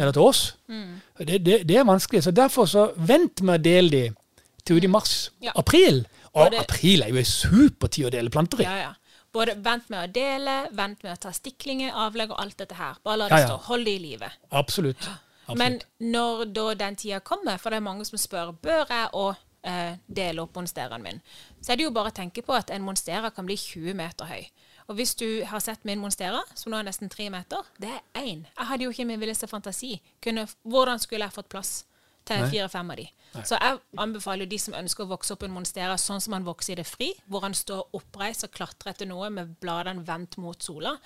eller 0.00 0.12
til 0.12 0.22
oss. 0.22 0.56
Det, 1.18 1.44
det, 1.44 1.60
det 1.68 1.76
er 1.76 1.84
vanskelig. 1.84 2.22
Så 2.24 2.30
derfor 2.34 2.66
så 2.66 2.90
vent 2.96 3.42
med 3.42 3.60
å 3.60 3.62
dele 3.62 3.90
de 3.90 4.14
til 4.64 4.76
uti 4.80 4.86
mars-april. 4.90 6.06
Og 6.34 6.42
Og 6.44 6.50
det- 6.50 6.60
april 6.60 7.02
er 7.02 7.08
jo 7.08 7.16
en 7.16 7.24
supertid 7.24 8.06
å 8.06 8.10
dele 8.10 8.30
planter 8.30 8.60
i. 8.60 8.62
Ja, 8.64 8.76
ja. 8.76 8.92
Både 9.36 9.54
vent 9.60 9.88
med 9.92 10.00
å 10.00 10.12
dele, 10.12 10.56
vent 10.76 11.02
med 11.04 11.12
å 11.12 11.20
ta 11.26 11.32
stiklinger, 11.36 11.92
avlegg 12.06 12.32
og 12.32 12.40
alt 12.40 12.56
dette 12.62 12.76
her. 12.78 12.96
Bare 13.04 13.20
la 13.20 13.28
det 13.28 13.40
Ja, 13.42 13.46
ja. 13.46 13.48
stå. 13.52 13.56
Hold 13.68 13.84
det 13.88 13.96
i 13.98 14.02
live. 14.02 14.30
Absolutt. 14.50 15.08
Absolutt. 15.46 15.58
Men 15.60 15.80
når 16.12 16.46
da 16.56 16.70
den 16.74 16.96
tida 16.98 17.20
kommer, 17.20 17.58
for 17.62 17.70
det 17.70 17.78
er 17.82 17.84
mange 17.86 18.04
som 18.08 18.18
spør 18.18 18.54
bør 18.64 18.88
jeg 18.90 19.10
å 19.14 19.26
eh, 19.62 19.98
dele 20.08 20.42
opp 20.42 20.56
monsteraen 20.58 21.02
min, 21.04 21.20
så 21.60 21.72
er 21.72 21.78
det 21.78 21.86
jo 21.86 21.92
bare 21.94 22.10
å 22.10 22.16
tenke 22.16 22.42
på 22.42 22.56
at 22.56 22.72
en 22.74 22.82
monstera 22.86 23.30
kan 23.30 23.46
bli 23.46 23.56
20 23.60 23.94
meter 23.98 24.26
høy. 24.30 24.48
Og 24.88 24.98
hvis 24.98 25.14
du 25.18 25.26
har 25.50 25.60
sett 25.62 25.82
min 25.84 25.98
monstera, 25.98 26.40
som 26.54 26.70
nå 26.72 26.78
er 26.78 26.86
nesten 26.86 27.10
tre 27.10 27.28
meter, 27.30 27.66
det 27.82 27.90
er 27.90 28.22
én. 28.22 28.44
Jeg 28.46 28.68
hadde 28.70 28.86
jo 28.86 28.92
ikke 28.94 29.06
min 29.08 29.20
villeste 29.22 29.48
fantasi. 29.50 29.96
Kunne, 30.22 30.46
hvordan 30.62 31.02
skulle 31.02 31.26
jeg 31.26 31.34
fått 31.34 31.50
plass 31.50 31.72
til 32.26 32.42
fire-fem 32.50 32.90
av 32.94 33.00
de? 33.00 33.06
Så 33.44 33.58
jeg 33.60 33.78
anbefaler 33.98 34.46
de 34.46 34.58
som 34.58 34.74
ønsker 34.74 35.04
å 35.04 35.08
vokse 35.08 35.32
opp 35.32 35.42
en 35.42 35.50
monstera 35.52 35.96
sånn 35.98 36.20
som 36.20 36.32
han 36.32 36.44
vokser 36.44 36.72
i 36.72 36.76
det 36.76 36.86
fri, 36.86 37.12
hvor 37.28 37.40
han 37.42 37.54
står 37.54 37.88
oppreist 37.92 38.44
og 38.44 38.50
klatrer 38.52 38.90
etter 38.94 39.06
noe 39.06 39.28
med 39.30 39.56
bladene 39.60 40.04
vendt 40.06 40.36
mot 40.38 40.62
sola. 40.62 40.96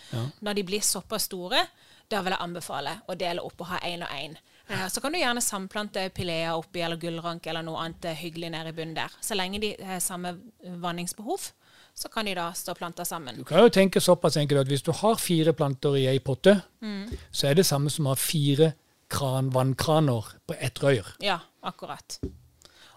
Når 0.41 0.55
de 0.55 0.63
blir 0.63 0.81
såpass 0.81 1.25
store, 1.31 1.67
da 2.11 2.21
vil 2.23 2.33
jeg 2.33 2.41
anbefale 2.43 3.01
å 3.09 3.15
dele 3.19 3.41
opp 3.43 3.61
og 3.61 3.67
ha 3.67 3.79
én 3.87 4.03
og 4.03 4.09
én. 4.11 4.37
Eh, 4.69 4.89
Så 4.89 5.01
kan 5.01 5.13
du 5.13 5.19
gjerne 5.19 5.41
samplante 5.43 6.09
pilea 6.11 6.57
oppi 6.57 6.81
eller 6.83 6.97
gullrank 6.97 7.47
eller 7.47 7.63
noe 7.63 7.79
annet 7.79 8.05
eh, 8.05 8.15
hyggelig 8.15 8.51
nede 8.51 8.69
i 8.69 8.73
bunnen 8.73 8.95
der. 8.95 9.11
Så 9.21 9.35
lenge 9.35 9.61
de 9.61 9.77
har 9.85 9.99
samme 10.01 10.37
vanningsbehov, 10.81 11.51
så 11.95 12.09
kan 12.09 12.25
de 12.27 12.35
da 12.35 12.51
stå 12.57 12.75
planta 12.79 13.05
sammen. 13.05 13.37
Du 13.37 13.45
kan 13.45 13.59
jo 13.65 13.69
tenke 13.69 14.01
såpass 14.01 14.37
enkelt 14.41 14.61
at 14.65 14.71
hvis 14.71 14.83
du 14.87 14.93
har 14.93 15.17
fire 15.21 15.53
planter 15.53 15.97
i 15.99 16.07
ei 16.07 16.19
potte, 16.19 16.63
Mm. 16.83 17.11
så 17.33 17.49
er 17.51 17.55
det 17.55 17.67
samme 17.67 17.91
som 17.91 18.07
å 18.07 18.11
ha 18.11 18.15
fire 18.15 18.73
kran, 19.11 19.51
vannkraner 19.53 20.25
på 20.47 20.55
ett 20.61 20.79
røyr. 20.81 21.05
Ja, 21.21 21.41
akkurat. 21.63 22.19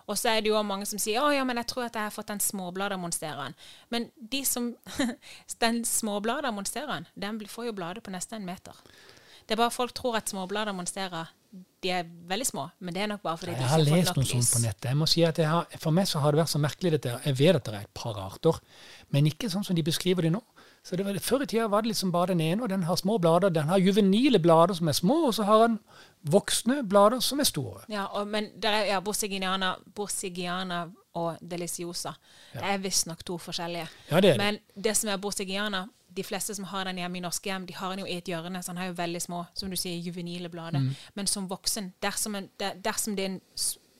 Og 0.03 0.17
så 0.19 0.33
er 0.33 0.43
det 0.43 0.51
jo 0.51 0.59
mange 0.67 0.85
som 0.87 0.99
sier 0.99 1.23
å 1.23 1.31
ja, 1.31 1.45
men 1.47 1.59
jeg 1.61 1.69
tror 1.71 1.87
at 1.87 1.95
jeg 1.95 2.09
har 2.09 2.13
fått 2.13 2.31
den 2.31 2.41
småbladamonsteren. 2.43 3.55
Men 3.93 4.09
de 4.17 4.43
som, 4.47 4.73
den 5.63 5.83
småbladamonsteren 5.87 7.07
den 7.15 7.39
får 7.47 7.69
jo 7.69 7.75
blader 7.77 8.03
på 8.03 8.11
nesten 8.11 8.41
en 8.41 8.49
meter. 8.49 8.75
Det 9.43 9.55
er 9.55 9.59
bare 9.59 9.75
folk 9.75 9.93
tror 9.95 10.17
at 10.19 10.31
småblada 10.31 10.73
de 11.83 11.91
er 11.91 12.07
veldig 12.29 12.45
små, 12.47 12.63
men 12.79 12.95
det 12.95 13.03
er 13.03 13.09
nok 13.11 13.21
bare 13.21 13.37
fordi 13.37 13.51
de 13.51 13.57
Jeg 13.57 13.61
ikke 13.61 13.69
har 13.69 13.81
har 13.83 13.97
lest 13.97 14.09
nok 14.09 14.17
noe 14.17 14.29
sånt 14.31 14.53
på 14.55 14.61
nettet. 14.63 14.85
Jeg 14.89 14.97
må 14.97 15.07
si 15.11 15.23
at 15.27 15.37
jeg 15.37 15.49
har, 15.51 15.67
For 15.83 15.93
meg 15.93 16.07
så 16.09 16.21
har 16.23 16.33
det 16.33 16.39
vært 16.39 16.53
så 16.53 16.61
merkelig 16.63 16.91
dette. 16.95 17.15
Jeg 17.27 17.37
vet 17.37 17.59
at 17.59 17.67
det 17.67 17.73
er 17.75 17.85
et 17.85 17.93
par 17.93 18.17
arter, 18.23 18.59
men 19.13 19.27
ikke 19.29 19.51
sånn 19.51 19.67
som 19.67 19.77
de 19.77 19.83
beskriver 19.85 20.25
det 20.25 20.31
nå. 20.33 20.41
Så 20.83 20.95
det 20.95 21.05
var, 21.05 21.15
Før 21.19 21.43
i 21.43 21.47
tida 21.47 21.67
var 21.71 21.81
det 21.81 21.93
liksom 21.93 22.11
bare 22.11 22.33
den 22.33 22.41
ene, 22.41 22.63
og 22.63 22.69
den 22.69 22.83
har 22.83 22.95
små 22.99 23.17
blader. 23.17 23.49
Den 23.49 23.69
har 23.71 23.79
juvenile 23.79 24.39
blader 24.39 24.75
som 24.75 24.87
er 24.87 24.97
små, 24.97 25.27
og 25.27 25.33
så 25.33 25.45
har 25.47 25.67
den 25.67 25.77
voksne 26.27 26.81
blader 26.83 27.21
som 27.23 27.39
er 27.39 27.47
store. 27.47 27.85
Ja, 27.89 28.03
og, 28.05 28.27
men 28.27 28.49
der 28.61 28.81
er 28.81 28.89
ja, 28.91 28.99
borsigiana, 28.99 29.75
borsigiana 29.95 30.85
og 31.13 31.37
deliciosa. 31.39 32.11
Det 32.53 32.63
er 32.67 32.81
visstnok 32.83 33.23
to 33.23 33.37
forskjellige. 33.37 33.87
Ja, 34.09 34.19
det 34.19 34.33
er 34.33 34.37
det. 34.37 34.37
Men 34.41 34.83
det 34.83 34.95
som 34.97 35.09
er 35.09 35.21
borsigiana, 35.23 35.85
de 36.17 36.23
fleste 36.23 36.55
som 36.55 36.65
har 36.69 36.83
den 36.85 36.99
hjemme 36.99 37.17
i 37.17 37.23
norske 37.23 37.49
hjem, 37.49 37.67
de 37.67 37.75
har 37.77 37.93
den 37.93 38.03
jo 38.03 38.09
i 38.09 38.17
et 38.17 38.27
hjørne, 38.27 38.63
så 38.63 38.73
den 38.73 38.81
har 38.81 38.91
jo 38.91 38.97
veldig 38.97 39.21
små, 39.21 39.45
som 39.55 39.71
du 39.71 39.77
sier, 39.79 39.95
juvenile 40.03 40.49
blader. 40.49 40.83
Mm. 40.83 40.91
Men 41.15 41.27
som 41.27 41.47
voksen, 41.49 41.93
dersom, 42.03 42.35
en, 42.35 42.49
der, 42.59 42.75
dersom 42.83 43.15
din 43.15 43.39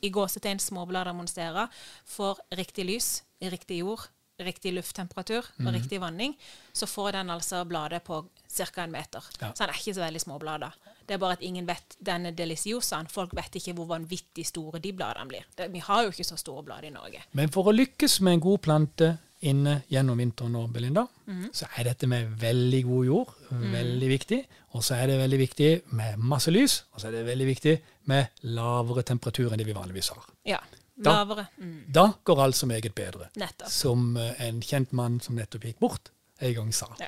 i 0.04 0.12
gåsetegn 0.12 0.60
småblader 0.60 1.16
monstera 1.16 1.70
får 2.06 2.44
riktig 2.60 2.86
lys 2.86 3.10
i 3.40 3.50
riktig 3.50 3.80
jord, 3.80 4.10
riktig 4.46 4.74
lufttemperatur 4.74 5.44
Mm. 5.60 5.68
og 5.68 5.74
riktig 5.74 6.00
vanning, 6.02 6.36
så 6.74 6.86
får 6.88 7.12
den 7.12 7.30
altså 7.30 7.64
bladet 7.66 8.04
på 8.04 8.26
ca. 8.50 8.84
en 8.84 8.91
meter. 8.91 9.24
Ja. 9.41 9.52
Så 9.54 9.64
den 9.66 9.70
er 9.70 9.74
ikke 9.80 9.94
så 9.96 10.02
veldig 10.06 10.22
små 10.22 10.39
blader. 10.39 10.72
Det 11.08 11.16
er 11.16 11.18
bare 11.18 11.34
at 11.34 11.41
ingen 11.41 11.66
vet 11.68 11.98
denne 12.02 12.32
deliciosaen. 12.32 13.08
Folk 13.10 13.32
vet 13.36 13.56
ikke 13.56 13.74
hvor 13.76 13.86
vanvittig 13.88 14.46
store 14.46 14.80
de 14.80 14.94
bladene 14.94 15.28
blir. 15.28 15.44
Det, 15.58 15.72
vi 15.74 15.80
har 15.80 16.04
jo 16.04 16.10
ikke 16.12 16.24
så 16.24 16.38
store 16.38 16.64
blader 16.64 16.88
i 16.88 16.89
Norge. 16.91 17.22
Men 17.34 17.50
for 17.50 17.64
å 17.66 17.74
lykkes 17.76 18.22
med 18.22 18.34
en 18.34 18.39
god 18.39 18.62
plante 18.62 19.18
inne 19.44 19.84
gjennom 19.91 20.18
vinteren 20.18 20.52
nå, 20.54 20.68
Belinda, 20.72 21.08
Mhm. 21.28 21.50
så 21.52 21.66
er 21.78 21.84
dette 21.84 22.08
med 22.08 22.30
veldig 22.39 22.84
god 22.86 23.06
jord 23.06 23.34
veldig 23.52 24.08
viktig. 24.20 24.46
Og 24.74 24.82
så 24.82 24.96
er 24.96 25.08
det 25.08 25.20
veldig 25.20 25.38
viktig 25.39 25.82
med 25.91 26.18
masse 26.18 26.48
lys, 26.52 26.84
og 26.94 27.02
så 27.02 27.08
er 27.08 27.12
det 27.12 27.26
veldig 27.26 27.46
viktig 27.48 27.82
med 28.06 28.28
lavere 28.44 29.04
temperatur 29.04 29.52
enn 29.52 29.58
det 29.58 29.66
vi 29.68 29.74
vanligvis 29.74 30.10
har. 30.10 30.24
Ja. 30.46 30.60
Da- 30.96 31.12
Lavere. 31.24 31.48
Mm, 31.58 31.86
Da 31.91 32.14
går 32.24 32.44
alt 32.44 32.56
så 32.56 32.66
meget 32.70 32.94
bedre. 32.96 33.30
nettopp. 33.36 33.70
Som 33.70 34.16
eh, 34.18 34.36
en 34.48 34.62
kjent 34.62 34.91
mann 34.94 35.20
som 35.22 35.36
nettopp 35.36 35.64
gikk 35.66 35.80
bort, 35.80 36.12
en 36.39 36.54
gang 36.54 36.72
sa. 36.74 36.88
Ja. 37.00 37.08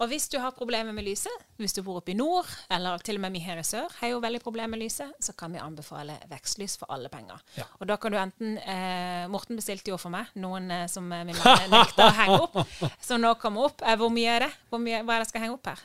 Og 0.00 0.08
hvis 0.08 0.28
du 0.32 0.38
har 0.40 0.50
problemer 0.56 0.92
med 0.96 1.04
lyset, 1.04 1.32
hvis 1.60 1.74
du 1.76 1.82
bor 1.82 1.98
oppe 2.00 2.12
i 2.12 2.14
nord, 2.16 2.46
eller 2.70 2.98
til 3.04 3.16
og 3.16 3.20
med 3.20 3.32
vi 3.32 3.38
her 3.44 3.58
i 3.60 3.62
sør 3.62 3.86
har 4.00 4.08
jo 4.08 4.20
veldig 4.20 4.40
problemer 4.42 4.68
med 4.72 4.80
lyset, 4.80 5.12
så 5.20 5.32
kan 5.36 5.52
vi 5.52 5.58
anbefale 5.60 6.16
vekstlys 6.30 6.78
for 6.80 6.86
alle 6.90 7.08
penger. 7.12 7.38
Ja. 7.56 7.64
Og 7.80 7.86
da 7.88 7.96
kan 7.96 8.12
du 8.12 8.16
enten 8.18 8.56
eh, 8.58 9.26
Morten 9.28 9.56
bestilte 9.60 9.90
jo 9.92 9.98
for 10.00 10.08
meg 10.10 10.26
noen 10.40 10.70
eh, 10.70 10.86
som 10.88 11.04
vi 11.08 11.20
min 11.28 11.36
nekter 11.36 12.06
å 12.06 12.16
henge 12.16 12.40
opp, 12.40 12.56
som 13.08 13.20
nå 13.20 13.34
kommer 13.40 13.68
opp. 13.68 13.82
Eh, 13.82 13.96
hvor 14.00 14.08
mye 14.12 14.36
er 14.38 14.46
det? 14.46 14.52
Mye, 14.72 15.02
hva 15.04 15.14
er 15.16 15.20
det 15.20 15.26
jeg 15.28 15.32
skal 15.34 15.44
henge 15.46 15.54
opp 15.58 15.66
her? 15.66 15.84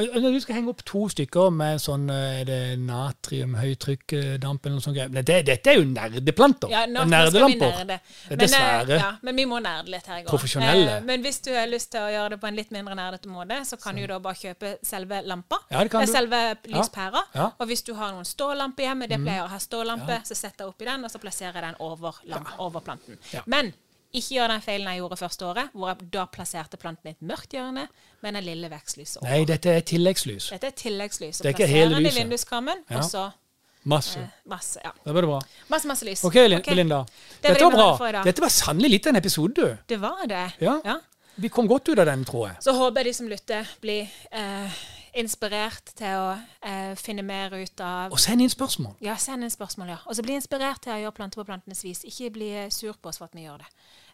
Eh, 0.00 0.16
eh, 0.16 0.30
Du 0.32 0.40
skal 0.40 0.56
henge 0.56 0.72
opp 0.72 0.82
to 0.88 1.04
stykker 1.12 1.50
med 1.54 1.80
sånn 1.82 2.08
eh, 2.10 2.40
er 2.40 2.44
det 2.48 2.60
natriumhøytrykkdamp 2.80 4.66
eller 4.66 4.76
noe 4.78 4.84
sånt. 4.84 5.00
Men 5.12 5.24
det, 5.26 5.38
dette 5.48 5.72
er 5.72 5.78
jo 5.80 5.84
nerdeplanter. 5.88 6.70
Ja, 6.72 6.82
er 6.86 6.92
nerdelamper. 7.10 7.74
nerde. 7.78 7.98
Er 8.00 8.00
Men, 8.00 8.36
eh, 8.36 8.42
dessverre. 8.44 8.98
Ja, 9.00 9.10
men 9.22 9.36
vi 9.36 9.46
må 9.50 9.60
nerde 9.62 9.92
litt 9.94 10.06
her 10.06 10.20
i 10.20 10.24
går. 10.24 10.30
Profesjonelle. 10.32 10.96
Eh, 10.98 11.04
men 11.08 11.22
hvis 11.26 11.40
du 11.44 11.50
har 11.54 11.66
lyst 11.70 11.90
til 11.92 12.00
å 12.00 12.10
gjøre 12.12 12.30
det 12.36 12.40
på 12.40 12.48
en 12.50 12.56
litt 12.56 12.70
mindre 12.74 12.94
nerdete 12.98 13.28
måte, 13.32 13.60
så 13.68 13.78
kan 13.82 13.96
du 13.96 14.06
da 14.06 14.18
bare 14.18 14.34
kjøpe 14.40 14.74
selve 14.86 15.22
lampa. 15.26 15.60
Ja, 15.70 15.82
det 15.84 15.90
kan 15.90 16.02
Eh, 16.02 16.06
du. 16.06 16.12
Selve 16.12 16.56
lyspæra. 16.66 17.22
Ja. 17.34 17.40
Ja. 17.40 17.50
Og 17.58 17.66
hvis 17.70 17.82
du 17.86 17.94
har 17.94 18.12
noen 18.12 18.24
stålamper 18.24 18.82
hjemme, 18.88 19.08
det 19.08 19.18
pleier 19.20 19.40
jeg 19.42 19.46
å 19.46 19.52
ha 19.52 19.58
stålampe, 19.58 20.20
så 20.24 20.34
setter 20.36 20.64
jeg 20.64 20.68
oppi 20.74 20.84
den, 20.84 21.04
og 21.04 21.10
så 21.10 21.18
plasserer 21.18 21.54
jeg 21.54 21.62
den 21.62 21.76
over, 21.80 22.14
over 22.58 22.80
planten. 22.80 23.18
Men 23.46 23.72
ikke 24.12 24.34
gjør 24.36 24.48
den 24.48 24.60
feilen 24.64 24.88
jeg 24.90 24.98
gjorde 25.02 25.16
første 25.20 25.46
året, 25.46 25.68
hvor 25.72 25.88
jeg 25.92 26.10
da 26.12 26.24
plasserte 26.26 26.76
planten 26.76 27.06
i 27.06 27.10
et 27.14 27.20
mørkt 27.22 27.52
hjørne 27.54 27.86
med 28.22 28.34
den 28.34 28.44
lille 28.44 28.70
vekstlyset 28.72 29.20
over. 29.22 29.30
Nei, 29.30 29.44
dette 29.44 29.70
er 29.70 29.80
tilleggslys. 29.86 30.48
Dette 30.50 30.66
er 30.66 30.76
tilleggslys. 30.76 31.36
Så 31.36 31.42
Det 31.42 31.52
er 31.52 31.58
ikke 31.58 31.66
hele 31.70 31.94
den 31.94 32.00
i 32.06 32.08
lyset. 32.10 32.18
vinduskarmen, 32.24 32.82
Ja. 32.90 32.96
og 32.98 33.04
så 33.04 33.30
Masse. 33.84 34.18
eh, 34.20 34.26
masse, 34.46 34.80
ja. 34.84 34.90
Da 35.04 35.12
blir 35.12 35.22
det 35.22 35.30
bra. 35.30 35.40
masse, 35.68 35.86
masse 35.88 36.04
lys. 36.04 36.24
OK, 36.24 36.34
Lin- 36.34 36.58
okay. 36.58 36.74
Linda. 36.74 36.98
Det 37.04 37.42
Dette 37.42 37.54
det 37.54 37.72
var 37.72 37.96
bra. 38.12 38.22
Dette 38.24 38.40
var 38.42 38.48
sannelig 38.48 38.90
litt 38.90 39.06
av 39.06 39.10
en 39.14 39.16
episode, 39.22 39.54
du. 39.54 39.76
Det 39.88 40.00
var 40.00 40.26
det. 40.26 40.52
Ja. 40.60 40.80
ja. 40.84 40.98
Vi 41.36 41.48
kom 41.48 41.66
godt 41.68 41.88
ut 41.88 41.98
av 41.98 42.06
den, 42.06 42.24
tror 42.24 42.48
jeg. 42.48 42.56
Så 42.60 42.72
håper 42.76 43.00
jeg 43.00 43.04
de 43.06 43.12
som 43.14 43.28
lytter, 43.28 43.66
blir 43.80 44.08
eh, 44.32 44.70
inspirert 45.18 45.92
til 45.98 46.18
å 46.18 46.28
eh, 46.36 46.92
finne 46.98 47.24
mer 47.26 47.54
ut 47.56 47.82
av 47.84 48.12
Og 48.14 48.20
send 48.20 48.44
inn 48.44 48.52
spørsmål. 48.52 48.94
Ja, 49.04 49.16
send 49.20 49.44
inn 49.46 49.52
spørsmål, 49.52 49.94
ja. 49.94 49.98
Og 50.06 50.16
så 50.16 50.24
bli 50.26 50.36
inspirert 50.38 50.82
til 50.84 50.94
å 50.94 51.00
gjøre 51.00 51.16
planter 51.16 51.40
på 51.40 51.46
plantenes 51.48 51.82
vis. 51.84 52.04
Ikke 52.06 52.30
bli 52.34 52.50
eh, 52.66 52.70
sur 52.74 52.94
på 52.94 53.10
oss 53.10 53.20
for 53.20 53.30
at 53.30 53.36
vi 53.36 53.46
gjør 53.46 53.62
det. 53.64 53.70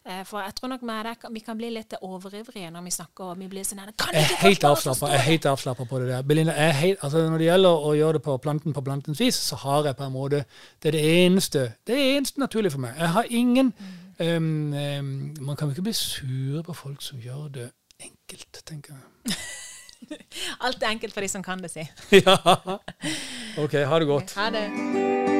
Eh, 0.07 0.23
for 0.27 0.41
jeg 0.41 0.55
tror 0.55 0.71
nok 0.71 0.85
med 0.87 1.09
det, 1.09 1.15
vi 1.35 1.43
kan 1.43 1.57
bli 1.59 1.69
litt 1.75 1.93
overivrige 2.01 2.71
når 2.71 2.85
vi 2.85 2.93
snakker, 2.95 3.31
og 3.33 3.41
vi 3.41 3.49
blir 3.51 3.67
sånn 3.67 3.83
Kan 3.99 4.15
Jeg 4.15 4.29
er 4.31 5.25
helt 5.27 5.49
avslappa 5.51 5.85
på 5.85 5.99
det 5.99 6.09
der. 6.13 6.25
Belinda, 6.27 6.53
helt, 6.53 7.03
altså 7.03 7.25
når 7.27 7.43
det 7.43 7.49
gjelder 7.49 7.87
å 7.89 7.93
gjøre 7.97 8.17
det 8.19 8.23
på 8.29 8.37
planten 8.43 8.75
på 8.77 8.85
plantens 8.85 9.21
vis, 9.21 9.39
så 9.49 9.59
har 9.65 9.91
jeg 9.91 9.99
på 9.99 10.07
en 10.07 10.15
måte 10.15 10.45
Det 10.81 10.93
er 10.93 10.97
det 10.97 11.05
eneste 11.25 11.65
det 11.87 11.95
er 11.95 12.17
eneste 12.17 12.39
naturlige 12.39 12.77
for 12.77 12.83
meg. 12.83 12.95
Jeg 12.97 13.13
har 13.17 13.29
ingen 13.29 13.73
um, 14.19 14.73
um, 14.73 15.13
Man 15.41 15.55
kan 15.55 15.67
jo 15.67 15.75
ikke 15.75 15.89
bli 15.89 15.93
sur 15.93 16.63
på 16.63 16.73
folk 16.73 17.01
som 17.01 17.19
gjør 17.19 17.47
det 17.59 17.69
enkelt, 17.99 18.63
tenker 18.65 18.93
jeg. 18.93 19.35
Alt 20.65 20.83
er 20.83 20.89
enkelt 20.91 21.13
for 21.13 21.21
de 21.25 21.31
som 21.31 21.43
kan 21.43 21.61
det, 21.63 21.71
si. 21.73 21.87
ja. 22.25 22.37
OK, 23.57 23.73
ha 23.73 23.99
det 23.99 24.07
godt. 24.07 24.37
Ha 24.37 24.49
det. 24.53 25.36